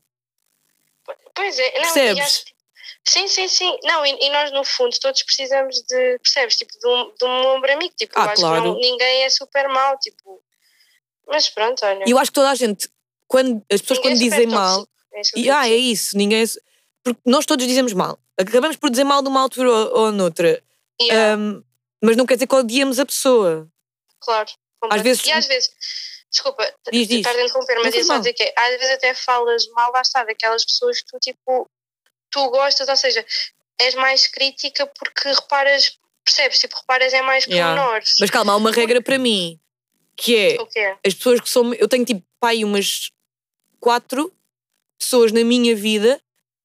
Pois 1.35 1.57
é, 1.59 1.71
não, 1.71 1.79
e 1.79 1.81
Percebes? 1.81 2.23
acho 2.23 2.45
que- 2.45 2.53
Sim, 3.05 3.27
sim, 3.27 3.47
sim. 3.49 3.77
Não, 3.83 4.05
e, 4.05 4.11
e 4.21 4.29
nós 4.29 4.51
no 4.53 4.63
fundo 4.63 4.97
todos 4.99 5.21
precisamos 5.23 5.75
de, 5.89 6.19
percebes, 6.19 6.55
tipo, 6.55 6.71
de 6.79 6.87
um, 6.87 7.13
de 7.19 7.25
um 7.25 7.47
ombro 7.55 7.73
amigo. 7.73 7.93
Tipo, 7.97 8.13
Ah, 8.17 8.23
eu 8.25 8.29
acho 8.29 8.41
claro. 8.41 8.61
que 8.61 8.67
não- 8.69 8.75
ninguém 8.79 9.23
é 9.23 9.29
super 9.29 9.67
mau, 9.67 9.97
tipo. 9.99 10.41
Mas 11.27 11.49
pronto, 11.49 11.85
olha. 11.85 12.03
Eu 12.07 12.17
acho 12.17 12.31
que 12.31 12.35
toda 12.35 12.49
a 12.51 12.55
gente, 12.55 12.87
quando, 13.27 13.61
as 13.71 13.81
pessoas 13.81 13.99
ninguém 13.99 14.11
quando 14.19 14.21
é 14.21 14.29
dizem 14.29 14.47
mal, 14.47 14.87
é 15.13 15.21
e, 15.35 15.49
ah, 15.49 15.67
é 15.67 15.75
isso, 15.75 16.17
ninguém 16.17 16.43
é- 16.43 16.47
Porque 17.03 17.19
nós 17.25 17.45
todos 17.45 17.67
dizemos 17.67 17.91
mal. 17.93 18.17
Acabamos 18.37 18.77
por 18.77 18.89
dizer 18.89 19.03
mal 19.03 19.21
de 19.21 19.27
uma 19.27 19.41
altura 19.41 19.69
ou, 19.69 19.97
ou 20.05 20.11
noutra. 20.11 20.63
Yeah, 21.01 21.33
Ahm, 21.33 21.61
mas 22.01 22.15
não 22.15 22.25
quer 22.25 22.35
dizer 22.35 22.47
que 22.47 22.55
odiemos 22.55 22.99
a 22.99 23.05
pessoa. 23.05 23.67
claro. 24.21 24.49
completo. 24.79 25.03
vezes- 25.03 25.25
E 25.25 25.31
às 25.31 25.45
vezes, 25.45 25.69
desculpa, 26.33 26.73
Diz, 26.91 27.07
diz. 27.07 27.17
estar 27.19 27.35
a 27.35 27.43
interromper, 27.43 27.79
mas 27.83 27.93
ia 27.95 28.03
só 28.03 28.17
dizer 28.17 28.33
que 28.33 28.43
é, 28.43 28.53
às 28.57 28.71
vezes 28.79 28.91
até 28.95 29.13
falas 29.13 29.67
mal, 29.69 29.91
lá 29.91 30.01
está, 30.01 30.23
daquelas 30.23 30.65
pessoas 30.65 30.99
que 30.99 31.05
tu, 31.07 31.19
tipo, 31.19 31.69
tu 32.31 32.49
gostas, 32.49 32.89
ou 32.89 32.95
seja, 32.97 33.23
és 33.79 33.93
mais 33.95 34.27
crítica 34.27 34.85
porque 34.87 35.29
reparas, 35.29 35.97
percebes, 36.25 36.59
tipo, 36.59 36.75
reparas 36.75 37.13
é 37.13 37.21
mais 37.21 37.45
Yeah. 37.45 37.75
pormenores. 37.75 38.13
Mas 38.19 38.29
calma, 38.31 38.53
há 38.53 38.55
uma 38.57 38.71
regra 38.71 39.01
para 39.01 39.17
mim, 39.19 39.59
que 40.17 40.35
é 40.35 40.61
O 40.61 40.65
quê? 40.67 40.95
as 41.05 41.13
pessoas 41.13 41.39
que 41.39 41.49
são. 41.49 41.73
Eu 41.75 41.87
tenho 41.87 42.03
tipo, 42.05 42.23
pai, 42.39 42.63
umas 42.63 43.11
quatro 43.79 44.33
pessoas 44.99 45.31
na 45.31 45.43
minha 45.43 45.75
vida 45.75 46.19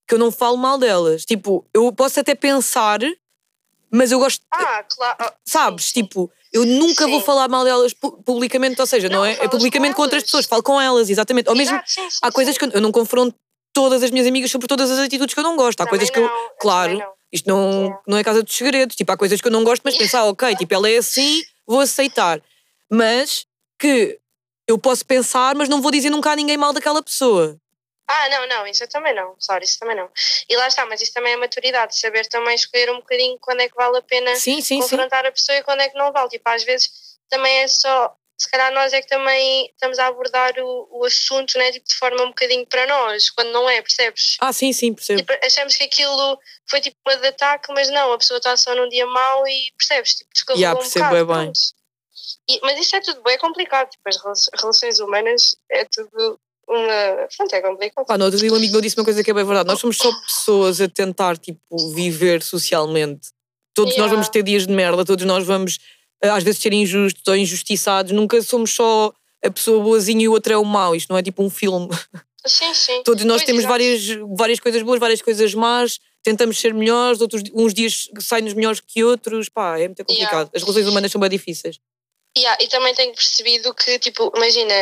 que 0.07 0.15
eu 0.15 0.19
não 0.19 0.31
falo 0.33 0.57
mal 0.57 0.79
delas. 0.79 1.25
Tipo, 1.25 1.67
eu 1.75 1.93
posso 1.93 2.19
até 2.21 2.35
pensar, 2.35 3.01
mas 3.91 4.13
eu 4.13 4.19
gosto. 4.19 4.43
Ah, 4.53 4.83
claro. 4.85 5.17
ah, 5.21 5.33
sabes? 5.45 5.93
Tipo, 5.93 6.31
eu 6.53 6.65
nunca 6.65 7.07
vou 7.07 7.21
Sim. 7.21 7.27
falar 7.27 7.49
mal 7.49 7.65
delas 7.65 7.93
pu- 7.93 8.23
publicamente, 8.23 8.81
ou 8.81 8.87
seja, 8.87 9.09
não, 9.09 9.19
Não, 9.19 9.25
é? 9.25 9.33
É 9.33 9.49
publicamente 9.49 9.93
com 9.93 9.97
com 9.97 10.03
outras 10.03 10.23
pessoas, 10.23 10.47
falo 10.47 10.63
com 10.63 10.81
elas, 10.81 11.11
exatamente. 11.11 11.49
Ou 11.49 11.57
mesmo 11.57 11.75
Exato, 11.75 11.91
sim, 11.91 12.11
sim, 12.11 12.19
há 12.23 12.31
coisas 12.33 12.57
que 12.59 12.65
eu, 12.65 12.71
eu 12.71 12.81
não 12.81 12.91
confronto 12.93 13.35
todas 13.73 14.03
as 14.03 14.11
minhas 14.11 14.27
amigas 14.27 14.51
sobre 14.51 14.67
todas 14.67 14.91
as 14.91 14.99
atitudes 14.99 15.35
que 15.35 15.41
eu 15.41 15.45
não 15.45 15.57
gosto. 15.57 15.81
Há 15.81 15.85
Também 15.85 15.99
coisas 16.01 16.11
que 16.11 16.19
eu. 16.19 16.25
não, 16.25 16.31
eu 16.45 16.51
Claro, 16.61 16.99
não. 16.99 17.13
isto 17.33 17.49
não, 17.49 17.71
Yeah. 17.83 18.01
não 18.09 18.19
é 18.19 18.25
casa 18.25 18.43
dos 18.43 18.55
segredos. 18.57 18.97
Tipo, 18.97 19.13
há 19.13 19.17
coisas 19.17 19.41
que 19.41 19.47
eu 19.47 19.53
não 19.53 19.63
gosto, 19.65 19.83
mas 19.85 19.97
pensar, 19.97 20.25
ok, 20.25 20.57
tipo, 20.57 20.73
ela 20.75 20.89
é 20.89 20.97
assim, 20.99 21.43
vou 21.67 21.81
aceitar. 21.81 22.41
Mas 22.91 23.45
que 23.79 24.19
eu 24.67 24.79
posso 24.79 25.05
pensar, 25.05 25.55
mas 25.55 25.69
não 25.69 25.81
vou 25.81 25.91
dizer 25.91 26.11
nunca 26.11 26.31
a 26.33 26.37
ninguém 26.37 26.57
mal 26.57 26.73
daquela 26.73 27.03
pessoa. 27.03 27.57
Ah, 28.11 28.29
não, 28.31 28.47
não, 28.49 28.67
isso 28.67 28.83
eu 28.85 28.89
também 28.89 29.15
não, 29.15 29.37
claro, 29.45 29.63
isso 29.63 29.79
também 29.79 29.95
não. 29.95 30.11
E 30.49 30.57
lá 30.57 30.67
está, 30.67 30.87
mas 30.87 31.03
isso 31.03 31.13
também 31.13 31.35
é 31.35 31.37
maturidade, 31.37 31.99
saber 31.99 32.27
também 32.29 32.55
escolher 32.55 32.91
um 32.91 32.97
bocadinho 33.01 33.39
quando 33.39 33.61
é 33.61 33.69
que 33.69 33.75
vale 33.77 33.99
a 33.99 34.03
pena 34.03 34.35
Sim, 34.35 34.63
sim, 34.63 34.81
sim. 34.81 34.81
confrontar 34.81 35.27
a 35.27 35.33
pessoa 35.33 35.59
e 35.59 35.63
quando 35.63 35.81
é 35.83 35.89
que 35.91 35.99
não 35.99 36.11
vale. 36.11 36.31
Tipo, 36.31 36.49
às 36.49 36.65
vezes 36.65 36.91
também 37.29 37.59
é 37.59 37.69
só, 37.69 38.17
se 38.39 38.51
calhar 38.51 38.73
nós 38.73 38.95
é 38.95 39.03
que 39.03 39.09
também 39.09 39.67
estamos 39.67 39.99
a 39.99 40.07
abordar 40.07 40.55
o, 40.59 40.89
o 40.91 41.05
assunto, 41.05 41.59
né, 41.59 41.71
tipo, 41.71 41.87
de 41.87 41.95
forma 41.97 42.23
um 42.23 42.29
bocadinho 42.29 42.67
para 42.67 42.87
nós, 42.87 43.29
quando 43.29 43.51
não 43.53 43.69
é, 43.69 43.83
percebes? 43.83 44.39
Ah, 44.41 44.55
sim, 44.55 44.73
sim, 44.73 44.95
percebo. 44.95 45.21
Tipo, 45.21 45.33
achamos 45.47 45.77
que 45.77 45.85
aquilo 45.85 46.39
foi 46.67 46.81
tipo 46.81 46.97
uma 47.07 47.17
de 47.19 47.27
ataque, 47.27 47.71
mas 47.75 47.91
não, 47.91 48.11
a 48.15 48.19
pessoa 48.19 48.39
está 48.39 48.57
só 48.57 48.75
num 48.75 48.89
dia 48.89 49.07
mau 49.07 49.47
e 49.47 49.71
percebes, 49.77 50.15
tipo, 50.15 50.31
descarregou 50.33 50.63
Yeah, 50.63 50.79
um 50.79 50.83
percebo 50.83 51.05
bocado, 51.05 51.27
bué 51.27 51.45
bem. 51.45 51.53
E- 52.49 52.61
mas 52.63 52.79
isso 52.79 52.97
é 52.97 53.01
tudo 53.03 53.23
bem 53.23 53.37
complicado, 53.37 53.91
tipo, 53.91 54.09
as 54.09 54.17
rela- 54.17 54.35
relações 54.59 54.99
humanas 54.99 55.55
é 55.71 55.85
tudo 55.85 56.41
uma. 56.69 57.29
Pronto, 57.37 57.55
é 57.55 57.61
complicado. 57.63 58.07
Pá, 58.07 58.19
no 58.19 58.25
outro 58.27 58.39
dia 58.39 58.53
um 58.53 58.57
amigo 58.57 58.73
meu 58.73 58.81
disse 58.81 58.97
uma 58.97 59.05
coisa 59.05 59.23
que 59.25 59.31
é 59.31 59.35
bem 59.35 59.45
verdade. 59.45 59.69
Nós 59.69 59.81
somos 59.81 59.97
só 59.97 60.11
pessoas 60.23 60.81
a 60.81 60.89
tentar, 60.89 61.37
tipo, 61.39 61.61
viver 61.95 62.43
socialmente. 62.43 63.29
Todos 63.75 63.93
nós 63.93 64.07
Yeah. 64.07 64.15
vamos 64.15 64.29
ter 64.29 64.43
dias 64.43 64.67
de 64.67 64.73
merda, 64.73 65.05
todos 65.05 65.25
nós 65.25 65.45
vamos 65.47 65.79
eh, 66.23 66.29
às 66.29 66.43
vezes 66.43 66.61
ser 66.61 66.73
injustos 66.73 67.23
ou 67.27 67.37
injustiçados. 67.37 68.13
Nunca 68.13 68.41
somos 68.43 68.73
só 68.75 69.13
a 69.45 69.51
pessoa 69.51 69.83
boazinha 69.83 70.25
e 70.25 70.29
o 70.29 70.33
outro 70.33 70.53
é 70.53 70.57
o 70.57 70.65
mau. 70.65 70.95
Isto 70.97 71.11
não 71.11 71.19
é 71.19 71.23
tipo 71.23 71.43
um 71.43 71.51
filme. 71.51 71.89
Sim, 72.47 72.73
sim. 72.73 73.03
Todos 73.03 73.25
nós 73.25 73.39
Pois, 73.39 73.47
temos 73.47 73.61
exato. 73.65 73.73
várias, 73.73 74.07
várias 74.39 74.61
coisas 74.61 74.83
boas, 74.83 74.99
várias 75.01 75.21
coisas 75.21 75.53
más. 75.55 75.99
Tentamos 76.23 76.59
ser 76.59 76.73
melhores, 76.73 77.21
outros, 77.21 77.43
uns 77.53 77.75
dias 77.75 78.09
saem-nos 78.21 78.55
melhores 78.55 78.81
que 78.81 79.05
outros. 79.05 79.49
Pá, 79.49 79.79
é 79.79 79.87
muito 79.87 80.05
complicado. 80.05 80.31
Yeah. 80.33 80.51
As 80.55 80.63
relações 80.63 80.87
humanas 80.87 81.13
são 81.13 81.21
bem 81.21 81.29
difíceis. 81.29 81.79
Yeah, 82.39 82.57
e 82.63 82.69
também 82.69 82.95
tenho 82.95 83.13
percebido 83.13 83.75
que, 83.75 83.99
tipo, 83.99 84.33
imagina, 84.35 84.73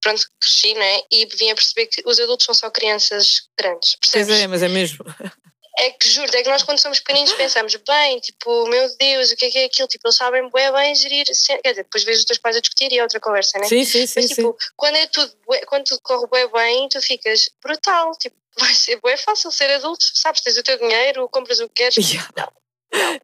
pronto, 0.00 0.22
cresci, 0.40 0.74
né? 0.74 1.02
E 1.10 1.26
vim 1.26 1.50
a 1.50 1.54
perceber 1.54 1.86
que 1.86 2.02
os 2.06 2.18
adultos 2.20 2.46
são 2.46 2.54
só 2.54 2.70
crianças 2.70 3.48
grandes, 3.58 3.96
Pois 4.00 4.10
percebes? 4.12 4.40
é, 4.40 4.46
mas 4.46 4.62
é 4.62 4.68
mesmo. 4.68 5.04
É 5.76 5.90
que 5.90 6.08
juro, 6.08 6.30
é 6.36 6.40
que 6.40 6.48
nós 6.48 6.62
quando 6.62 6.78
somos 6.78 7.00
pequeninos 7.00 7.32
pensamos, 7.32 7.74
bem, 7.74 8.20
tipo, 8.20 8.68
meu 8.68 8.96
Deus, 8.96 9.32
o 9.32 9.36
que 9.36 9.46
é 9.46 9.50
que 9.50 9.58
é 9.58 9.64
aquilo? 9.64 9.88
Tipo, 9.88 10.06
eles 10.06 10.14
sabem 10.16 10.48
bué 10.48 10.70
bem 10.70 10.94
gerir. 10.94 11.24
Quer 11.24 11.70
dizer, 11.70 11.82
depois 11.82 12.04
vês 12.04 12.20
os 12.20 12.24
teus 12.24 12.38
pais 12.38 12.56
a 12.56 12.60
discutir 12.60 12.92
e 12.92 12.98
é 12.98 13.02
outra 13.02 13.18
conversa, 13.18 13.58
né? 13.58 13.66
Sim, 13.66 13.84
sim, 13.84 14.06
sim, 14.06 14.20
Mas, 14.20 14.28
sim. 14.28 14.34
tipo, 14.36 14.56
quando, 14.76 14.94
é 14.94 15.08
tudo, 15.08 15.34
quando 15.66 15.82
tudo 15.82 16.00
corre 16.00 16.28
bué 16.28 16.46
bem, 16.46 16.88
tu 16.88 17.02
ficas 17.02 17.50
brutal. 17.60 18.12
Tipo, 18.20 18.36
vai 18.56 18.72
ser 18.72 19.00
bué 19.00 19.16
fácil 19.16 19.50
ser 19.50 19.68
adulto, 19.72 20.04
sabes? 20.14 20.42
Tens 20.42 20.56
o 20.56 20.62
teu 20.62 20.78
dinheiro, 20.78 21.28
compras 21.28 21.58
o 21.58 21.68
que 21.68 21.74
queres. 21.74 21.96
Yeah. 22.08 22.52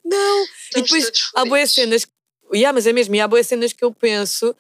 Não, 0.05 0.41
e 0.41 0.49
Estamos 0.65 0.91
depois 0.91 1.05
todos 1.05 1.31
há 1.37 1.45
boas 1.45 1.71
cenas. 1.71 2.07
Yeah, 2.53 2.73
mas 2.73 2.85
é 2.85 2.93
mesmo, 2.93 3.15
e 3.15 3.21
há 3.21 3.29
boas 3.29 3.47
cenas 3.47 3.73
que 3.73 3.85
eu 3.85 3.95
penso 3.95 4.57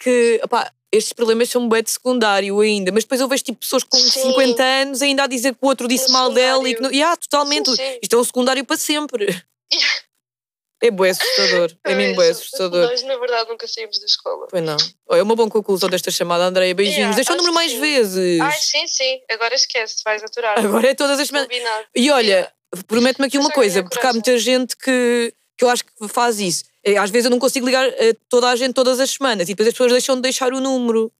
que 0.00 0.40
opá, 0.42 0.72
estes 0.92 1.12
problemas 1.12 1.48
são 1.48 1.68
bué 1.68 1.82
de 1.82 1.90
secundário 1.90 2.58
ainda, 2.60 2.90
mas 2.92 3.04
depois 3.04 3.20
eu 3.20 3.28
vejo 3.28 3.44
tipo 3.44 3.60
pessoas 3.60 3.84
com 3.84 3.96
Sim. 3.96 4.22
50 4.22 4.62
anos 4.62 5.02
ainda 5.02 5.24
a 5.24 5.26
dizer 5.26 5.52
que 5.54 5.58
o 5.62 5.66
outro 5.68 5.86
disse 5.86 6.08
No 6.08 6.12
mal 6.14 6.32
dela 6.32 6.68
e 6.68 6.74
que. 6.74 6.82
Não, 6.82 6.90
yeah, 6.90 7.16
totalmente. 7.16 7.70
Sim, 7.70 7.76
sim. 7.76 7.98
Isto 8.02 8.16
é 8.16 8.18
um 8.18 8.24
secundário 8.24 8.64
para 8.64 8.76
sempre. 8.76 9.26
É 10.82 10.90
bué 10.90 11.10
assustador. 11.10 11.76
É 11.84 11.94
mesmo 11.94 12.14
bué 12.16 12.30
assustador. 12.30 12.88
Nós, 12.88 13.02
na 13.02 13.18
verdade, 13.18 13.50
nunca 13.50 13.68
saímos 13.68 13.98
da 13.98 14.06
escola. 14.06 14.46
Pois 14.48 14.62
não. 14.62 14.78
É 15.10 15.22
uma 15.22 15.36
boa 15.36 15.50
conclusão 15.50 15.90
desta 15.90 16.10
chamada, 16.10 16.44
Andréia. 16.44 16.74
Beijinhos. 16.74 16.96
Yeah, 16.96 17.16
Deixa 17.16 17.34
o 17.34 17.36
número 17.36 17.52
mais 17.52 17.72
vezes. 17.74 18.40
Ai, 18.40 18.58
sim, 18.58 18.86
sim. 18.86 19.20
Agora 19.30 19.54
esquece, 19.54 19.96
vais 20.02 20.24
aturar. 20.24 20.58
Agora 20.58 20.88
é 20.88 20.94
todas 20.94 21.20
as 21.20 21.26
semanas. 21.26 21.48
E 21.94 22.10
olha, 22.10 22.26
Yeah. 22.30 22.52
prometo-me 22.86 23.26
aqui 23.26 23.36
uma 23.36 23.50
coisa, 23.50 23.82
porque 23.82 24.06
há 24.06 24.12
muita 24.14 24.38
gente 24.38 24.74
que, 24.74 25.34
que 25.58 25.64
eu 25.64 25.68
acho 25.68 25.84
que 25.84 26.08
faz 26.08 26.40
isso. 26.40 26.64
É, 26.84 26.96
Às 26.96 27.10
vezes 27.10 27.26
eu 27.26 27.30
não 27.30 27.38
consigo 27.38 27.66
ligar 27.66 27.86
a 27.88 27.92
toda 28.28 28.48
a 28.48 28.56
gente 28.56 28.72
todas 28.74 28.98
as 29.00 29.10
semanas 29.10 29.48
e 29.48 29.52
depois 29.52 29.68
as 29.68 29.74
pessoas 29.74 29.92
deixam 29.92 30.16
de 30.16 30.22
deixar 30.22 30.52
o 30.52 30.60
número. 30.60 31.12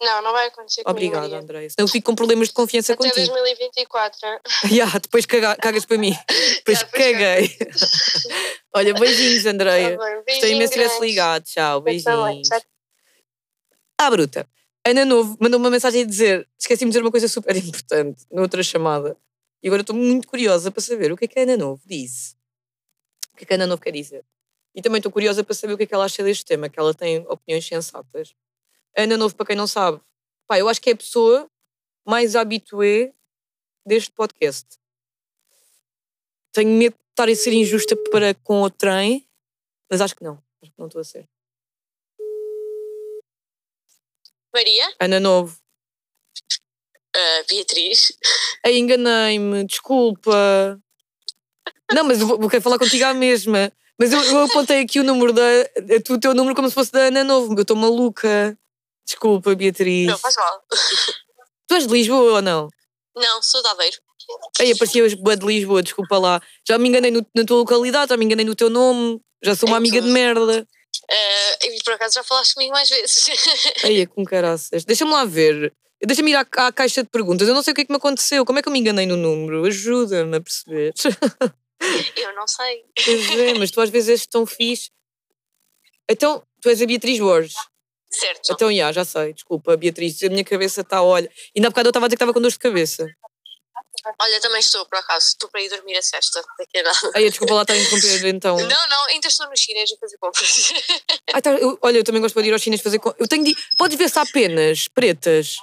Não, 0.00 0.22
não 0.22 0.32
vai 0.32 0.48
acontecer 0.48 0.82
comigo, 0.82 1.16
Obrigada. 1.16 1.40
Andréia. 1.42 1.70
Senão 1.70 1.84
eu 1.86 1.88
fico 1.88 2.06
com 2.06 2.14
problemas 2.16 2.48
de 2.48 2.54
confiança 2.54 2.92
Até 2.94 3.08
contigo. 3.08 3.26
2024. 3.34 4.18
Yeah, 4.72 4.98
depois 4.98 5.24
caga- 5.24 5.56
cagas 5.56 5.84
para 5.84 5.98
mim. 5.98 6.12
Depois 6.66 6.80
Yeah, 6.80 6.98
caguei. 6.98 7.56
olha, 8.74 8.94
beijinhos, 8.94 9.46
Andréia. 9.46 9.96
Tá 9.96 10.14
Gostei 10.26 10.52
imenso 10.52 10.72
de 10.72 10.78
tivesse 10.80 11.00
ligado. 11.00 11.44
Tchau, 11.44 11.80
beijinhos. 11.80 12.48
Ah, 13.98 14.10
bruta. 14.10 14.46
Ana 14.86 15.04
Novo 15.04 15.36
mandou 15.40 15.58
uma 15.60 15.70
mensagem 15.70 16.02
a 16.02 16.06
dizer: 16.06 16.48
esqueci-me 16.58 16.90
de 16.90 16.94
dizer 16.94 17.02
uma 17.04 17.10
coisa 17.10 17.28
super 17.28 17.56
importante 17.56 18.24
noutra 18.30 18.62
chamada. 18.62 19.16
E 19.62 19.68
agora 19.68 19.80
estou 19.82 19.96
muito 19.96 20.28
curiosa 20.28 20.70
para 20.70 20.82
saber 20.82 21.12
o 21.12 21.16
que 21.16 21.24
é 21.24 21.28
que 21.28 21.38
a 21.38 21.42
Ana 21.44 21.56
Novo 21.56 21.80
disse. 21.86 22.34
O 23.32 23.36
que 23.36 23.44
é 23.44 23.46
que 23.46 23.52
a 23.54 23.56
Ana 23.56 23.66
Novo 23.66 23.80
quer 23.80 23.92
dizer? 23.92 24.24
E 24.74 24.82
também 24.82 24.98
estou 24.98 25.12
curiosa 25.12 25.44
para 25.44 25.54
saber 25.54 25.74
o 25.74 25.76
que 25.76 25.84
é 25.84 25.86
que 25.86 25.94
ela 25.94 26.04
acha 26.04 26.22
deste 26.22 26.44
tema, 26.44 26.68
que 26.68 26.78
ela 26.78 26.92
tem 26.92 27.18
opiniões 27.28 27.66
sensatas. 27.66 28.34
Ana 28.96 29.16
Novo, 29.16 29.34
para 29.34 29.46
quem 29.46 29.56
não 29.56 29.66
sabe, 29.66 30.00
pá, 30.46 30.58
eu 30.58 30.68
acho 30.68 30.80
que 30.80 30.90
é 30.90 30.92
a 30.92 30.96
pessoa 30.96 31.48
mais 32.06 32.34
habitué 32.36 33.12
deste 33.86 34.10
podcast. 34.10 34.78
Tenho 36.52 36.70
medo 36.70 36.94
de 36.94 37.10
estar 37.10 37.28
a 37.28 37.34
ser 37.34 37.52
injusta 37.52 37.96
para 38.10 38.34
com 38.34 38.62
o 38.62 38.70
trem, 38.70 39.26
mas 39.90 40.00
acho 40.00 40.14
que 40.14 40.24
não. 40.24 40.42
Acho 40.62 40.72
que 40.72 40.78
não 40.78 40.86
estou 40.86 41.00
a 41.00 41.04
ser. 41.04 41.28
Maria, 44.52 44.94
Ana 45.00 45.18
Novo. 45.18 45.58
uh, 47.16 47.46
Beatriz, 47.48 48.12
enganei-me, 48.64 49.64
desculpa. 49.64 50.80
Não, 51.92 52.04
mas 52.04 52.20
vou, 52.20 52.40
eu 52.40 52.48
quero 52.48 52.62
falar 52.62 52.78
contigo 52.78 53.04
à 53.04 53.14
mesma. 53.14 53.72
Mas 53.98 54.12
eu, 54.12 54.22
eu 54.22 54.44
apontei 54.44 54.80
aqui 54.80 54.98
o 55.00 55.04
número 55.04 55.32
da. 55.32 55.42
O 56.10 56.18
teu 56.18 56.34
número 56.34 56.54
como 56.54 56.68
se 56.68 56.74
fosse 56.74 56.90
da 56.92 57.00
Ana 57.06 57.22
Novo. 57.24 57.54
Eu 57.54 57.62
estou 57.62 57.76
maluca. 57.76 58.56
Desculpa, 59.06 59.54
Beatriz. 59.54 60.06
não 60.06 60.18
faz 60.18 60.34
mal. 60.36 60.62
Tu 61.68 61.74
és 61.74 61.86
de 61.86 61.92
Lisboa 61.92 62.32
ou 62.34 62.42
não? 62.42 62.68
Não, 63.16 63.42
sou 63.42 63.62
de 63.62 63.68
Aveiro. 63.68 63.96
Aí 64.58 64.72
aparecia 64.72 65.16
boa 65.18 65.36
de 65.36 65.46
Lisboa, 65.46 65.82
desculpa 65.82 66.16
lá. 66.18 66.40
Já 66.66 66.78
me 66.78 66.88
enganei 66.88 67.10
no- 67.10 67.26
na 67.36 67.44
tua 67.44 67.58
localidade, 67.58 68.08
já 68.10 68.16
me 68.16 68.24
enganei 68.24 68.44
no 68.44 68.54
teu 68.54 68.70
nome. 68.70 69.20
Já 69.42 69.54
sou 69.54 69.68
uma 69.68 69.76
É 69.76 69.78
amiga 69.78 69.96
de 70.00 70.06
tudo. 70.06 70.12
merda. 70.12 70.66
Uh, 71.10 71.66
e 71.66 71.82
por 71.84 71.92
acaso 71.92 72.14
já 72.14 72.24
falaste 72.24 72.54
comigo 72.54 72.72
mais 72.72 72.88
vezes. 72.88 73.26
Aí, 73.84 74.06
com 74.06 74.24
caraças. 74.24 74.84
Deixa-me 74.84 75.12
lá 75.12 75.24
ver. 75.26 75.72
Deixa-me 76.02 76.30
ir 76.30 76.34
à, 76.36 76.40
à 76.56 76.72
caixa 76.72 77.02
de 77.02 77.08
perguntas. 77.10 77.46
Eu 77.46 77.54
não 77.54 77.62
sei 77.62 77.72
o 77.72 77.74
que 77.74 77.82
é 77.82 77.84
que 77.84 77.92
me 77.92 77.98
aconteceu. 77.98 78.44
Como 78.46 78.58
é 78.58 78.62
que 78.62 78.68
eu 78.68 78.72
me 78.72 78.78
enganei 78.78 79.04
no 79.06 79.16
número? 79.16 79.64
Ajuda-me 79.66 80.36
a 80.38 80.40
perceber. 80.40 80.94
Eu 82.16 82.34
não 82.34 82.46
sei. 82.46 82.84
Pois 83.04 83.30
é, 83.38 83.54
mas 83.54 83.70
tu 83.70 83.80
às 83.80 83.90
vezes 83.90 84.08
és 84.08 84.26
tão 84.26 84.46
fixe. 84.46 84.90
Então, 86.10 86.42
tu 86.60 86.68
és 86.68 86.80
a 86.82 86.86
Beatriz 86.86 87.18
Borges. 87.18 87.54
Certo. 88.10 88.52
Então, 88.52 88.72
já, 88.74 88.92
já 88.92 89.04
sei. 89.04 89.32
Desculpa, 89.32 89.76
Beatriz. 89.76 90.22
A 90.22 90.28
minha 90.28 90.44
cabeça 90.44 90.82
está, 90.82 91.02
olha. 91.02 91.30
Ainda 91.56 91.68
há 91.68 91.70
bocado 91.70 91.88
eu 91.88 91.90
estava 91.90 92.06
a 92.06 92.08
dizer 92.08 92.16
que 92.16 92.22
estava 92.22 92.32
com 92.34 92.40
dor 92.40 92.50
de 92.50 92.58
cabeça. 92.58 93.06
Olha, 94.20 94.40
também 94.40 94.60
estou, 94.60 94.84
por 94.86 94.98
acaso. 94.98 95.28
Estou 95.28 95.48
para 95.48 95.62
ir 95.62 95.68
dormir 95.70 95.96
a 95.96 96.02
sexta. 96.02 96.40
Daqui 96.58 96.78
a 96.78 96.82
nada. 96.82 97.10
Ai, 97.14 97.28
desculpa 97.30 97.54
lá 97.54 97.62
estar 97.62 97.72
a 97.74 97.78
interromper, 97.78 98.26
então. 98.28 98.56
Não, 98.56 98.88
não, 98.88 99.04
ainda 99.08 99.26
estou 99.28 99.48
no 99.48 99.56
chinês 99.56 99.90
a 99.92 99.96
fazer 99.96 100.18
compras. 100.18 100.72
Ai, 101.32 101.40
tá, 101.42 101.50
eu- 101.54 101.78
olha, 101.82 101.98
eu 101.98 102.04
também 102.04 102.20
gosto 102.20 102.40
de 102.42 102.48
ir 102.48 102.52
aos 102.52 102.60
chineses 102.62 102.82
fazer. 102.84 102.98
co- 102.98 103.14
Eu 103.18 103.26
tenho 103.26 103.44
de. 103.44 103.54
Podes 103.78 103.96
ver 103.96 104.10
se 104.10 104.18
há 104.18 104.26
penas 104.26 104.86
pretas. 104.88 105.56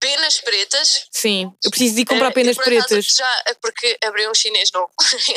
Penas 0.00 0.40
pretas. 0.40 1.06
Sim, 1.10 1.52
eu 1.64 1.70
preciso 1.70 1.94
de 1.94 2.00
ir 2.02 2.04
comprar 2.06 2.28
Eh, 2.28 2.32
penas 2.32 2.58
acaso 2.58 2.70
pretas. 2.86 3.06
Já, 3.06 3.42
é 3.46 3.54
porque 3.54 3.98
abriu 4.04 4.30
um 4.30 4.34
chinês 4.34 4.70
novo 4.72 4.90
em 5.28 5.36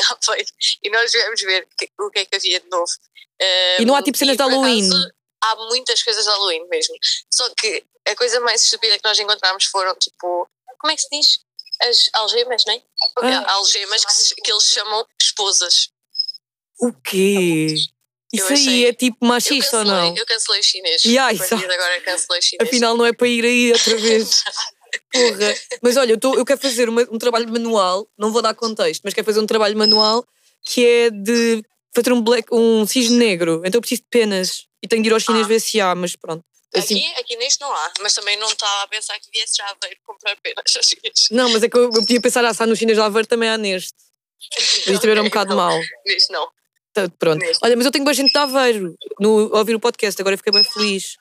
e 0.82 0.90
nós 0.90 1.12
viemos 1.12 1.40
ver 1.42 1.68
que- 1.78 1.90
o 1.98 2.10
que 2.10 2.20
é 2.20 2.24
que 2.24 2.36
havia 2.36 2.60
de 2.60 2.68
novo. 2.68 2.90
Eh, 3.40 3.82
E 3.82 3.84
não 3.84 3.94
há, 3.94 4.02
tipo, 4.02 4.16
cenas 4.18 4.34
e, 4.34 4.36
de 4.36 4.42
Halloween? 4.42 4.86
acaso, 4.88 5.12
há 5.42 5.56
muitas 5.68 6.02
coisas 6.02 6.24
de 6.24 6.30
Halloween 6.30 6.66
mesmo. 6.68 6.94
Só 7.32 7.48
que 7.54 7.84
a 8.06 8.14
coisa 8.16 8.40
mais 8.40 8.62
estúpida 8.64 8.98
que 8.98 9.04
nós 9.08 9.18
encontramos 9.18 9.64
foram 9.66 9.94
tipo. 9.96 10.48
Como 10.78 10.92
é 10.92 10.96
que 10.96 11.02
se 11.02 11.08
diz? 11.10 11.38
As 11.82 12.08
algemas, 12.14 12.62
não 12.66 12.74
é? 12.74 12.82
Ah. 13.22 13.52
Algemas 13.54 14.04
que, 14.04 14.12
se- 14.12 14.34
que 14.36 14.52
eles 14.52 14.64
chamam 14.64 15.06
esposas. 15.20 15.88
O 16.80 16.92
quê? 16.92 17.74
Isso 18.34 18.46
aí 18.48 18.52
achei- 18.54 18.86
é 18.86 18.92
tipo 18.92 19.16
machista 19.26 19.78
ou 19.78 19.84
cancelei, 19.84 20.10
não? 20.10 20.16
eu 20.16 20.26
cancelei 20.26 20.60
o 20.60 20.62
chinês. 20.64 21.04
Yeah, 21.04 21.32
de 21.32 21.54
agora 21.54 22.00
cancelei 22.00 22.42
chinês. 22.42 22.68
Afinal, 22.68 22.96
não 22.96 23.06
é 23.06 23.12
para 23.12 23.28
ir 23.28 23.44
aí 23.44 23.72
outra 23.72 23.96
vez. 23.96 24.42
Porra. 25.12 25.54
Mas 25.82 25.96
olha, 25.96 26.12
eu, 26.12 26.18
tô- 26.20 26.34
eu 26.36 26.44
quero 26.44 26.60
fazer 26.60 26.88
uma- 26.88 27.06
um 27.10 27.18
trabalho 27.18 27.48
manual, 27.50 28.08
não 28.18 28.30
vou 28.32 28.40
dar 28.42 28.54
contexto, 28.54 29.02
mas 29.04 29.12
quero 29.14 29.24
fazer 29.24 29.40
um 29.40 29.46
trabalho 29.46 29.76
manual 29.76 30.24
que 30.66 30.84
é 30.86 31.10
de 31.10 31.62
fazer 31.94 32.12
um, 32.12 32.20
black, 32.22 32.48
um 32.52 32.86
cisne 32.86 33.16
negro. 33.16 33.62
Então 33.64 33.78
eu 33.78 33.80
preciso 33.80 34.02
de 34.02 34.08
penas. 34.10 34.66
E 34.82 34.88
tenho 34.88 35.02
de 35.02 35.08
ir 35.08 35.12
aos 35.12 35.22
chineses 35.22 35.46
Ah. 35.46 35.48
ver 35.48 35.60
se 35.60 35.80
há, 35.80 35.94
mas 35.94 36.14
pronto. 36.16 36.44
Assim, 36.74 36.98
Aqui, 37.06 37.20
aqui 37.20 37.36
neste 37.36 37.60
não 37.60 37.72
há, 37.72 37.92
mas 38.00 38.14
também 38.14 38.36
não 38.36 38.48
estava 38.48 38.82
a 38.82 38.88
pensar 38.88 39.18
que 39.20 39.30
viesse 39.32 39.56
já 39.56 39.64
a 39.64 39.74
ver 39.86 39.96
comprar 40.04 40.36
penas 40.42 40.64
aos 40.76 40.86
chineses. 40.86 41.28
não, 41.30 41.48
mas 41.50 41.62
é 41.62 41.68
que 41.68 41.76
eu, 41.76 41.84
eu 41.84 41.90
podia 41.92 42.20
pensar, 42.20 42.44
ah, 42.44 42.52
se 42.52 42.62
há 42.62 42.66
no 42.66 42.74
chinês 42.74 42.98
de 42.98 43.02
Aveiro 43.02 43.28
também 43.28 43.48
há 43.48 43.56
neste. 43.56 43.92
Isto 44.86 45.06
era 45.08 45.20
um 45.22 45.26
bocado 45.26 45.50
não, 45.50 45.56
mal. 45.56 45.80
Neste 46.04 46.32
não. 46.32 46.48
Tá, 46.94 47.08
Pronto. 47.18 47.40
Neste. 47.40 47.58
Olha, 47.64 47.76
mas 47.76 47.84
eu 47.86 47.92
tenho 47.92 48.04
boa 48.04 48.14
gente 48.14 48.32
de 48.32 48.38
Aveiro 48.38 48.94
no, 49.20 49.54
a 49.54 49.58
ouvir 49.58 49.74
o 49.74 49.80
podcast, 49.80 50.20
agora 50.22 50.34
eu 50.34 50.38
fiquei 50.38 50.52
bem 50.52 50.64
feliz. 50.64 51.16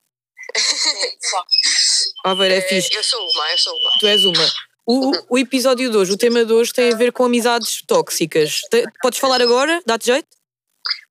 Aveiro 2.26 2.54
é 2.54 2.58
Eh, 2.58 2.62
fixe. 2.62 2.94
Eu 2.94 3.04
sou 3.04 3.20
uma, 3.32 3.52
eu 3.52 3.58
sou 3.58 3.74
uma. 3.76 3.92
Tu 4.00 4.08
és 4.08 4.24
uma. 4.26 4.52
O, 4.86 5.12
o 5.36 5.38
episódio 5.40 5.90
de 5.90 5.98
hoje, 5.98 6.12
o 6.12 6.18
tema 6.18 6.44
de 6.46 6.52
hoje 6.54 6.74
tem 6.74 6.92
a 6.94 6.96
ver 6.96 7.12
com 7.12 7.24
amizades 7.26 7.82
tóxicas. 7.88 8.62
Te- 8.70 8.86
Podes 9.02 9.20
falar 9.20 9.42
agora? 9.42 9.82
Dá-te 9.86 10.08
jeito? 10.08 10.28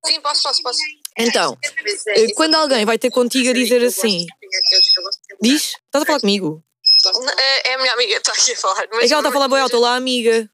Sim, 0.05 0.21
posso, 0.21 0.43
posso, 0.43 0.63
posso. 0.63 0.79
Então, 1.19 1.57
eh, 2.09 2.33
quando 2.35 2.55
alguém 2.55 2.85
vai 2.85 2.99
ter 2.99 3.11
contigo 3.11 3.51
a 3.51 3.53
dizer 3.53 3.83
assim, 3.85 4.27
diz, 5.41 5.75
estás 5.87 6.03
a 6.03 6.07
falar 6.07 6.21
comigo? 6.21 6.63
Eh, 7.39 7.71
É 7.71 7.75
a 7.75 7.79
minha 7.79 7.93
amiga 7.95 8.21
que 8.21 8.31
está 8.31 8.33
aqui 8.33 8.53
a 8.53 8.57
falar. 8.57 8.83
É 8.85 8.87
que 8.87 8.95
ela 8.97 9.05
está 9.21 9.29
a 9.29 9.33
falar 9.33 9.49
bem 9.49 9.59
alto, 9.59 9.77
olá 9.77 9.97
amiga. 9.97 10.49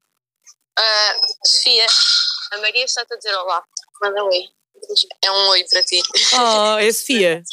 Ah, 0.77 1.15
Sofia, 1.45 1.85
a 2.51 2.57
Maria 2.59 2.85
está-te 2.85 3.13
a 3.13 3.17
dizer 3.17 3.35
olá. 3.35 3.63
Manda 4.01 4.23
um 4.23 4.27
oi. 4.27 4.43
É 5.23 5.31
um 5.31 5.47
oi 5.49 5.63
para 5.69 5.83
ti. 5.83 6.01
Oh, 6.33 6.77
é 6.77 6.87
a 6.87 6.93
Sofia. 6.93 7.43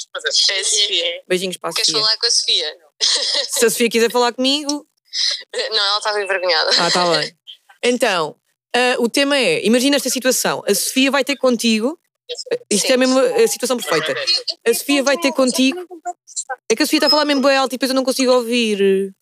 É 0.50 0.60
a 0.60 0.64
Sofia. 0.64 1.22
Beijinhos 1.26 1.56
para 1.56 1.70
a 1.70 1.72
Queres 1.72 1.88
Sofia. 1.90 2.02
falar 2.04 2.16
com 2.18 2.26
a 2.26 2.30
Sofia? 2.30 2.76
Se 3.50 3.66
a 3.66 3.70
Sofia 3.70 3.90
quiser 3.90 4.10
falar 4.10 4.32
comigo, 4.32 4.86
Não, 5.70 5.76
ela 5.86 5.98
estava 5.98 6.22
envergonhada. 6.22 6.70
ah, 6.78 6.88
está 6.88 7.04
bem. 7.18 7.36
Então, 7.82 8.36
ah, 8.74 8.96
o 8.98 9.08
tema 9.08 9.36
é, 9.36 9.64
imagina 9.66 9.96
esta 9.96 10.08
situação, 10.10 10.62
a 10.66 10.74
Sofia 10.74 11.10
vai 11.10 11.24
ter 11.24 11.36
contigo 11.36 11.98
Isto 12.70 12.86
Sim. 12.88 12.92
é 12.92 12.96
mesmo 12.96 13.18
a 13.18 13.46
situação 13.48 13.76
perfeita. 13.76 14.14
A 14.66 14.74
Sofia 14.74 15.02
vai 15.02 15.16
ter 15.18 15.32
contigo. 15.32 15.78
É 16.70 16.74
que 16.76 16.82
a 16.82 16.86
Sofia 16.86 16.98
está 16.98 17.06
a 17.06 17.10
falar 17.10 17.24
mesmo 17.24 17.42
bem 17.42 17.56
alto 17.56 17.72
e 17.72 17.76
depois 17.76 17.90
eu 17.90 17.94
não 17.94 18.04
consigo 18.04 18.32
ouvir. 18.32 19.12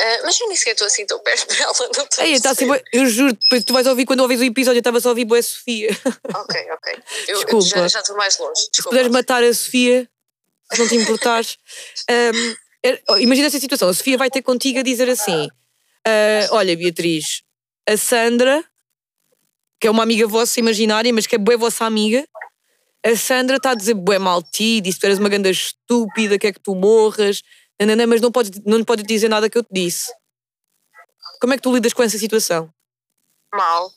Ah, 0.00 0.20
mas 0.24 0.40
eu 0.40 0.48
nem 0.48 0.56
sequer 0.56 0.72
estou 0.72 0.86
assim 0.86 1.04
tão 1.06 1.18
perto 1.20 1.46
dela. 1.48 1.72
Não 1.96 2.04
estou 2.04 2.24
Ei, 2.24 2.32
está 2.32 2.50
assim, 2.50 2.66
eu 2.92 3.06
juro, 3.06 3.32
depois 3.34 3.64
tu 3.64 3.72
vais 3.72 3.86
ouvir 3.86 4.04
quando 4.06 4.20
ouvis 4.20 4.40
o 4.40 4.44
episódio, 4.44 4.78
eu 4.78 4.80
estava 4.80 5.00
só 5.00 5.08
a 5.08 5.12
ouvir 5.12 5.24
boa 5.24 5.42
Sofia. 5.42 5.88
Ok, 6.34 6.60
ok. 6.72 6.94
Eu, 7.28 7.34
eu 7.40 7.44
Desculpa. 7.44 7.66
já- 7.66 7.88
já 7.88 8.00
estou 8.00 8.16
mais 8.16 8.38
longe. 8.38 8.60
Se 8.62 8.70
Desculpa. 8.70 8.90
puderes 8.90 9.12
matar 9.12 9.42
a 9.42 9.52
Sofia, 9.54 10.08
se 10.72 10.78
não 10.80 10.88
te 10.88 10.96
importares. 10.96 11.58
Ahm, 12.08 12.54
é- 12.84 13.02
oh, 13.08 13.16
imagina 13.18 13.46
essa 13.48 13.60
situação. 13.60 13.88
A 13.88 13.94
Sofia 13.94 14.16
vai 14.18 14.30
ter 14.30 14.42
contigo 14.42 14.78
a 14.78 14.82
dizer 14.82 15.08
assim: 15.10 15.48
ah, 16.06 16.48
Olha, 16.52 16.76
Beatriz, 16.76 17.42
a 17.88 17.96
Sandra, 17.96 18.64
que 19.80 19.86
é 19.86 19.90
uma 19.90 20.02
amiga 20.02 20.26
vossa 20.26 20.58
imaginária, 20.60 21.12
mas 21.12 21.26
que 21.26 21.34
é 21.34 21.38
boa 21.38 21.56
vossa 21.58 21.84
amiga, 21.84 22.24
a 23.04 23.16
Sandra 23.16 23.56
está 23.56 23.72
a 23.72 23.74
dizer 23.74 23.94
bué 23.94 24.18
mal 24.18 24.42
ti, 24.42 24.80
disse 24.80 24.96
que 24.96 25.00
tu 25.00 25.06
eras 25.06 25.18
uma 25.18 25.28
ganda 25.28 25.50
estúpida, 25.50 26.38
quer 26.38 26.52
que 26.52 26.60
tu 26.60 26.74
morras, 26.74 27.42
nananã, 27.86 28.06
mas 28.06 28.20
não 28.20 28.30
pode, 28.32 28.50
não 28.64 28.78
lhe 28.78 28.84
pode 28.84 29.02
dizer 29.02 29.28
nada 29.28 29.48
que 29.50 29.58
eu 29.58 29.62
te 29.62 29.70
disse. 29.72 30.12
Como 31.40 31.52
é 31.52 31.56
que 31.56 31.62
tu 31.62 31.72
lidas 31.74 31.92
com 31.92 32.02
essa 32.02 32.18
situação? 32.18 32.70
Mal. 33.54 33.90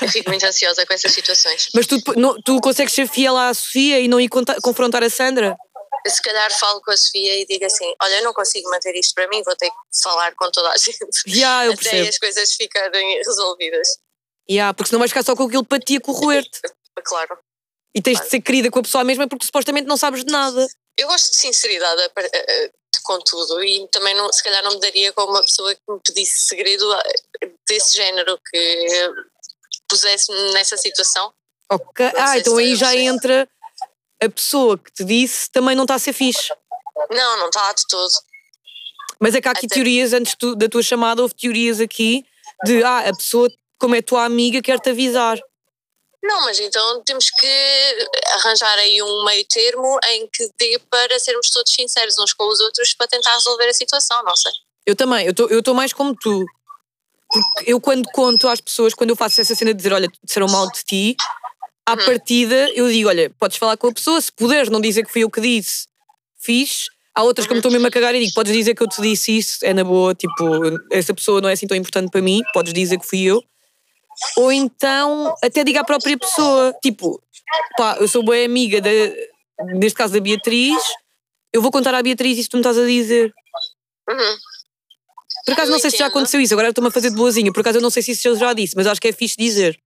Eu 0.00 0.08
fico 0.08 0.30
muito 0.30 0.44
ansiosa 0.46 0.86
com 0.86 0.92
essas 0.92 1.12
situações. 1.12 1.68
Mas 1.74 1.86
tu, 1.86 1.96
não- 2.16 2.40
tu 2.42 2.60
consegues 2.60 2.92
ser 2.94 3.08
fiel 3.08 3.36
à 3.36 3.52
Sofia 3.52 3.98
e 4.00 4.06
não 4.08 4.20
ir 4.20 4.28
confrontar 4.62 5.02
a 5.02 5.10
Sandra? 5.10 5.56
Se 6.06 6.20
calhar 6.22 6.52
falo 6.58 6.80
com 6.82 6.90
a 6.90 6.96
Sofia 6.96 7.40
e 7.40 7.46
digo 7.46 7.64
assim: 7.64 7.92
Olha, 8.02 8.16
eu 8.18 8.24
não 8.24 8.34
consigo 8.34 8.68
manter 8.70 8.94
isto 8.94 9.14
para 9.14 9.26
mim, 9.28 9.42
vou 9.42 9.56
ter 9.56 9.70
que 9.70 10.02
falar 10.02 10.34
com 10.34 10.50
toda 10.50 10.70
a 10.70 10.76
gente. 10.76 10.98
Já, 11.26 11.64
eu 11.64 11.72
Até 11.72 11.82
percebo. 11.82 12.08
as 12.08 12.18
coisas 12.18 12.52
ficarem 12.54 13.16
resolvidas. 13.24 13.88
Yeah, 14.48 14.74
porque 14.74 14.90
senão 14.90 14.98
vais 15.00 15.10
ficar 15.10 15.22
só 15.24 15.34
com 15.34 15.44
aquilo 15.44 15.64
para 15.64 15.78
ti 15.80 15.96
a 15.96 16.00
corroer-te. 16.00 16.60
Claro. 17.02 17.38
E 17.94 18.02
tens 18.02 18.20
de 18.20 18.28
ser 18.28 18.40
querida 18.42 18.70
com 18.70 18.80
a 18.80 18.82
pessoa 18.82 19.02
mesma 19.02 19.26
porque 19.26 19.46
supostamente 19.46 19.86
não 19.88 19.96
sabes 19.96 20.24
de 20.24 20.30
nada. 20.30 20.68
Eu 20.98 21.08
gosto 21.08 21.30
de 21.30 21.36
sinceridade 21.38 22.02
com 23.04 23.18
tudo 23.20 23.62
e 23.62 23.86
também 23.88 24.14
não, 24.16 24.32
se 24.32 24.42
calhar 24.42 24.62
não 24.64 24.72
me 24.72 24.80
daria 24.80 25.12
com 25.12 25.22
uma 25.24 25.42
pessoa 25.42 25.74
que 25.74 25.80
me 25.88 26.00
pedisse 26.04 26.38
segredo 26.48 26.90
ah, 26.92 27.02
desse 27.68 27.96
género 27.96 28.38
que 28.50 28.88
pusesse-me 29.88 30.52
nessa 30.52 30.76
situação. 30.76 31.32
Ok. 31.70 32.06
Ah, 32.16 32.38
então 32.38 32.56
aí 32.56 32.74
já 32.74 32.90
sei. 32.90 33.06
entra 33.06 33.48
a 34.22 34.28
pessoa 34.28 34.78
que 34.78 34.90
te 34.92 35.04
disse 35.04 35.50
também 35.50 35.76
não 35.76 35.84
está 35.84 35.94
a 35.94 35.98
ser 35.98 36.12
fixe. 36.12 36.48
Não, 37.10 37.38
não 37.38 37.46
está 37.48 37.72
de 37.72 37.86
todo. 37.88 38.12
Mas 39.20 39.34
é 39.34 39.40
que 39.40 39.48
há 39.48 39.52
aqui 39.52 39.66
Até- 39.66 39.74
teorias, 39.76 40.12
antes 40.12 40.34
tu- 40.34 40.54
da 40.56 40.68
tua 40.68 40.82
chamada, 40.82 41.22
houve 41.22 41.34
teorias 41.34 41.80
aqui 41.80 42.24
de 42.64 42.82
ah, 42.82 43.00
a 43.08 43.14
pessoa, 43.14 43.48
como 43.78 43.94
é 43.94 44.02
tua 44.02 44.24
amiga, 44.24 44.62
quer-te 44.62 44.90
avisar. 44.90 45.38
Não, 46.24 46.40
mas 46.46 46.58
então 46.58 47.02
temos 47.04 47.28
que 47.30 48.08
arranjar 48.32 48.78
aí 48.78 49.02
um 49.02 49.24
meio 49.24 49.44
termo 49.46 49.98
em 50.08 50.26
que 50.32 50.48
dê 50.58 50.80
para 50.90 51.18
sermos 51.18 51.50
todos 51.50 51.72
sinceros 51.72 52.18
uns 52.18 52.32
com 52.32 52.48
os 52.48 52.60
outros 52.60 52.94
para 52.94 53.06
tentar 53.06 53.34
resolver 53.34 53.68
a 53.68 53.74
situação, 53.74 54.22
não 54.24 54.34
sei. 54.34 54.50
Eu 54.86 54.96
também, 54.96 55.26
eu 55.26 55.58
estou 55.58 55.74
mais 55.74 55.92
como 55.92 56.16
tu. 56.16 56.44
Porque 57.30 57.70
eu, 57.72 57.78
quando 57.78 58.08
conto 58.10 58.48
às 58.48 58.60
pessoas, 58.60 58.94
quando 58.94 59.10
eu 59.10 59.16
faço 59.16 59.38
essa 59.38 59.54
cena 59.54 59.72
de 59.72 59.76
dizer, 59.76 59.92
olha, 59.92 60.08
disseram 60.22 60.46
mal 60.46 60.70
de 60.70 60.82
ti, 60.82 61.16
à 61.86 61.92
Uhum. 61.92 62.04
partida 62.06 62.70
eu 62.70 62.88
digo, 62.88 63.08
olha, 63.10 63.28
podes 63.38 63.58
falar 63.58 63.76
com 63.76 63.88
a 63.88 63.92
pessoa, 63.92 64.18
se 64.18 64.32
puderes 64.32 64.70
não 64.70 64.80
dizer 64.80 65.04
que 65.04 65.12
fui 65.12 65.24
eu 65.24 65.30
que 65.30 65.42
disse, 65.42 65.86
fiz. 66.40 66.86
Há 67.14 67.22
outras 67.22 67.46
que 67.46 67.52
me 67.52 67.58
estou 67.58 67.70
mesmo 67.70 67.86
a 67.86 67.90
cagar 67.90 68.14
e 68.14 68.20
digo, 68.20 68.32
podes 68.34 68.52
dizer 68.52 68.74
que 68.74 68.82
eu 68.82 68.88
te 68.88 69.00
disse 69.02 69.36
isso, 69.36 69.58
é 69.62 69.74
na 69.74 69.84
boa, 69.84 70.14
tipo, 70.14 70.44
essa 70.90 71.12
pessoa 71.12 71.40
não 71.40 71.48
é 71.48 71.52
assim 71.52 71.66
tão 71.66 71.76
importante 71.76 72.10
para 72.10 72.22
mim, 72.22 72.40
podes 72.54 72.72
dizer 72.72 72.98
que 72.98 73.06
fui 73.06 73.22
eu. 73.24 73.42
Ou 74.36 74.52
então, 74.52 75.34
até 75.42 75.64
diga 75.64 75.80
à 75.80 75.84
própria 75.84 76.16
pessoa, 76.18 76.74
tipo, 76.82 77.22
pá, 77.76 77.96
eu 78.00 78.08
sou 78.08 78.22
boa 78.22 78.44
amiga, 78.44 78.80
da, 78.80 78.90
neste 79.74 79.96
caso 79.96 80.12
da 80.12 80.20
Beatriz, 80.20 80.82
eu 81.52 81.60
vou 81.62 81.70
contar 81.70 81.94
à 81.94 82.02
Beatriz 82.02 82.38
isso 82.38 82.48
que 82.48 82.50
tu 82.50 82.56
me 82.56 82.60
estás 82.60 82.78
a 82.78 82.86
dizer. 82.86 83.32
Uhum. 84.08 84.36
Por 85.46 85.52
acaso 85.52 85.70
Eu 85.70 85.72
não 85.72 85.78
sei 85.78 85.90
se 85.90 85.98
já 85.98 86.04
entendo. 86.06 86.16
aconteceu 86.16 86.40
isso, 86.40 86.54
agora 86.54 86.68
estou-me 86.68 86.88
a 86.88 86.92
fazer 86.92 87.10
de 87.10 87.16
boazinha. 87.16 87.52
Por 87.52 87.60
acaso 87.60 87.78
eu 87.78 87.82
não 87.82 87.90
sei 87.90 88.02
se 88.02 88.12
isso 88.12 88.28
eu 88.28 88.36
já 88.36 88.52
disse, 88.52 88.74
mas 88.76 88.86
acho 88.86 89.00
que 89.00 89.08
é 89.08 89.12
fixe 89.12 89.36
dizer. 89.36 89.78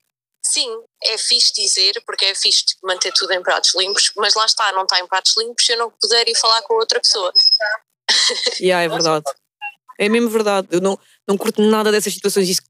Sim, 0.44 0.68
é 1.02 1.18
fixe 1.18 1.52
dizer, 1.52 2.00
porque 2.06 2.24
é 2.24 2.34
fixe 2.34 2.64
manter 2.82 3.12
tudo 3.12 3.32
em 3.32 3.42
pratos 3.42 3.74
limpos, 3.74 4.12
mas 4.16 4.34
lá 4.34 4.46
está, 4.46 4.72
não 4.72 4.84
está 4.84 4.98
em 5.00 5.06
pratos 5.06 5.36
limpos 5.36 5.66
se 5.66 5.72
eu 5.72 5.78
não 5.78 5.90
puder 5.90 6.28
ir 6.28 6.36
falar 6.36 6.62
com 6.62 6.74
outra 6.74 7.00
pessoa. 7.00 7.32
Yeah, 8.60 8.84
é 8.84 8.88
verdade. 8.88 9.24
É 9.98 10.08
mesmo 10.08 10.30
verdade. 10.30 10.68
Eu 10.70 10.80
não, 10.80 10.98
não 11.26 11.36
curto 11.36 11.60
nada 11.60 11.90
dessas 11.90 12.14
situações. 12.14 12.48
Isso 12.48 12.62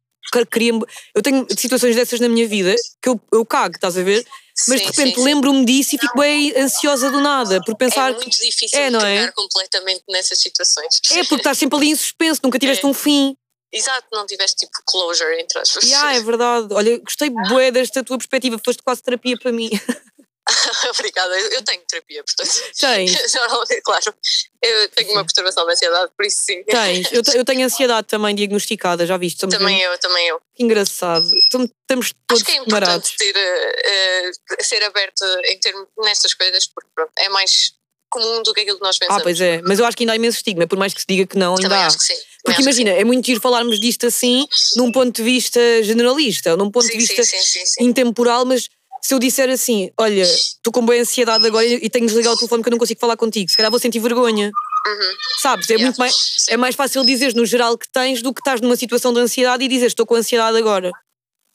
cria-me- 0.51 0.85
Eu 1.15 1.23
tenho 1.23 1.47
situações 1.57 1.95
dessas 1.97 2.21
na 2.21 2.29
minha 2.29 2.47
vida 2.47 2.75
que 3.03 3.09
eu, 3.09 3.21
eu 3.33 3.45
cago, 3.47 3.75
estás 3.75 3.97
a 3.97 4.03
ver? 4.03 4.25
Mas 4.67 4.81
de 4.81 4.87
Sim, 4.87 4.91
repente 4.91 5.15
sim, 5.15 5.21
sim. 5.21 5.25
lembro-me 5.25 5.65
disso 5.65 5.95
e 5.95 5.99
fico 5.99 6.19
bem 6.19 6.53
ansiosa 6.57 7.11
do 7.13 7.21
nada, 7.21 7.61
por 7.65 7.77
pensar 7.77 8.11
É 8.11 8.15
muito 8.15 8.37
difícil 8.41 8.77
É, 8.79 8.91
não 8.91 9.01
é? 9.01 9.31
completamente 9.31 10.03
nessas 10.09 10.39
situações. 10.41 11.01
É 11.13 11.19
porque 11.21 11.37
estás 11.37 11.59
sempre 11.59 11.79
ali 11.79 11.91
em 11.91 11.95
suspenso, 11.97 12.41
nunca 12.43 12.59
tiveste 12.59 12.85
É. 12.85 12.89
um 12.89 12.93
fim. 12.93 13.37
Exato, 13.73 14.07
não 14.13 14.27
tiveste 14.27 14.57
tipo 14.67 14.73
closure 14.87 15.41
entre 15.41 15.59
as 15.61 15.69
pessoas. 15.69 15.85
Yeah, 15.85 16.15
é 16.17 16.21
verdade. 16.23 16.69
Olha, 16.73 16.99
gostei 16.99 17.31
bué 17.31 17.71
desta 17.71 18.03
tua 18.03 18.17
perspectiva, 18.19 18.59
foste 18.65 18.83
quase 18.83 19.03
terapia 19.03 19.37
para 19.39 19.53
mim. 19.53 19.69
Obrigada, 20.99 21.39
eu 21.39 21.49
eu 21.51 21.63
tenho 21.63 21.83
terapia, 21.87 22.25
portanto. 22.25 22.51
Tens, 22.79 23.13
Normalmente, 23.35 23.81
claro, 23.83 24.15
eu 24.63 24.89
tenho 24.91 25.13
uma 25.13 25.25
perturbação 25.25 25.67
de 25.67 25.73
ansiedade, 25.73 26.13
por 26.17 26.25
isso 26.25 26.43
sim. 26.43 26.63
tens. 26.65 27.13
Eu, 27.13 27.23
eu 27.35 27.45
tenho 27.45 27.65
ansiedade 27.67 28.07
também 28.07 28.35
diagnosticada, 28.35 29.07
já 29.07 29.17
viste? 29.17 29.47
Também 29.47 29.81
eu, 29.81 29.99
também 29.99 30.29
eu. 30.29 30.41
Que 30.55 30.65
engraçado. 30.65 31.27
Estamos- 31.45 31.71
todos 31.87 32.15
Acho 32.31 32.45
que 32.45 32.53
é 32.53 32.57
importante 32.57 33.17
ter, 33.17 33.35
eh, 33.37 34.31
ser 34.61 34.83
aberto 34.85 35.25
em 35.47 35.59
termos 35.59 35.89
nestas 35.99 36.35
coisas, 36.35 36.67
porque 36.67 36.91
pronto, 36.95 37.13
é 37.19 37.29
mais 37.31 37.73
comum 38.11 38.43
do 38.43 38.53
que 38.53 38.61
aquilo 38.61 38.79
que 38.79 38.85
nós 38.85 38.99
pensamos. 38.99 39.21
Ah, 39.21 39.23
pois 39.23 39.41
é. 39.41 39.61
Mas 39.63 39.79
eu 39.79 39.85
acho 39.85 39.97
que 39.97 40.03
ainda 40.03 40.13
há 40.13 40.17
imenso 40.17 40.39
estigma, 40.39 40.67
por 40.67 40.79
mais 40.79 40.95
que 40.95 41.01
se 41.01 41.07
diga 41.09 41.27
que 41.27 41.39
não, 41.39 41.53
ainda 41.53 41.63
Também 41.63 41.79
há. 41.79 41.87
acho 41.87 41.99
que 41.99 42.05
sim. 42.05 42.15
Porque 42.45 42.63
imagina, 42.63 42.91
é 42.91 43.05
muito 43.05 43.27
giro 43.27 43.41
falarmos 43.41 43.79
disto 43.79 44.07
assim, 44.07 44.47
num 44.77 44.91
ponto 44.91 45.15
de 45.15 45.23
vista 45.23 45.61
generalista, 45.83 46.57
num 46.57 46.71
ponto 46.71 46.87
sim. 46.87 46.93
de 46.93 46.99
vista 46.99 47.23
sim, 47.23 47.37
sim. 47.43 47.85
intemporal, 47.85 48.45
mas 48.47 48.69
se 49.03 49.15
eu 49.15 49.19
disser 49.19 49.49
assim, 49.51 49.91
olha, 49.99 50.23
estou 50.23 50.73
com 50.73 50.85
boa 50.85 50.99
ansiedade 50.99 51.47
agora 51.47 51.65
e 51.65 51.89
tenho 51.91 52.07
de 52.07 52.13
desligar 52.13 52.33
o 52.33 52.37
telefone 52.37 52.61
porque 52.63 52.69
eu 52.69 52.73
não 52.73 52.79
consigo 52.79 53.01
falar 53.01 53.17
contigo, 53.17 53.51
se 53.51 53.57
calhar 53.57 53.71
vou 53.71 53.81
sentir 53.81 53.99
vergonha. 54.01 54.51
Uhum. 54.87 55.13
Sabes? 55.41 55.69
É, 55.71 55.75
Yeah. 55.75 55.85
muito 55.87 55.99
mais, 55.99 56.47
é 56.49 56.57
mais 56.57 56.75
fácil 56.75 57.05
dizeres 57.05 57.35
no 57.35 57.45
geral 57.45 57.77
que 57.77 57.87
tens 57.93 58.23
do 58.23 58.33
que 58.33 58.41
estás 58.41 58.61
numa 58.61 58.77
situação 58.77 59.13
de 59.13 59.21
ansiedade 59.21 59.65
e 59.65 59.69
dizeres 59.69 59.93
estou 59.93 60.07
com 60.07 60.15
ansiedade 60.15 60.57
agora. 60.57 60.91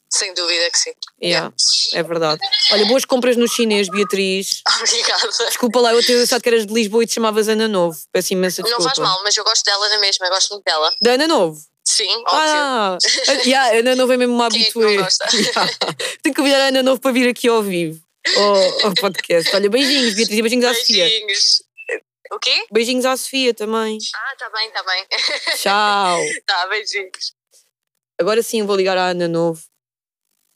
Sem 0.10 0.32
dúvida 0.36 0.70
que 0.70 0.78
sim. 0.78 0.92
Yeah, 1.24 1.52
é 1.94 2.04
verdade. 2.04 2.40
Olha, 2.72 2.86
boas 2.86 3.04
compras 3.04 3.36
no 3.36 3.48
chinês, 3.48 3.90
Beatriz. 3.90 4.62
Obrigada. 4.80 5.28
Desculpa 5.48 5.80
lá, 5.80 5.92
eu 5.94 6.06
ter 6.06 6.22
achado 6.22 6.40
que 6.42 6.50
eras 6.50 6.68
de 6.68 6.74
Lisboa 6.74 7.04
e 7.04 7.08
te 7.08 7.14
chamavas 7.16 7.48
Ana 7.48 7.68
Novo. 7.68 7.98
Peço 8.12 8.34
imensa 8.34 8.62
Não 8.62 8.68
desculpa. 8.68 8.90
faz 8.90 9.00
mal, 9.00 9.24
mas 9.24 9.36
eu 9.36 9.44
gosto 9.44 9.64
dela 9.66 9.90
na 9.90 10.00
mesma, 10.00 10.28
eu 10.28 10.30
gosto 10.30 10.52
muito 10.52 10.64
dela. 10.66 10.92
Da 11.02 11.14
Ana 11.14 11.28
Novo? 11.28 11.60
Sim, 11.86 12.10
óbvio. 12.10 12.28
Ah, 12.32 12.98
yeah, 13.46 13.76
a 13.76 13.80
Ana 13.80 13.96
Novo 13.96 14.14
é 14.14 14.18
mesmo 14.18 14.34
uma 14.34 14.46
é 14.46 14.48
habitué. 14.48 14.94
Yeah. 14.94 15.10
Tenho 16.24 16.34
que 16.34 16.36
convidar 16.36 16.62
a 16.62 16.68
Ana 16.68 16.84
Novo 16.84 17.02
para 17.02 17.12
vir 17.12 17.30
aqui 17.30 17.48
ao 17.48 17.62
vivo. 17.62 18.02
Ao, 18.38 18.88
ao 18.88 18.94
podcast. 18.94 19.54
Olha, 19.56 19.70
beijinhos, 19.70 20.16
Beatriz, 20.16 20.38
e 20.38 20.42
beijinhos 20.42 20.66
à 20.66 20.74
Sofia. 20.74 21.06
Beijinhos. 21.06 21.64
O 22.32 22.40
quê? 22.40 22.66
Beijinhos 22.72 23.06
à 23.06 23.18
Sofia 23.18 23.54
também. 23.54 23.98
Ah, 24.16 24.36
tá 24.38 24.50
bem, 24.50 24.72
tá 24.72 24.84
bem. 24.84 25.06
Tchau. 25.58 26.20
tá, 26.48 26.68
beijinhos. 26.68 27.36
Agora 28.20 28.42
sim 28.42 28.62
eu 28.62 28.66
vou 28.66 28.76
ligar 28.76 28.98
à 28.98 29.10
Ana 29.10 29.28
Novo. 29.28 29.62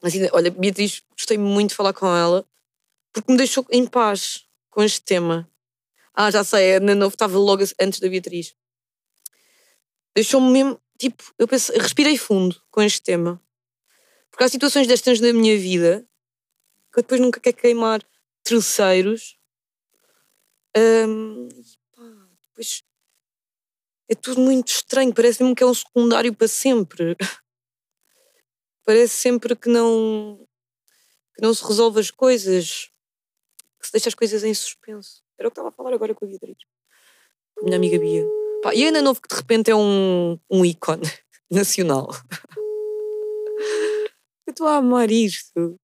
Ainda, 0.02 0.30
olha, 0.32 0.50
Beatriz, 0.50 1.02
gostei 1.10 1.36
muito 1.36 1.70
de 1.70 1.76
falar 1.76 1.92
com 1.92 2.06
ela 2.06 2.46
porque 3.12 3.30
me 3.30 3.38
deixou 3.38 3.66
em 3.70 3.86
paz 3.86 4.44
com 4.70 4.82
este 4.82 5.02
tema. 5.02 5.48
Ah, 6.14 6.30
já 6.30 6.42
sei, 6.42 6.74
a 6.74 6.76
Ana 6.78 6.94
Novo 6.94 7.14
estava 7.14 7.36
logo 7.36 7.62
antes 7.80 8.00
da 8.00 8.08
Beatriz. 8.08 8.54
Deixou-me 10.14 10.50
mesmo, 10.50 10.80
tipo, 10.98 11.32
eu 11.38 11.46
pensei, 11.46 11.78
respirei 11.78 12.18
fundo 12.18 12.60
com 12.70 12.82
este 12.82 13.00
tema. 13.00 13.40
Porque 14.30 14.44
há 14.44 14.48
situações 14.48 14.86
destas 14.86 15.20
na 15.20 15.32
minha 15.32 15.56
vida 15.58 16.06
que 16.92 16.98
eu 16.98 17.02
depois 17.02 17.20
nunca 17.20 17.40
quero 17.40 17.56
queimar 17.56 18.02
terceiros. 18.42 19.38
E 20.76 21.06
pá, 21.94 22.28
depois 22.48 22.82
é 24.08 24.14
tudo 24.14 24.40
muito 24.40 24.68
estranho, 24.68 25.12
parece 25.12 25.42
mesmo 25.42 25.54
que 25.54 25.62
é 25.62 25.66
um 25.66 25.74
secundário 25.74 26.34
para 26.34 26.48
sempre. 26.48 27.16
Parece 28.84 29.12
sempre 29.12 29.54
que 29.54 29.68
não 29.68 30.48
que 31.34 31.42
não 31.42 31.52
se 31.52 31.62
resolve 31.62 32.00
as 32.00 32.10
coisas, 32.10 32.90
que 33.78 33.86
se 33.86 33.92
deixa 33.92 34.08
as 34.08 34.14
coisas 34.14 34.42
em 34.42 34.54
suspenso. 34.54 35.22
Era 35.38 35.46
o 35.46 35.50
que 35.50 35.52
estava 35.52 35.68
a 35.68 35.72
falar 35.72 35.92
agora 35.92 36.14
com 36.14 36.24
a 36.24 36.28
Beatriz, 36.28 36.56
com 37.54 37.60
a 37.60 37.64
minha 37.64 37.76
amiga 37.76 37.98
Bia. 37.98 38.47
Pá, 38.62 38.74
e 38.74 38.84
a 38.84 38.88
Ana 38.88 39.02
Novo 39.02 39.20
que 39.20 39.28
de 39.28 39.36
repente 39.36 39.70
é 39.70 39.76
um, 39.76 40.38
um 40.50 40.64
ícone 40.64 41.02
nacional. 41.50 42.08
Eu 44.46 44.50
estou 44.50 44.66
a 44.66 44.76
amar 44.76 45.10
isto. 45.10 45.78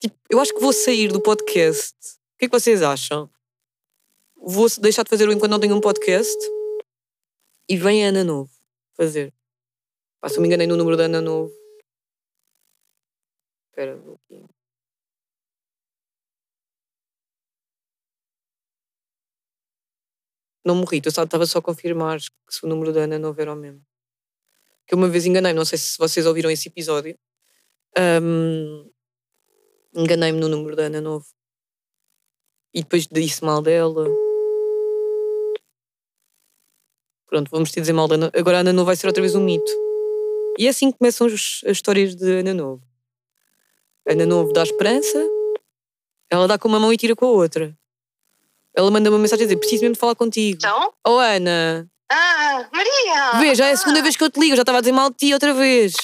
Tipo, 0.00 0.16
eu 0.28 0.40
acho 0.40 0.52
que 0.52 0.60
vou 0.60 0.72
sair 0.72 1.10
do 1.10 1.20
podcast. 1.20 1.94
O 2.34 2.38
que 2.38 2.44
é 2.44 2.48
que 2.48 2.60
vocês 2.60 2.82
acham? 2.82 3.30
Vou 4.36 4.66
deixar 4.80 5.04
de 5.04 5.10
fazer 5.10 5.28
o 5.28 5.32
enquanto 5.32 5.52
não 5.52 5.60
tenho 5.60 5.76
um 5.76 5.80
podcast 5.80 6.36
e 7.68 7.76
vem 7.76 8.04
a 8.04 8.08
Ana 8.08 8.24
Novo 8.24 8.50
fazer. 8.94 9.32
Pá, 10.20 10.28
se 10.28 10.36
eu 10.36 10.42
me 10.42 10.48
enganei 10.48 10.66
no 10.66 10.76
número 10.76 10.96
da 10.96 11.04
Ana 11.04 11.20
Novo. 11.20 11.52
Espera, 13.70 13.96
vou 13.96 14.18
aqui. 14.24 14.44
Não 20.64 20.74
morri. 20.74 21.02
Estava 21.04 21.46
só 21.46 21.58
a 21.58 21.62
confirmar 21.62 22.18
que 22.20 22.54
se 22.54 22.64
o 22.64 22.68
número 22.68 22.92
da 22.92 23.00
Ana 23.00 23.18
Novo 23.18 23.40
era 23.40 23.52
o 23.52 23.56
mesmo. 23.56 23.82
Que 24.86 24.94
eu 24.94 24.98
uma 24.98 25.08
vez 25.08 25.26
enganei, 25.26 25.52
não 25.52 25.64
sei 25.64 25.78
se 25.78 25.98
vocês 25.98 26.26
ouviram 26.26 26.50
esse 26.50 26.68
episódio. 26.68 27.18
Ahm, 27.96 28.90
Enganei-me 29.94 30.40
no 30.40 30.48
número 30.48 30.74
da 30.74 30.84
Ana 30.84 31.02
Novo. 31.02 31.26
E 32.72 32.80
depois 32.82 33.06
disse 33.06 33.44
mal 33.44 33.60
dela. 33.60 34.08
Pronto, 37.26 37.50
vamos 37.50 37.70
te 37.70 37.80
dizer 37.80 37.92
mal 37.92 38.08
da 38.08 38.14
Ana. 38.14 38.30
Agora 38.34 38.58
a 38.58 38.60
Ana 38.60 38.72
Novo 38.72 38.86
vai 38.86 38.96
ser 38.96 39.06
outra 39.06 39.20
vez 39.20 39.34
um 39.34 39.44
mito. 39.44 39.70
E 40.58 40.66
é 40.66 40.70
assim 40.70 40.90
que 40.90 40.98
começam 40.98 41.26
as 41.26 41.60
histórias 41.66 42.14
de 42.14 42.40
Ana 42.40 42.54
Novo. 42.54 42.82
Ana 44.08 44.24
Novo 44.24 44.52
dá 44.52 44.62
esperança, 44.62 45.22
ela 46.30 46.48
dá 46.48 46.58
com 46.58 46.68
uma 46.68 46.80
mão 46.80 46.92
e 46.92 46.96
tira 46.96 47.14
com 47.14 47.26
a 47.26 47.30
outra. 47.30 47.76
Ela 48.76 48.90
manda 48.90 49.10
uma 49.10 49.18
mensagem 49.18 49.44
a 49.44 49.46
dizer: 49.46 49.58
Preciso 49.58 49.82
mesmo 49.82 49.94
de 49.94 50.00
falar 50.00 50.14
contigo. 50.14 50.56
Então? 50.56 50.92
Oh 51.06 51.18
Ana, 51.18 51.86
Ah, 52.10 52.68
Maria! 52.72 53.40
vê, 53.40 53.54
já 53.54 53.66
é 53.68 53.72
a 53.72 53.76
segunda 53.76 54.02
vez 54.02 54.16
que 54.16 54.24
eu 54.24 54.30
te 54.30 54.38
ligo, 54.40 54.52
eu 54.52 54.56
já 54.56 54.62
estava 54.62 54.78
a 54.78 54.80
dizer 54.80 54.92
mal 54.92 55.10
de 55.10 55.16
ti 55.16 55.32
outra 55.34 55.52
vez. 55.54 55.94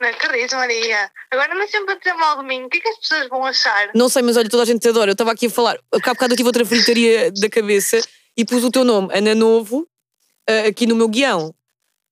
Não 0.00 0.08
acredito, 0.08 0.54
Maria. 0.54 1.10
Agora 1.30 1.54
não 1.54 1.66
sempre 1.66 1.94
a 1.94 1.98
dizer 1.98 2.14
mal 2.14 2.38
de 2.38 2.44
mim. 2.44 2.62
O 2.64 2.68
que 2.68 2.78
é 2.78 2.80
que 2.80 2.88
as 2.88 2.98
pessoas 2.98 3.28
vão 3.28 3.44
achar? 3.44 3.90
Não 3.94 4.08
sei, 4.08 4.22
mas 4.22 4.36
olha, 4.36 4.48
toda 4.48 4.62
a 4.62 4.66
gente 4.66 4.80
te 4.80 4.88
adora. 4.88 5.10
Eu 5.10 5.12
estava 5.12 5.32
aqui 5.32 5.46
a 5.46 5.50
falar, 5.50 5.76
há 5.92 5.98
bocado 5.98 6.32
eu 6.32 6.36
tive 6.36 6.48
outra 6.48 6.64
fritaria 6.64 7.32
da 7.32 7.48
cabeça 7.50 8.00
e 8.36 8.44
pus 8.44 8.62
o 8.62 8.70
teu 8.70 8.84
nome, 8.84 9.08
Ana 9.12 9.34
Novo, 9.34 9.88
ah, 10.48 10.68
aqui 10.68 10.86
no 10.86 10.94
meu 10.94 11.08
guião. 11.08 11.52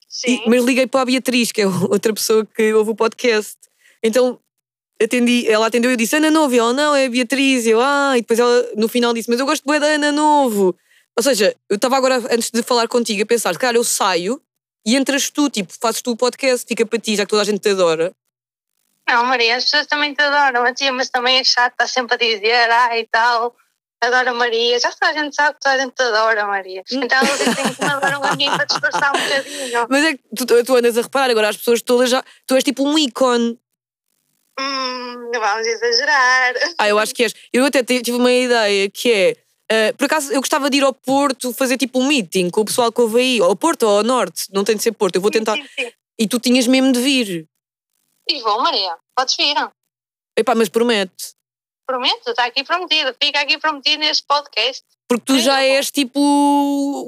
Sim. 0.09 0.43
E- 0.45 0.51
mas 0.51 0.64
liguei 0.64 0.87
para 0.89 1.03
a 1.03 1.05
Beatriz, 1.05 1.53
que 1.53 1.62
é 1.62 1.66
outra 1.66 2.12
pessoa 2.12 2.45
que 2.45 2.72
ouve 2.74 2.91
o 2.91 2.95
podcast. 2.97 3.57
Então 4.03 4.41
atendi, 5.03 5.47
ela 5.49 5.66
atendeu 5.66 5.90
e 5.90 5.94
eu 5.94 5.97
disse 5.97 6.16
Ana 6.16 6.30
Novo. 6.30 6.55
E 6.55 6.59
ela, 6.59 6.72
não, 6.72 6.94
é 6.94 7.07
a 7.07 7.11
Beatriz. 7.11 7.66
E 7.66 7.70
eu, 7.70 7.80
ah, 7.80 8.14
e 8.16 8.20
depois 8.20 8.38
ela 8.38 8.70
no 8.76 8.88
final 8.88 9.12
disse, 9.12 9.28
mas 9.28 9.40
eu 9.40 9.47
gosto 9.47 9.64
bué 9.64 9.78
da 9.78 9.86
Ana 9.86 10.12
Novo. 10.12 10.76
Ou 11.16 11.22
seja, 11.22 11.55
eu 11.68 11.76
estava 11.76 11.97
agora, 11.97 12.16
antes 12.30 12.51
de 12.51 12.62
falar 12.62 12.88
contigo, 12.88 13.22
a 13.22 13.26
pensar, 13.26 13.57
cara, 13.57 13.76
eu 13.76 13.84
saio 13.84 14.40
e 14.86 14.94
entras 14.94 15.30
tu, 15.30 15.49
tipo, 15.49 15.72
fazes 15.80 16.03
tu 16.03 16.12
o 16.12 16.16
podcast, 16.16 16.66
fica 16.66 16.84
para 16.86 16.99
ti, 16.99 17.16
já 17.16 17.24
que 17.24 17.30
toda 17.30 17.42
a 17.42 17.44
gente 17.44 17.61
te 17.61 17.70
adora. 17.70 18.12
Não, 19.09 19.24
Maria, 19.24 19.57
as 19.57 19.64
pessoas 19.64 19.86
também 19.86 20.14
te 20.14 20.20
adoram. 20.20 20.64
A 20.64 20.74
tia, 20.74 20.92
mas 20.92 21.09
também 21.09 21.38
é 21.38 21.44
chato, 21.44 21.72
está 21.72 21.86
sempre 21.86 22.14
a 22.14 22.18
dizer, 22.18 22.70
ah, 22.70 22.99
e 22.99 23.07
tal. 23.07 23.55
Adoro 24.01 24.30
a 24.30 24.34
Maria. 24.34 24.78
Já 24.78 24.90
toda 24.92 25.11
a 25.11 25.14
gente 25.14 25.34
sabe 25.34 25.55
que 25.55 25.61
toda 25.61 25.74
a 25.74 25.78
gente 25.78 25.94
te 25.94 26.03
adora, 26.03 26.47
Maria. 26.47 26.82
Então 26.90 27.18
eles 27.22 27.38
dizem 27.38 27.74
que 27.74 27.84
me 27.84 27.90
adoram 27.90 28.22
a 28.22 28.36
mim 28.36 28.47
para 28.47 28.64
disfarçar 28.64 29.11
um 29.14 29.20
bocadinho. 29.20 29.86
Mas 29.88 30.05
é 30.05 30.12
que 30.14 30.22
tu, 30.36 30.64
tu 30.64 30.76
andas 30.76 30.99
a 30.99 31.03
reparar, 31.03 31.30
agora 31.30 31.49
as 31.49 31.57
pessoas 31.57 31.80
todas 31.80 32.11
já. 32.11 32.22
Tu 32.47 32.55
és 32.55 32.64
tipo 32.64 32.86
um 32.86 32.99
ícone. 32.99 33.59
Hum, 34.59 35.31
não 35.33 35.41
vamos 35.41 35.67
exagerar. 35.67 36.55
Ah, 36.79 36.89
eu 36.89 36.99
acho 36.99 37.15
que 37.15 37.25
és. 37.25 37.35
Eu 37.53 37.65
até 37.65 37.83
ti- 37.83 38.03
tive 38.03 38.17
uma 38.17 38.33
ideia 38.33 38.91
que 38.91 39.13
é. 39.13 39.37
ah, 39.71 39.93
por 39.97 40.05
acaso 40.07 40.33
eu 40.33 40.41
gostava 40.41 40.71
de 40.71 40.79
ir 40.79 40.85
ao 40.85 40.93
Porto 40.95 41.53
fazer 41.53 41.77
tipo 41.77 41.99
um 42.01 42.07
meeting 42.07 42.49
com 42.51 42.61
o 42.63 42.65
pessoal 42.65 42.91
que 42.91 43.01
houve 43.01 43.21
aí, 43.21 43.41
ao 43.41 43.55
Porto 43.57 43.83
ou 43.85 43.99
ao 43.99 44.03
Norte, 44.05 44.45
não 44.53 44.65
tem 44.65 44.77
de 44.77 44.83
ser 44.83 44.93
Porto, 44.93 45.17
eu 45.17 45.21
vou 45.23 45.31
tentar. 45.31 45.57
Sim, 45.57 45.67
sim. 45.79 45.93
E 46.19 46.27
tu 46.27 46.39
tinhas 46.41 46.67
mesmo 46.67 46.93
de 46.93 47.01
vir. 47.01 47.47
E 48.29 48.41
vou, 48.43 48.61
Maria. 48.63 48.97
Podes 49.15 49.37
vir. 49.37 49.55
Epá, 50.39 50.55
mas 50.55 50.69
promete. 50.69 51.35
Prometo, 51.87 52.31
está 52.31 52.47
aqui 52.47 52.65
prometido. 52.65 53.15
Fica 53.23 53.41
aqui 53.41 53.59
prometido 53.59 53.99
neste 54.01 54.25
podcast. 54.27 54.83
Porque 55.09 55.25
tu 55.25 55.39
já 55.39 55.63
és 55.63 55.91
tipo 55.91 56.19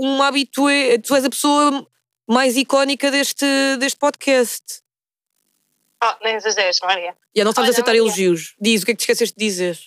um 0.00 0.22
habitué, 0.22 0.98
tu 0.98 1.16
és 1.16 1.24
a 1.24 1.30
pessoa 1.30 1.84
mais 2.28 2.56
icónica 2.56 3.10
deste, 3.10 3.44
deste 3.80 3.98
podcast. 3.98 4.62
Oh, 6.02 6.14
nem 6.24 6.36
exageres, 6.36 6.78
Maria. 6.80 7.16
E 7.34 7.42
não 7.42 7.52
sabes 7.52 7.68
Olha, 7.68 7.72
aceitar 7.72 7.88
Maria. 7.90 8.00
elogios. 8.00 8.54
Diz, 8.60 8.82
o 8.82 8.84
que 8.86 8.92
é 8.92 8.94
que 8.94 8.98
te 8.98 9.02
esqueceste 9.02 9.36
de 9.36 9.44
dizer? 9.44 9.78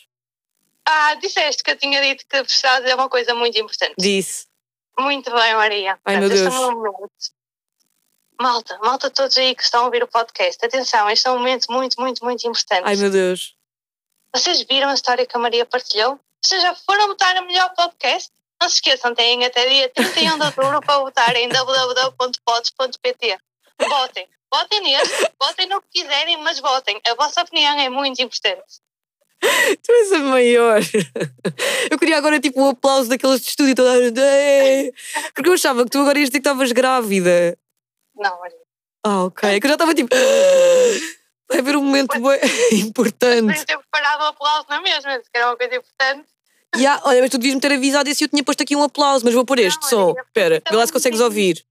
Ah, 0.85 1.15
disseste 1.15 1.63
que 1.63 1.71
eu 1.71 1.77
tinha 1.77 2.01
dito 2.01 2.25
que 2.27 2.43
precisava 2.43 2.81
dizer 2.81 2.95
uma 2.95 3.07
coisa 3.09 3.33
muito 3.33 3.57
importante. 3.57 3.93
Disse. 3.97 4.45
Muito 4.99 5.31
bem, 5.31 5.55
Maria. 5.55 5.97
Ai, 6.03 6.17
meu 6.17 6.29
Portanto, 6.29 6.43
Deus. 6.43 6.53
este 6.53 6.63
é 6.63 6.67
um 6.67 6.75
momento. 6.75 7.41
Malta, 8.41 8.79
malta 8.83 9.09
todos 9.09 9.37
aí 9.37 9.55
que 9.55 9.63
estão 9.63 9.83
a 9.83 9.85
ouvir 9.85 10.03
o 10.03 10.07
podcast. 10.07 10.65
Atenção, 10.65 11.09
este 11.09 11.27
é 11.27 11.31
um 11.31 11.37
momento 11.37 11.71
muito, 11.71 11.99
muito, 12.01 12.23
muito 12.25 12.45
importante. 12.47 12.81
Ai 12.85 12.95
meu 12.95 13.09
Deus. 13.11 13.55
Vocês 14.35 14.61
viram 14.63 14.89
a 14.89 14.93
história 14.93 15.25
que 15.25 15.35
a 15.37 15.39
Maria 15.39 15.65
partilhou? 15.65 16.19
Vocês 16.43 16.61
já 16.61 16.73
foram 16.73 17.07
votar 17.07 17.35
no 17.35 17.45
melhor 17.45 17.71
podcast? 17.75 18.31
Não 18.59 18.67
se 18.67 18.75
esqueçam, 18.75 19.13
têm 19.13 19.45
até 19.45 19.67
dia 19.69 19.89
31 19.89 20.39
de 20.39 20.45
outubro 20.45 20.81
para 20.81 20.99
votar 20.99 21.35
em 21.35 21.47
www.pods.pt. 21.53 23.37
Votem. 23.79 24.27
Votem 24.53 24.81
neste, 24.81 25.31
votem 25.39 25.67
no 25.67 25.81
que 25.81 26.01
quiserem, 26.01 26.37
mas 26.37 26.59
votem. 26.59 26.99
A 27.07 27.15
vossa 27.15 27.41
opinião 27.41 27.79
é 27.79 27.89
muito 27.89 28.21
importante. 28.21 28.63
Tu 29.41 29.91
és 29.91 30.11
a 30.11 30.19
maior. 30.19 30.81
Eu 31.89 31.97
queria 31.97 32.17
agora 32.17 32.39
tipo 32.39 32.61
um 32.61 32.69
aplauso 32.69 33.09
daqueles 33.09 33.41
de 33.41 33.49
estúdio 33.49 33.73
toda 33.75 33.91
a! 33.93 35.31
Porque 35.33 35.49
eu 35.49 35.53
achava 35.53 35.83
que 35.83 35.89
tu 35.89 35.99
agora 35.99 36.19
ias 36.19 36.29
dizer 36.29 36.39
que 36.41 36.47
estavas 36.47 36.71
grávida. 36.71 37.57
Não, 38.15 38.39
Maria. 38.39 38.57
Ah, 39.03 39.23
ok. 39.23 39.49
É 39.49 39.59
que 39.59 39.65
eu 39.65 39.69
já 39.69 39.75
estava 39.75 39.95
tipo. 39.95 40.15
Vai 41.49 41.59
haver 41.59 41.75
um 41.75 41.83
momento 41.83 42.19
bué 42.19 42.39
importante. 42.73 43.47
Podem 43.47 43.65
ter 43.65 43.77
preparado 43.77 44.21
o 44.21 44.25
aplauso 44.25 44.65
na 44.69 44.79
mesma, 44.81 45.11
se 45.19 45.29
era 45.33 45.47
uma 45.47 45.57
coisa 45.57 45.75
importante. 45.75 46.27
Há- 46.75 47.01
olha, 47.09 47.21
mas 47.21 47.29
tu 47.31 47.37
devias-me 47.37 47.59
ter 47.61 47.71
avisado 47.73 48.09
e 48.09 48.15
se 48.15 48.23
eu 48.25 48.27
tinha 48.29 48.43
posto 48.43 48.61
aqui 48.61 48.75
um 48.75 48.83
aplauso, 48.83 49.25
mas 49.25 49.33
vou 49.33 49.43
pôr 49.43 49.59
este 49.59 49.81
Não, 49.81 49.89
som. 49.89 50.11
olha, 50.11 50.21
Espera, 50.21 50.61
vê 50.69 50.75
lá 50.75 50.85
se 50.85 50.93
consegues 50.93 51.19
ouvir. 51.19 51.65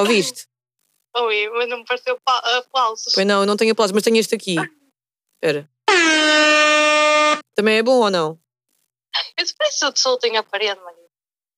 Ouviste? 0.00 0.46
Oi, 1.16 1.48
mas 1.50 1.68
não 1.68 1.78
me 1.78 1.84
pareceu 1.84 2.16
pa- 2.24 2.38
aplausos. 2.58 3.12
Pois 3.14 3.26
não, 3.26 3.40
eu 3.40 3.46
não 3.46 3.56
tenho 3.56 3.72
aplauso, 3.72 3.92
mas 3.94 4.02
tenho 4.02 4.16
este 4.16 4.34
aqui. 4.34 4.56
Espera. 5.34 5.68
Também 7.54 7.78
é 7.78 7.82
bom 7.82 7.98
ou 8.00 8.10
não? 8.10 8.38
Esse 9.36 9.54
preço 9.54 9.90
de 9.92 10.00
solto 10.00 10.24
em 10.26 10.36
a 10.36 10.42
parede. 10.42 10.80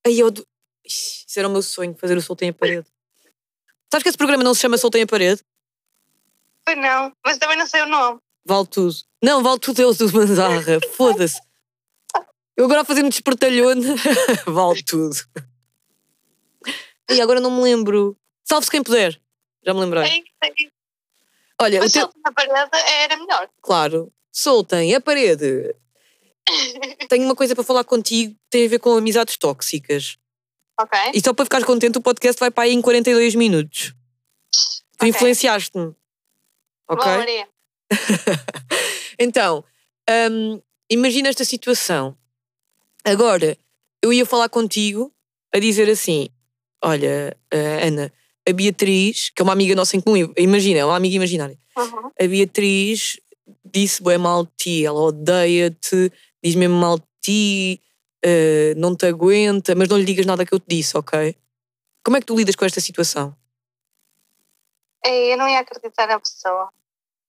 Ai, 0.07 0.15
eu. 0.21 0.31
do- 0.31 0.47
Ixi, 0.85 1.27
Isso 1.29 1.39
era 1.39 1.49
o 1.49 1.51
meu 1.53 1.63
sonho, 1.63 1.95
fazer 1.97 2.17
o 2.17 2.23
Soltem 2.23 2.49
a 2.49 2.53
Parede. 2.55 2.87
Sabes 3.93 4.03
que 4.03 4.09
esse 4.09 4.19
programa 4.19 4.43
não 4.43 4.53
se 4.55 4.61
chama 4.63 4.77
Soltem 4.79 5.03
a 5.03 5.07
Parede? 5.07 5.43
Pois 6.65 6.77
não, 6.79 7.13
mas 7.25 7.39
também 7.39 7.57
não 7.57 7.67
sei 7.67 7.83
o 7.83 7.87
nome. 7.87 8.19
Vale 8.45 8.67
tudo. 8.67 8.95
Não, 9.23 9.43
vale 9.43 9.61
tudo 9.61 9.77
Deus 9.77 9.99
do 9.99 10.13
Manzarra. 10.13 10.81
Foda-se. 10.97 11.41
Eu 12.57 12.65
agora 12.65 12.81
a 12.81 12.85
fazer-me 12.85 13.11
despertalhona. 13.11 13.95
vale 14.47 14.83
tudo. 14.83 15.15
E 17.11 17.21
agora 17.21 17.41
não 17.41 17.51
me 17.51 17.63
lembro. 17.63 18.17
Salve-se 18.45 18.71
quem 18.71 18.83
puder. 18.83 19.21
Já 19.65 19.73
me 19.75 19.81
lembrei. 19.81 20.07
Sei, 20.07 20.25
sei. 20.43 20.71
Olha, 21.61 21.79
o 21.79 21.83
Mas 21.83 21.93
teu. 21.93 22.03
solto 22.03 22.19
na 22.25 22.33
parede 22.33 22.71
era 23.03 23.17
melhor. 23.17 23.49
Claro. 23.63 24.13
Soltem 24.33 24.95
a 24.95 25.01
parede. 25.01 25.75
Tenho 27.09 27.25
uma 27.25 27.37
coisa 27.37 27.55
para 27.55 27.63
falar 27.63 27.85
contigo, 27.85 28.35
tem 28.51 28.67
a 28.67 28.69
ver 28.69 28.79
com 28.81 28.97
amizades 28.97 29.37
tóxicas. 29.37 30.19
Ok? 30.81 30.99
E 31.15 31.21
só 31.21 31.33
para 31.33 31.45
ficares 31.45 31.67
contente, 31.67 31.99
o 31.99 32.03
podcast 32.03 32.41
vai 32.41 32.51
para 32.51 32.65
aí 32.65 32.73
em 32.73 32.83
42 32.83 33.35
minutos. 33.37 33.95
Tu 34.99 35.05
Ok. 35.07 35.09
influenciaste-me. 35.11 35.95
Ok? 36.89 37.05
Maria. 37.07 37.49
Então, 39.19 39.63
hum, 40.31 40.61
imagina 40.91 41.29
esta 41.29 41.45
situação. 41.45 42.17
Agora, 43.05 43.57
eu 44.03 44.13
ia 44.13 44.27
falar 44.27 44.49
contigo 44.49 45.13
a 45.55 45.59
dizer 45.61 45.89
assim: 45.89 46.29
Olha, 46.83 47.37
eh, 47.51 47.87
Ana, 47.87 48.13
a 48.49 48.53
Beatriz, 48.53 49.31
que 49.31 49.41
é 49.41 49.45
uma 49.45 49.53
amiga 49.53 49.75
nossa 49.75 49.97
em 49.97 50.01
comum, 50.01 50.33
imagina, 50.37 50.81
é 50.81 50.85
uma 50.85 50.97
amiga 50.97 51.17
imaginária. 51.17 51.57
Uhum. 51.77 52.11
A 52.21 52.27
Beatriz 52.27 53.21
disse 53.65 54.03
bem 54.03 54.19
mal 54.19 54.45
de 54.45 54.51
ti, 54.57 54.85
ela 54.85 55.01
odeia-te, 55.01 56.13
diz 56.43 56.55
mesmo 56.55 56.77
mal 56.77 56.99
de 56.99 57.05
ti, 57.21 57.81
eh, 58.23 58.75
não 58.77 58.97
te 58.97 59.07
aguenta, 59.07 59.75
mas 59.75 59.89
não 59.89 59.97
lhe 59.97 60.05
digas 60.05 60.27
nada 60.27 60.45
que 60.45 60.55
eu 60.55 60.61
te 60.61 60.67
disse, 60.69 60.97
ok? 60.97 61.37
Como 62.05 62.17
é 62.17 62.21
que 62.21 62.27
tu 62.27 62.37
lidas 62.37 62.57
com 62.57 62.65
esta 62.65 62.81
situação? 62.81 63.37
Ei, 65.05 65.33
eu 65.33 65.39
não 65.39 65.49
ia 65.49 65.61
acreditar 65.61 66.07
na 66.07 66.21
pessoa. 66.21 66.71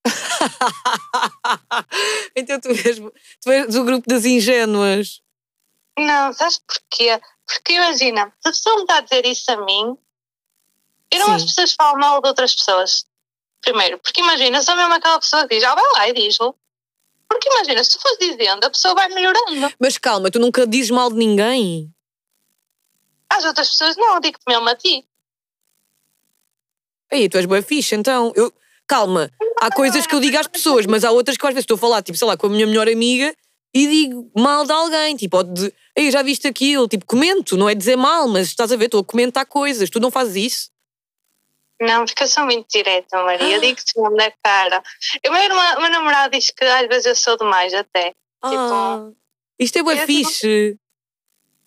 então 2.36 2.60
tu 2.60 2.70
és, 2.70 3.00
tu 3.42 3.52
és 3.52 3.74
do 3.74 3.84
grupo 3.84 4.08
das 4.08 4.26
ingênuas. 4.26 5.22
Não, 5.98 6.34
sabes 6.34 6.60
porquê? 6.60 7.20
Porque 7.46 7.74
imagina, 7.74 8.34
se 8.42 8.50
a 8.50 8.52
pessoa 8.52 8.76
me 8.76 8.82
está 8.82 8.98
a 8.98 9.02
dizer 9.02 9.26
isso 9.26 9.52
a 9.52 9.66
mim, 9.66 9.98
eu 11.14 11.20
não 11.20 11.28
Sim. 11.28 11.36
as 11.36 11.44
pessoas 11.46 11.74
falam 11.74 12.00
mal 12.00 12.22
de 12.22 12.28
outras 12.28 12.56
pessoas. 12.56 13.06
Primeiro, 13.62 14.00
porque 14.00 14.22
imagina, 14.22 14.62
sou 14.62 14.76
mesmo 14.76 14.94
aquela 14.94 15.20
pessoa 15.20 15.48
que 15.48 15.56
diz, 15.56 15.64
ah, 15.64 15.76
vai 15.76 15.84
lá 15.94 16.10
e 16.10 16.14
diz-o. 16.14 16.56
Porque 17.30 17.50
imagina, 17.50 17.84
se 17.84 17.92
tu 17.92 18.02
fores 18.02 18.18
dizendo, 18.20 18.64
a 18.66 18.70
pessoa 18.70 18.94
vai 18.94 19.08
melhorando. 19.10 19.74
Mas 19.80 19.98
calma, 19.98 20.30
tu 20.30 20.40
nunca 20.40 20.68
dizes 20.68 20.92
mal 20.92 21.10
de 21.10 21.16
ninguém. 21.16 21.90
Às 23.30 23.46
outras 23.46 23.70
pessoas 23.70 23.96
não, 23.96 24.20
digo-te 24.20 24.44
mesmo 24.48 24.68
a 24.68 24.76
ti. 24.76 25.08
Aí, 27.12 27.30
tu 27.30 27.38
és 27.38 27.46
boa 27.46 27.62
fixe, 27.62 27.96
então. 27.96 28.32
Eu, 28.36 28.52
calma, 28.88 29.32
há 29.62 29.72
coisas 29.72 30.06
que 30.06 30.14
eu 30.14 30.20
digo 30.20 30.38
às 30.38 30.48
pessoas, 30.48 30.86
mas 30.86 31.04
há 31.04 31.12
outras 31.12 31.38
que 31.38 31.46
às 31.46 31.54
vezes 31.54 31.64
estou 31.64 31.76
a 31.76 31.80
falar, 31.80 32.02
tipo, 32.02 32.18
sei 32.18 32.28
lá, 32.28 32.36
com 32.36 32.48
a 32.48 32.50
minha 32.50 32.68
melhor 32.68 32.88
amiga 32.88 33.34
e 33.74 33.88
digo 33.88 34.32
mal 34.36 34.66
de 34.66 34.72
alguém. 34.72 35.16
Tipo, 35.16 35.44
de, 35.44 35.74
Ei, 35.96 36.10
já 36.10 36.24
viste 36.24 36.48
aquilo? 36.48 36.88
Tipo, 36.88 37.06
comento, 37.06 37.56
não 37.56 37.70
é 37.70 37.76
dizer 37.76 37.96
mal, 37.96 38.28
mas 38.28 38.48
estás 38.48 38.72
a 38.72 38.76
ver, 38.76 38.86
estou 38.86 39.02
a 39.02 39.06
comentar 39.06 39.46
coisas. 39.46 39.90
Tu 39.90 40.00
não 40.00 40.10
fazes 40.10 40.36
isso? 40.36 40.73
Não, 41.84 42.06
porque 42.06 42.24
eu 42.24 42.28
sou 42.28 42.46
muito 42.46 42.68
direta, 42.70 43.24
Maria. 43.24 43.56
Eu 43.56 43.62
digo-te 43.62 44.00
mesmo 44.00 44.16
na 44.16 44.32
cara. 44.44 44.82
Eu, 45.22 45.32
meu, 45.32 45.90
namorado 45.90 46.32
diz 46.38 46.50
que 46.50 46.64
às 46.64 46.88
vezes 46.88 47.06
eu 47.06 47.16
sou 47.16 47.38
demais 47.38 47.74
até. 47.74 48.14
Ah, 48.42 49.10
Isto 49.60 49.80
é 49.80 49.84
bué 49.84 50.02
Eu 50.02 50.06
fixe. 50.06 50.78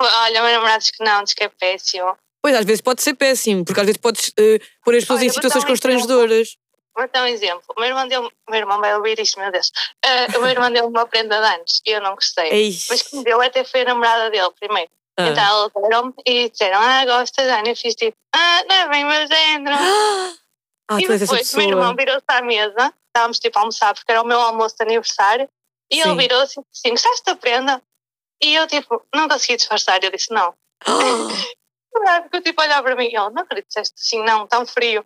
Olha, 0.00 0.40
o 0.40 0.44
meu 0.44 0.54
namorado 0.54 0.82
diz 0.82 0.90
que 0.90 1.04
não, 1.04 1.22
diz 1.22 1.34
que 1.34 1.44
é 1.44 1.48
péssimo. 1.48 2.16
Pois, 2.42 2.54
às 2.54 2.64
vezes 2.64 2.80
pode 2.80 3.02
ser 3.02 3.14
péssimo, 3.14 3.64
porque 3.64 3.80
às 3.80 3.86
vezes 3.86 4.00
podes 4.00 4.32
eh, 4.38 4.58
pôr 4.84 4.94
as 4.94 5.02
pessoas 5.02 5.20
Olha, 5.20 5.26
em 5.26 5.30
situações 5.30 5.64
um 5.64 5.66
exemplo. 5.66 5.72
constrangedoras. 5.72 6.56
Vou 6.96 7.08
dar 7.12 7.24
um 7.24 7.26
exemplo. 7.26 7.64
O 7.76 7.80
meu 7.80 7.88
irmão 7.88 8.08
deu 8.08 8.22
meu 8.48 8.58
irmão 8.58 8.80
vai 8.80 8.94
ouvir 8.96 9.18
isto, 9.18 9.38
meu 9.38 9.52
Deus. 9.52 9.70
Ah, 10.02 10.38
o 10.38 10.40
meu 10.40 10.50
irmão 10.50 10.70
deu 10.70 10.86
uma 10.86 11.06
prenda 11.06 11.38
de 11.40 11.54
anos 11.54 11.82
e 11.84 11.90
eu 11.90 12.00
não 12.00 12.14
gostei. 12.14 12.48
Ei. 12.52 12.74
Mas 12.88 13.02
quem 13.02 13.18
me 13.18 13.24
deu 13.24 13.40
até 13.40 13.64
foi 13.64 13.82
a 13.82 13.84
namorada 13.84 14.30
dele 14.30 14.50
primeiro. 14.58 14.90
Ah. 15.18 15.28
Então 15.28 15.62
eles 15.62 15.72
deram 15.88 16.14
e 16.26 16.50
disseram, 16.50 16.80
ah, 16.80 17.04
gostas, 17.04 17.46
Ana? 17.46 17.68
Eu 17.68 17.76
fiz 17.76 17.94
tipo, 17.94 18.16
ah, 18.34 18.64
não 18.68 18.76
é 18.76 18.88
bem 18.88 19.04
meu 19.04 19.26
género. 19.26 19.76
Ah, 20.88 21.00
e 21.00 21.18
depois 21.18 21.52
o 21.52 21.56
meu 21.56 21.68
irmão 21.70 21.96
virou-se 21.96 22.24
à 22.28 22.40
mesa, 22.40 22.94
estávamos 23.08 23.40
tipo 23.40 23.58
a 23.58 23.62
almoçar 23.62 23.92
porque 23.92 24.12
era 24.12 24.22
o 24.22 24.24
meu 24.24 24.38
almoço 24.40 24.76
de 24.76 24.84
aniversário, 24.84 25.48
e 25.90 25.96
Sim. 25.96 26.02
ele 26.02 26.22
virou-se 26.22 26.60
assim, 26.60 26.90
gostaste 26.90 27.24
da 27.24 27.34
prenda? 27.34 27.82
E 28.40 28.54
eu 28.54 28.68
tipo, 28.68 29.04
não 29.12 29.28
consegui 29.28 29.56
disfarçar, 29.56 29.98
eu 30.04 30.12
disse 30.12 30.32
não. 30.32 30.54
Ah, 32.06 32.20
Porque 32.22 32.36
eu 32.36 32.42
tipo 32.42 32.62
olhar 32.62 32.82
para 32.82 32.94
mim 32.94 33.06
e 33.06 33.16
ele, 33.16 33.30
não 33.30 33.42
acredito 33.42 33.66
disseste 33.66 33.94
assim, 33.98 34.22
não, 34.22 34.46
tão 34.46 34.64
frio. 34.64 35.04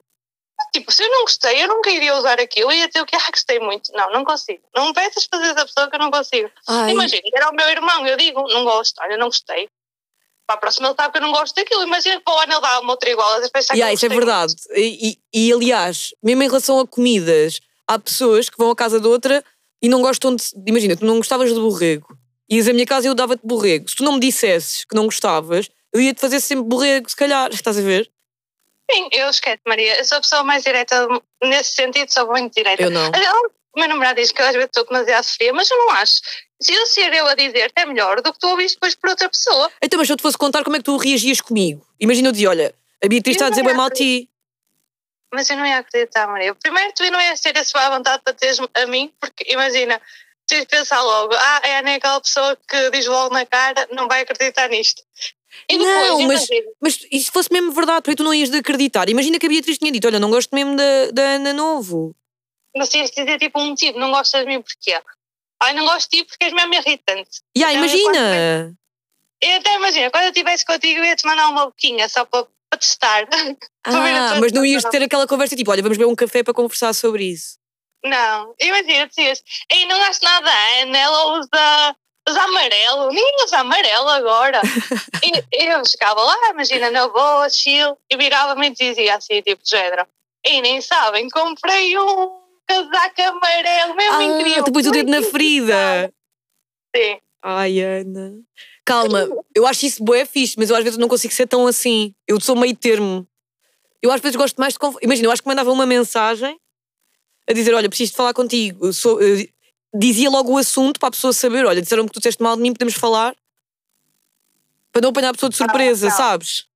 Tipo, 0.73 0.93
se 0.93 1.03
eu 1.03 1.09
não 1.09 1.23
gostei, 1.23 1.63
eu 1.63 1.69
nunca 1.69 1.91
iria 1.91 2.15
usar 2.17 2.39
aquilo. 2.39 2.71
Ia 2.71 2.87
dizer 2.87 3.01
o 3.01 3.07
que 3.07 3.17
ah, 3.17 3.31
gostei 3.31 3.59
muito. 3.59 3.91
Não, 3.93 4.11
não 4.13 4.25
consigo. 4.25 4.63
Não 4.77 4.89
me 4.89 4.93
peças 4.93 5.25
fazer 5.25 5.47
essa 5.47 5.65
pessoa 5.65 5.89
que 5.89 5.97
eu 5.97 6.01
não 6.01 6.11
consigo. 6.11 6.51
Ai, 6.69 6.91
Imagina, 6.91 7.23
era 7.35 7.49
o 7.49 7.55
meu 7.55 7.69
irmão, 7.71 8.07
eu 8.07 8.17
digo, 8.17 8.47
não 8.49 8.65
gosto, 8.65 9.01
olha, 9.01 9.17
não 9.17 9.27
gostei. 9.27 9.69
Para 10.51 10.57
a 10.57 10.61
próxima 10.62 10.88
ele 10.88 10.96
sabe 10.96 11.12
que 11.12 11.18
eu 11.18 11.22
não 11.22 11.30
gosto 11.30 11.55
daquilo. 11.55 11.84
Imagina 11.84 12.16
que 12.16 12.24
para 12.24 12.34
o 12.34 12.38
ano 12.40 12.53
ele 12.55 12.61
dá 12.61 12.80
uma 12.80 12.90
outra 12.90 13.09
igual, 13.09 13.28
às 13.28 13.36
vezes 13.36 13.53
pensar 13.53 13.72
que 13.74 13.78
yeah, 13.78 13.94
isso 13.94 14.05
é 14.05 14.09
verdade. 14.09 14.53
E, 14.74 15.12
e- 15.32 15.46
e, 15.48 15.53
aliás, 15.53 16.12
mesmo 16.20 16.42
em 16.42 16.46
relação 16.48 16.80
a 16.80 16.86
comidas, 16.88 17.61
há 17.86 17.96
pessoas 18.01 18.51
que 18.51 18.59
vão 18.59 18.68
à 18.68 18.74
casa 18.74 18.98
de 18.98 19.07
outra 19.07 19.44
e 19.80 19.88
não 19.88 20.03
gostam 20.03 20.34
de. 20.34 20.42
Imagina, 20.66 20.96
tu 20.96 21.05
não 21.07 21.18
gostavas 21.18 21.55
de 21.55 21.61
borrego. 21.61 22.18
Ias 22.51 22.66
à 22.66 22.72
minha 22.72 22.84
casa 22.84 23.07
e 23.07 23.09
eu 23.11 23.14
dava-te 23.14 23.46
borrego. 23.46 23.88
Se 23.88 23.94
tu 23.94 24.03
não 24.03 24.14
me 24.14 24.18
dissesses 24.20 24.84
que 24.84 24.96
não 24.96 25.05
gostavas, 25.05 25.68
eu 25.92 26.01
ia-te 26.01 26.20
fazer 26.20 26.40
sempre 26.40 26.64
borrego, 26.64 27.09
se 27.09 27.14
calhar. 27.14 27.48
Estás 27.55 27.78
a 27.78 27.82
ver? 27.82 28.11
Sim, 28.90 29.09
eu 29.12 29.30
esqueço, 29.30 29.61
Maria. 29.68 29.98
Eu 29.98 30.05
sou 30.05 30.18
a 30.18 30.20
pessoa 30.20 30.42
mais 30.42 30.64
direta 30.64 31.07
nesse 31.44 31.76
sentido, 31.76 32.12
sou 32.12 32.26
muito 32.26 32.53
direta. 32.55 32.82
Eu 32.82 32.90
não. 32.90 33.09
O 33.76 33.78
meu 33.78 33.88
namorado 33.88 34.20
diz 34.20 34.32
que 34.32 34.42
eu 34.42 34.46
às 34.46 34.53
vezes 34.53 34.66
estou 34.66 34.84
demasiado 34.84 35.24
fria, 35.26 35.53
mas 35.53 35.70
eu 35.70 35.76
não 35.78 35.90
acho. 35.92 36.14
Se 36.63 36.73
eu 36.75 36.87
ser 36.87 37.13
eu 37.13 37.27
a 37.27 37.35
dizer 37.35 37.73
é 37.75 37.87
melhor 37.87 38.21
do 38.21 38.33
que 38.33 38.39
tu 38.39 38.49
ouvires 38.49 38.73
depois 38.75 38.95
por 38.95 39.11
outra 39.11 39.29
pessoa. 39.29 39.71
Então, 39.83 39.99
mas 39.99 40.07
se 40.07 40.13
eu 40.13 40.17
te 40.17 40.23
fosse 40.23 40.37
contar 40.37 40.63
como 40.63 40.77
é 40.77 40.79
que 40.79 40.85
tu 40.85 40.97
reagias 40.97 41.41
comigo, 41.41 41.87
imagina 41.99 42.29
eu 42.29 42.33
dizia: 42.33 42.51
olha, 42.51 42.75
a 43.03 43.09
Beatriz 43.09 43.37
está 43.37 43.47
a 43.47 43.51
dizer 43.51 43.65
bem 43.65 43.75
mal 43.75 43.89
de 43.89 43.97
ti. 43.97 44.31
Mas 45.33 45.49
eu 45.49 45.57
não 45.57 45.65
ia 45.65 45.79
acreditar, 45.79 46.27
Maria. 46.27 46.55
Primeiro, 46.57 46.93
tu 46.95 47.09
não 47.11 47.21
ias 47.21 47.41
ter 47.41 47.57
a 47.57 47.65
sua 47.65 47.89
vontade 47.91 48.23
para 48.25 48.35
teres 48.35 48.59
a 48.75 48.87
mim, 48.87 49.13
porque 49.21 49.45
imagina, 49.53 50.01
tu 50.47 50.55
ias 50.55 50.65
pensar 50.65 51.01
logo, 51.03 51.33
ah, 51.35 51.61
é 51.63 51.77
a 51.77 51.81
é 51.89 51.95
aquela 51.95 52.21
pessoa 52.21 52.57
que 52.69 52.91
diz 52.91 53.07
logo 53.07 53.33
na 53.33 53.47
cara, 53.47 53.89
não 53.93 54.09
vai 54.09 54.23
acreditar 54.23 54.69
nisto. 54.69 55.03
E 55.69 55.79
depois, 55.79 56.09
Não, 56.09 56.23
mas- 56.27 56.49
imagina, 56.49 56.71
Mas 56.81 57.07
e 57.11 57.21
se 57.21 57.31
fosse 57.31 57.53
mesmo 57.53 57.73
verdade, 57.73 58.03
porque 58.03 58.17
tu 58.17 58.25
não 58.25 58.35
ias 58.35 58.51
de 58.51 58.59
acreditar? 58.59 59.09
Imagina 59.09 59.39
que 59.39 59.47
a 59.47 59.49
Beatriz 59.49 59.79
tinha 59.79 59.93
dito: 59.93 60.07
olha, 60.07 60.19
não 60.19 60.31
gosto 60.31 60.55
mesmo 60.55 60.77
da, 60.77 61.11
da 61.13 61.23
Ana 61.23 61.53
Novo. 61.53 62.15
mas 62.77 62.93
ias 62.93 63.11
dizer 63.11 63.39
tipo 63.39 63.61
um 63.61 63.69
motivo, 63.71 63.99
não 63.99 64.11
gostas 64.11 64.41
de 64.43 64.47
mim 64.49 64.61
porquê? 64.61 65.01
Ai, 65.63 65.75
não 65.75 65.85
gosto 65.85 66.11
de 66.11 66.19
ti 66.19 66.25
porque 66.25 66.45
és 66.45 66.53
mesmo 66.53 66.75
irritante. 66.75 67.41
E 67.55 67.63
ah, 67.63 67.73
Então, 67.73 67.85
eu 67.85 67.89
imagina! 67.89 68.75
Eu 69.43 69.57
até 69.57 69.75
imagina, 69.75 70.11
quando 70.11 70.25
eu 70.25 70.31
estivesse 70.31 70.65
contigo, 70.65 71.01
eu 71.01 71.05
ia-te 71.05 71.27
mandar 71.27 71.49
uma 71.49 71.67
boquinha 71.67 72.09
só 72.09 72.25
para, 72.25 72.47
para 72.69 72.79
testar. 72.79 73.27
Para 73.83 73.95
Ah, 73.95 74.29
tua 74.33 74.41
mas 74.41 74.53
não 74.53 74.65
ias 74.65 74.85
ter 74.85 75.03
aquela 75.03 75.27
conversa 75.27 75.57
tipo: 75.57 75.71
olha, 75.71 75.83
vamos 75.83 75.97
beber 75.97 76.11
um 76.11 76.15
café 76.15 76.43
para 76.43 76.53
conversar 76.53 76.93
sobre 76.93 77.25
isso. 77.25 77.59
Não, 78.05 78.55
imagina, 78.61 79.07
dizias, 79.07 79.43
ei, 79.71 79.87
não 79.87 79.99
gosto 79.99 80.23
nada 80.23 80.45
da 80.47 80.81
Ana, 80.83 80.99
ela 80.99 81.39
usa, 81.39 81.97
usa 82.29 82.43
amarelo, 82.43 83.09
ninguém 83.09 83.45
usa 83.45 83.59
amarelo 83.59 84.09
agora. 84.09 84.61
e 85.25 85.65
eu 85.65 85.85
chegava 85.85 86.23
lá, 86.23 86.37
imagina, 86.51 86.91
na 86.91 87.09
boa, 87.09 87.49
chill, 87.51 87.97
e 88.11 88.17
virava-me 88.17 88.69
e 88.69 88.71
dizia 88.71 89.17
assim, 89.17 89.43
tipo, 89.43 89.63
de 89.63 89.71
género, 89.71 90.07
e 90.47 90.63
nem 90.63 90.81
sabem, 90.81 91.29
comprei 91.29 91.99
um 91.99 92.39
casaco 92.91 93.23
amarelo, 93.23 93.95
mesmo 93.95 94.14
Ah, 94.14 94.25
incrível. 94.25 94.64
tu 94.64 94.73
pôs 94.73 94.87
o 94.87 94.91
dedo 94.91 95.11
na 95.11 95.23
ferida. 95.23 96.12
Sim. 96.95 97.18
Ai, 97.43 97.81
Ana. 97.81 98.35
Calma, 98.85 99.29
eu 99.55 99.66
acho 99.66 99.87
isso 99.87 100.03
bué 100.05 100.25
fixe, 100.27 100.57
mas 100.59 100.68
eu 100.71 100.77
às 100.77 100.83
vezes 100.85 100.99
não 100.99 101.09
consigo 101.09 101.33
ser 101.33 101.47
tão 101.47 101.66
assim. 101.66 102.14
Eu 102.27 102.41
sou 102.41 102.57
meio 102.57 102.77
termo. 102.77 103.27
Eu 104.03 104.11
às 104.12 104.21
vezes 104.21 104.37
gosto 104.37 104.59
mais 104.59 104.73
de. 104.75 104.79
conf- 104.79 104.99
Imagina, 105.03 105.29
eu 105.29 105.33
acho 105.33 105.43
que 105.43 105.49
mandava 105.49 105.71
uma 105.73 105.87
mensagem 105.87 106.59
a 107.49 107.53
dizer: 107.53 107.75
Olha, 107.75 107.89
preciso 107.89 108.11
de 108.12 108.16
falar 108.16 108.35
contigo. 108.35 108.87
Eu 108.87 108.93
sou- 108.93 109.21
eu 109.23 109.47
dizia 109.95 110.29
logo 110.31 110.53
o 110.53 110.59
assunto 110.59 110.99
para 111.01 111.09
a 111.09 111.12
pessoa 111.12 111.33
saber: 111.33 111.64
Olha, 111.64 111.81
disseram 111.81 112.07
que 112.07 112.12
tu 112.12 112.18
disseste 112.21 112.43
mal 112.43 112.57
de 112.57 112.62
mim, 112.62 112.73
podemos 112.73 112.95
falar. 112.95 113.35
Para 114.93 115.03
não 115.03 115.11
apanhar 115.11 115.31
a 115.31 115.33
pessoa 115.35 115.49
de 115.51 115.57
surpresa, 115.57 116.09
não. 116.09 116.16
sabes? 116.16 116.66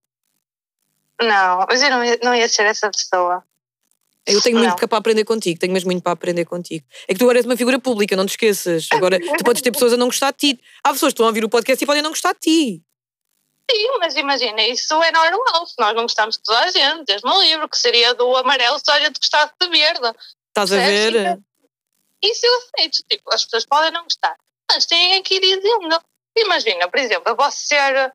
Não, 1.21 1.67
mas 1.69 1.83
eu 1.83 1.91
não 1.91 2.05
ia, 2.05 2.19
não 2.23 2.35
ia 2.35 2.49
ser 2.49 2.65
essa 2.67 2.91
pessoa. 2.91 3.45
Eu 4.27 4.41
tenho 4.41 4.57
muito 4.57 4.71
Não. 4.71 4.77
que- 4.77 4.87
para 4.87 4.99
aprender 4.99 5.25
contigo, 5.25 5.59
tenho 5.61 5.73
mesmo 5.73 5.91
muito 5.91 6.03
para 6.03 6.13
aprender 6.13 6.45
contigo. 6.47 6.85
É 7.07 7.13
que 7.13 7.19
tu 7.19 7.25
agora 7.25 7.39
és 7.39 7.45
uma 7.47 7.57
figura 7.57 7.79
pública, 7.79 8.17
não 8.17 8.25
te 8.25 8.31
esqueças. 8.31 8.89
Agora, 8.93 9.19
tu 9.21 9.45
podes 9.45 9.61
ter 9.61 9.71
pessoas 9.71 9.93
a 9.93 9.97
não 9.99 10.07
gostar 10.07 10.31
de 10.33 10.39
ti. 10.55 10.61
Há 10.83 10.93
pessoas 10.93 11.11
que 11.13 11.15
estão 11.15 11.27
a 11.27 11.29
ouvir 11.29 11.45
o 11.45 11.49
podcast 11.49 11.83
e 11.83 11.87
podem 11.87 12.03
não 12.03 12.11
gostar 12.11 12.33
de 12.33 12.41
ti. 12.41 12.83
Sim, 13.71 13.99
mas 13.99 14.15
imagina, 14.17 14.63
isso 14.67 14.95
é 15.03 15.11
normal. 15.11 15.67
Se 15.67 15.75
nós 15.79 15.95
não 15.95 16.03
gostamos 16.03 16.37
de 16.37 16.43
toda 16.43 16.61
a 16.61 16.71
gente, 16.71 17.05
desde 17.07 17.27
um 17.27 17.41
livro, 17.41 17.69
que 17.69 17.79
seria 17.79 18.15
do 18.15 18.37
amarelo 18.37 18.79
se 18.79 18.91
a 18.91 19.01
gente 19.01 19.19
gostasse 19.19 19.53
de 19.61 19.69
verde. 19.69 20.13
Estás 20.49 20.73
a 20.73 20.77
ver? 20.77 21.39
Isso 22.23 22.47
eu 22.47 22.55
aceito. 22.59 22.99
Tipo, 23.09 23.33
as 23.33 23.45
pessoas 23.45 23.67
podem 23.67 23.91
não 23.91 24.05
gostar, 24.05 24.37
mas 24.71 24.87
têm 24.87 25.23
que 25.23 25.35
ir 25.37 25.41
dizendo. 25.41 26.01
Imagina, 26.37 26.89
por 26.89 26.99
exemplo, 26.99 27.25
eu 27.29 27.37
posso 27.37 27.59
ser 27.67 28.13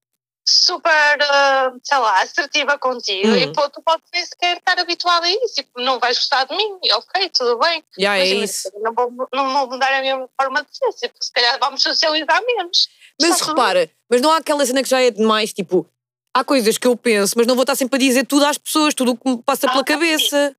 super, 0.50 1.18
ah, 1.22 1.72
sei 1.84 1.97
lá, 1.97 2.22
assertiva 2.22 2.78
contigo 2.78 3.28
Hum. 3.28 3.36
e 3.36 3.54
pô, 3.54 3.70
tu 3.70 3.82
podes 3.82 4.04
nem 4.14 4.26
sequer 4.26 4.58
estar 4.58 4.80
habituada 4.80 5.26
a 5.26 5.30
isso. 5.30 5.56
Tipo, 5.56 5.82
não 5.82 6.00
vais 6.00 6.18
gostar 6.18 6.45
de 6.45 6.56
mim, 6.56 6.78
ok, 6.93 7.30
tudo 7.30 7.58
bem. 7.60 7.84
É 8.00 8.04
Mas, 8.08 8.30
isso. 8.30 8.72
Não 8.82 8.93
vou, 8.93 9.12
não 9.34 9.54
vou 9.54 9.68
mudar 9.70 9.93
a 9.93 10.02
minha 10.02 10.28
forma 10.39 10.64
de 10.64 10.70
ser. 10.76 11.08
Tipo, 11.08 11.16
se 11.24 11.32
calhar 11.32 11.58
vamos 11.60 11.82
socializar 11.84 12.41
menos. 12.45 12.88
Mas 13.22 13.32
Está 13.32 13.45
tudo 13.47 13.58
repara, 13.58 13.89
mas 14.10 14.22
não 14.22 14.32
há 14.32 14.38
aquela 14.38 14.66
cena 14.66 14.82
que 14.82 14.89
já 14.89 15.02
é 15.02 15.12
demais, 15.12 15.52
tipo, 15.54 15.86
há 16.34 16.43
coisas 16.43 16.78
que 16.78 16.88
eu 16.88 16.95
penso, 16.95 17.34
mas 17.38 17.45
não 17.45 17.56
vou 17.56 17.64
estar 17.64 17.76
sempre 17.76 17.97
a 17.97 18.00
dizer 18.00 18.26
tudo 18.26 18.45
às 18.45 18.58
pessoas, 18.58 18.93
tudo 18.93 19.12
o 19.12 19.18
que 19.18 19.30
me 19.30 19.43
passa 19.43 19.68
pela 19.68 19.82
Ah, 19.82 19.86
cabeça. 19.86 20.50
Sim, 20.50 20.56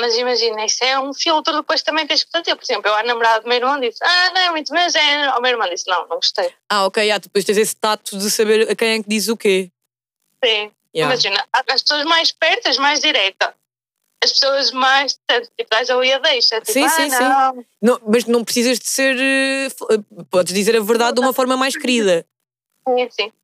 mas 0.00 0.16
imagina, 0.16 0.64
isso 0.64 0.82
é 0.84 0.98
um 0.98 1.12
filtro, 1.14 1.54
depois 1.56 1.82
também 1.82 2.06
tens 2.06 2.24
que 2.24 2.30
fazer. 2.30 2.54
Por 2.56 2.64
exemplo, 2.64 2.88
eu, 2.90 2.94
a 2.94 3.02
namorada 3.02 3.42
do 3.42 3.48
meu 3.48 3.56
irmão 3.56 3.78
disse: 3.80 3.98
Ah, 4.02 4.30
não 4.34 4.40
é 4.40 4.50
muito 4.50 4.72
meu 4.72 4.88
género. 4.90 5.38
O 5.38 5.40
meu 5.40 5.52
irmão 5.52 5.68
disse: 5.68 5.88
Não, 5.88 6.00
não 6.08 6.16
gostei. 6.16 6.52
Ah, 6.68 6.86
ok, 6.86 7.10
ah, 7.10 7.18
depois 7.18 7.44
tens 7.44 7.58
esse 7.58 7.76
tato 7.76 8.18
de 8.18 8.30
saber 8.30 8.70
a 8.70 8.74
quem 8.74 8.88
é 8.98 9.02
que 9.02 9.08
diz 9.08 9.28
o 9.28 9.36
quê. 9.36 9.70
Sim. 10.44 10.70
Yeah. 10.94 11.12
Imagina, 11.12 11.44
as 11.52 11.82
pessoas 11.82 12.04
mais 12.04 12.30
perto, 12.32 12.68
as 12.68 12.78
mais 12.78 13.00
direta. 13.00 13.54
As 14.22 14.32
pessoas 14.32 14.70
mais. 14.72 15.18
Tipo, 15.56 15.70
dás 15.70 15.90
a 15.90 16.04
e 16.04 16.12
a 16.12 16.18
deixa. 16.18 16.60
Tipo, 16.60 16.72
Sim, 16.72 16.84
ah, 16.84 16.88
sim, 16.90 17.10
sim. 17.10 17.18
não. 17.18 17.64
Não, 17.82 18.00
mas 18.06 18.24
não 18.24 18.44
precisas 18.44 18.78
de 18.78 18.88
ser. 18.88 19.16
eh, 19.18 19.66
eh, 19.66 20.24
Podes 20.30 20.52
dizer 20.54 20.76
a 20.76 20.80
verdade 20.80 21.14
de 21.14 21.20
uma 21.20 21.32
forma 21.32 21.56
mais 21.56 21.76
querida. 21.76 22.24
Sim, 22.88 23.08
sim. 23.10 23.26
Tipo, 23.26 23.34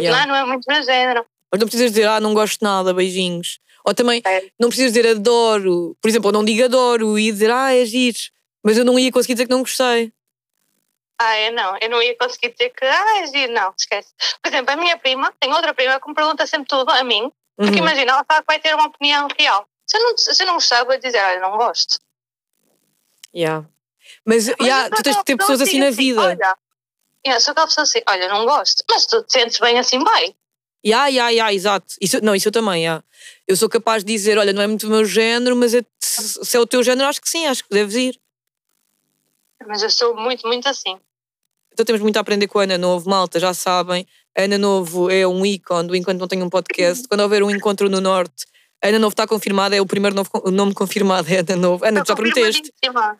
Yeah. 0.00 0.26
não, 0.26 0.34
não 0.34 0.40
é 0.42 0.46
muito 0.46 0.64
meu 0.68 0.82
género. 0.82 1.26
Mas 1.50 1.60
não 1.60 1.66
precisas 1.66 1.90
dizer, 1.90 2.06
ah, 2.06 2.20
não 2.20 2.34
gosto 2.34 2.58
de 2.60 2.64
nada, 2.64 2.92
beijinhos. 2.94 3.58
Ou 3.88 3.94
também, 3.94 4.20
É. 4.26 4.42
não 4.60 4.68
precisas 4.68 4.92
dizer 4.92 5.08
adoro. 5.08 5.96
Por 5.98 6.08
exemplo, 6.08 6.28
eu 6.28 6.32
não 6.32 6.44
digo 6.44 6.62
adoro 6.62 7.18
e 7.18 7.32
dizer, 7.32 7.50
ah, 7.50 7.74
é 7.74 7.86
giro. 7.86 8.18
Mas 8.62 8.76
eu 8.76 8.84
não 8.84 8.98
ia 8.98 9.10
conseguir 9.10 9.32
dizer 9.32 9.46
que 9.46 9.50
não 9.50 9.60
gostei. 9.60 10.12
Ah, 11.18 11.40
eu 11.40 11.52
não. 11.52 11.78
Eu 11.80 11.88
não 11.88 12.02
ia 12.02 12.14
conseguir 12.18 12.50
dizer 12.52 12.68
que. 12.68 12.84
Ah, 12.84 13.22
é 13.22 13.26
giro. 13.28 13.52
Não, 13.52 13.72
esquece. 13.78 14.10
Por 14.42 14.48
exemplo, 14.50 14.72
a 14.74 14.76
minha 14.76 14.98
prima, 14.98 15.32
tem 15.40 15.50
outra 15.54 15.72
prima 15.72 15.98
que 15.98 16.06
me 16.06 16.14
pergunta 16.14 16.46
sempre 16.46 16.68
tudo 16.68 16.90
a 16.90 17.02
mim. 17.02 17.32
Porque 17.56 17.72
Uhum. 17.72 17.78
imagina, 17.78 18.12
ela 18.12 18.24
sabe 18.30 18.40
que 18.46 18.52
vai 18.52 18.60
ter 18.60 18.74
uma 18.74 18.86
opinião 18.88 19.26
real. 19.38 19.66
Se 19.86 19.96
eu 19.96 20.02
não, 20.02 20.18
se 20.18 20.42
eu 20.42 20.46
não 20.46 20.54
gostar, 20.54 20.84
vou 20.84 20.98
dizer: 20.98 21.18
Olha, 21.24 21.40
não 21.40 21.56
gosto. 21.56 21.98
Yeah. 23.34 23.66
Mas, 24.24 24.48
Mas 24.48 24.56
yeah, 24.68 24.90
tu 24.90 25.02
tens 25.02 25.16
de 25.16 25.24
ter 25.24 25.36
pessoa 25.36 25.54
pessoas 25.56 25.62
assim 25.68 25.78
na 25.78 25.86
diga 25.90 25.96
vida. 25.96 26.20
Olha, 26.20 26.56
yeah, 27.26 27.40
sou 27.40 27.52
aquela 27.52 27.66
pessoa 27.66 27.82
assim, 27.84 28.00
olha, 28.08 28.28
não 28.28 28.44
gosto, 28.44 28.84
mas 28.90 29.06
tu 29.06 29.22
te 29.22 29.32
sentes 29.32 29.58
bem 29.58 29.78
assim, 29.78 29.98
vai. 30.04 30.34
Ya, 30.84 31.08
ya, 31.08 31.30
ya, 31.30 31.52
exato. 31.52 31.94
Isso, 32.00 32.22
não, 32.22 32.34
isso 32.34 32.48
eu 32.48 32.52
também, 32.52 32.84
ya. 32.84 33.02
Eu 33.48 33.56
sou 33.56 33.68
capaz 33.68 34.04
de 34.04 34.12
dizer, 34.12 34.36
olha, 34.36 34.52
não 34.52 34.60
é 34.60 34.66
muito 34.66 34.86
o 34.86 34.90
meu 34.90 35.06
género, 35.06 35.56
mas 35.56 35.72
é- 35.72 35.82
se, 35.98 36.54
é 36.54 36.60
o 36.60 36.66
teu 36.66 36.82
género, 36.82 37.08
acho 37.08 37.20
que 37.20 37.30
sim, 37.30 37.46
acho 37.46 37.64
que 37.64 37.70
deves 37.70 37.94
ir. 37.94 38.20
Mas 39.66 39.82
eu 39.82 39.90
sou 39.90 40.14
muito, 40.14 40.46
muito 40.46 40.68
assim. 40.68 40.98
Então 41.72 41.84
temos 41.86 42.02
muito 42.02 42.16
a 42.18 42.20
aprender 42.20 42.46
com 42.46 42.58
a 42.58 42.64
Ana 42.64 42.76
Novo, 42.76 43.08
malta, 43.08 43.40
já 43.40 43.54
sabem. 43.54 44.06
A 44.36 44.42
Ana 44.42 44.58
Novo 44.58 45.10
é 45.10 45.26
um 45.26 45.46
ícone 45.46 45.88
do 45.88 45.96
Enquanto 45.96 46.18
Não 46.20 46.28
Tenho 46.28 46.44
um 46.44 46.50
Podcast. 46.50 47.08
Quando 47.08 47.20
houver 47.20 47.42
um 47.42 47.50
encontro 47.50 47.88
no 47.88 48.00
Norte, 48.00 48.44
a 48.84 48.88
Ana 48.88 48.98
Novo 48.98 49.12
está 49.14 49.26
confirmada, 49.26 49.74
é 49.74 49.80
o 49.80 49.86
primeiro 49.86 50.14
novo, 50.14 50.30
o 50.44 50.50
nome 50.50 50.74
confirmado, 50.74 51.28
é 51.32 51.38
Ana 51.38 51.56
Novo. 51.56 51.84
Ana, 51.84 52.04
tu 52.04 52.08
já 52.08 52.14
prometeste. 52.16 52.70
confirmadíssima. 52.82 53.18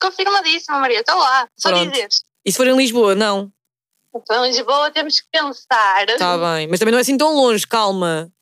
Confirmadíssima, 0.00 0.78
Maria, 0.78 1.00
estou 1.00 1.18
lá. 1.18 1.48
Só 1.56 1.68
Pronto. 1.68 1.90
dizeres. 1.90 2.22
E 2.44 2.50
se 2.50 2.56
for 2.56 2.66
em 2.66 2.76
Lisboa, 2.76 3.14
não? 3.14 3.52
Então, 4.14 4.44
em 4.44 4.48
Lisboa 4.48 4.90
temos 4.90 5.20
que 5.20 5.26
pensar. 5.30 6.08
Está 6.08 6.38
bem. 6.38 6.66
Mas 6.68 6.78
também 6.78 6.92
não 6.92 6.98
é 6.98 7.02
assim 7.02 7.18
tão 7.18 7.34
longe, 7.34 7.66
calma. 7.66 8.32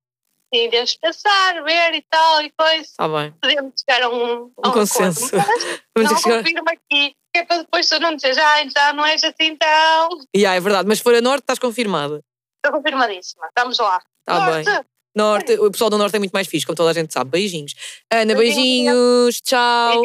Sim, 0.52 0.70
que 0.70 0.98
pensar, 1.00 1.62
ver 1.64 1.94
e 1.94 2.02
tal 2.08 2.42
e 2.42 2.50
coisa. 2.56 2.82
Está 2.82 3.08
bem. 3.08 3.32
Podemos 3.40 3.72
chegar 3.78 4.02
a 4.04 4.08
um, 4.08 4.50
a 4.62 4.68
Um 4.68 4.72
consenso. 4.72 5.26
acordo. 5.36 5.80
Mas 5.96 6.04
não 6.10 6.18
chegar. 6.18 6.38
confirmo 6.38 6.68
aqui. 6.68 7.14
que 7.32 7.38
é 7.38 7.44
para 7.44 7.58
depois 7.58 7.88
tu 7.88 7.98
não 8.00 8.14
dizer, 8.14 8.34
já, 8.34 8.64
já 8.68 8.92
não 8.92 9.04
és 9.04 9.22
assim 9.24 9.56
tão. 9.56 10.08
Yeah, 10.36 10.56
é 10.56 10.60
verdade, 10.60 10.86
mas 10.88 10.98
se 10.98 11.04
for 11.04 11.14
a 11.14 11.20
norte, 11.20 11.42
estás 11.42 11.58
confirmada. 11.58 12.20
Estou 12.64 12.80
confirmadíssima. 12.80 13.46
Estamos 13.48 13.78
lá. 13.78 14.00
Tá 14.24 14.40
Norte. 14.50 14.64
bem. 14.70 14.80
Norte, 15.16 15.52
o 15.60 15.70
pessoal 15.70 15.90
do 15.90 15.98
norte 15.98 16.16
é 16.16 16.18
muito 16.18 16.32
mais 16.32 16.46
fixe, 16.48 16.64
como 16.66 16.74
toda 16.76 16.90
a 16.90 16.94
gente 16.94 17.12
sabe. 17.12 17.30
Beijinhos. 17.30 17.74
Ana, 18.12 18.34
Beijinhos. 18.34 18.94
beijinhos. 18.94 19.40
Tchau. 19.42 20.02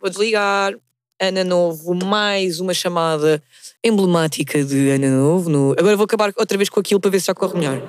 Vou 0.00 0.10
desligar. 0.10 0.74
Ana 1.20 1.44
Novo, 1.44 1.94
mais 1.94 2.58
uma 2.60 2.74
chamada 2.74 3.42
emblemática 3.84 4.62
de 4.64 4.90
Ana 4.90 5.08
Novo. 5.10 5.48
no- 5.48 5.72
Agora 5.78 5.96
vou 5.96 6.04
acabar 6.04 6.32
outra 6.36 6.56
vez 6.58 6.68
com 6.68 6.80
aquilo 6.80 7.00
para 7.00 7.10
ver 7.10 7.20
se 7.20 7.26
já 7.26 7.34
corre 7.34 7.58
melhor. 7.58 7.80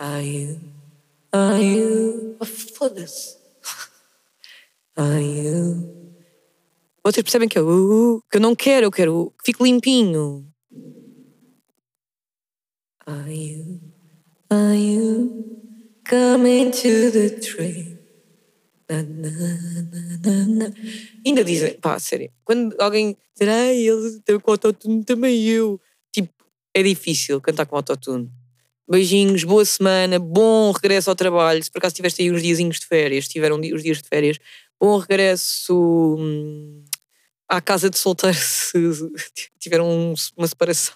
Ai, 0.00 0.56
ai, 1.32 1.76
oh, 2.38 2.44
foda-se. 2.44 3.36
Ai, 4.96 5.44
vocês 7.04 7.24
percebem 7.24 7.48
que 7.48 7.58
eu, 7.58 7.66
uh, 7.66 8.22
que 8.30 8.36
eu 8.36 8.40
não 8.40 8.54
quero, 8.54 8.86
eu 8.86 8.90
quero 8.92 9.32
que 9.38 9.46
fique 9.46 9.62
limpinho. 9.62 10.46
Are 13.06 13.32
you, 13.32 13.80
are 14.50 14.76
you 14.76 15.62
coming 16.08 16.70
to 16.70 17.10
the 17.10 17.30
train? 17.40 17.98
Na, 18.88 19.02
na, 19.02 20.46
na. 20.46 20.72
Ainda 21.26 21.42
dizem, 21.42 21.74
pá, 21.80 21.98
sério, 21.98 22.30
quando 22.44 22.76
alguém 22.80 23.16
dizer, 23.34 23.50
ai, 23.50 23.76
ele 23.78 24.20
tem 24.20 24.38
com 24.38 24.52
autotune, 24.52 25.02
também 25.04 25.44
eu. 25.44 25.80
Tipo, 26.12 26.32
é 26.72 26.82
difícil 26.84 27.40
cantar 27.40 27.66
com 27.66 27.74
autotune. 27.74 28.30
Beijinhos, 28.90 29.44
boa 29.44 29.64
semana, 29.64 30.18
bom 30.18 30.72
regresso 30.72 31.10
ao 31.10 31.16
trabalho. 31.16 31.62
Se 31.62 31.70
por 31.70 31.78
acaso 31.78 31.94
tiveste 31.94 32.22
aí 32.22 32.30
uns 32.32 32.42
diazinhos 32.42 32.80
de 32.80 32.86
férias, 32.86 33.28
tiveram 33.28 33.60
os 33.60 33.82
dias 33.82 33.98
de 33.98 34.08
férias, 34.08 34.38
bom 34.80 34.96
regresso 34.96 36.16
hum, 36.18 36.82
à 37.46 37.60
casa 37.60 37.90
de 37.90 37.98
solteiro 37.98 38.34
se 38.40 38.72
tiveram 39.58 39.86
um- 39.88 40.14
uma 40.36 40.46
separação. 40.46 40.94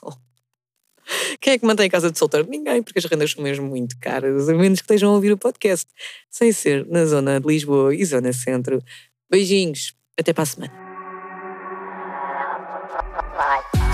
Quem 1.40 1.55
é 1.55 1.59
que 1.59 1.66
mantém 1.66 1.86
a 1.86 1.90
casa 1.90 2.11
de 2.11 2.18
solteiro? 2.18 2.49
Ninguém, 2.49 2.82
porque 2.82 2.99
as 2.99 3.05
rendas 3.05 3.32
são 3.32 3.43
mesmo 3.43 3.66
muito 3.68 3.99
caras, 4.01 4.49
a 4.49 4.55
menos 4.55 4.78
que 4.80 4.84
estejam 4.84 5.11
a 5.11 5.14
ouvir 5.14 5.32
o 5.32 5.36
podcast, 5.36 5.86
sem 6.30 6.51
ser 6.53 6.86
na 6.86 7.05
zona 7.05 7.40
de 7.40 7.47
Lisboa 7.47 7.95
e 7.95 8.03
zona 8.07 8.32
centro. 8.32 8.82
Beijinhos, 9.30 9.95
até 10.18 10.32
para 10.32 10.45
a 10.45 10.47
semana. 10.47 10.72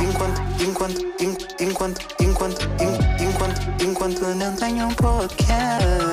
Enquanto, 0.01 0.41
enquanto, 0.63 1.01
en- 1.21 1.65
enquanto, 1.69 2.07
enquanto, 2.21 2.59
care. 5.37 6.08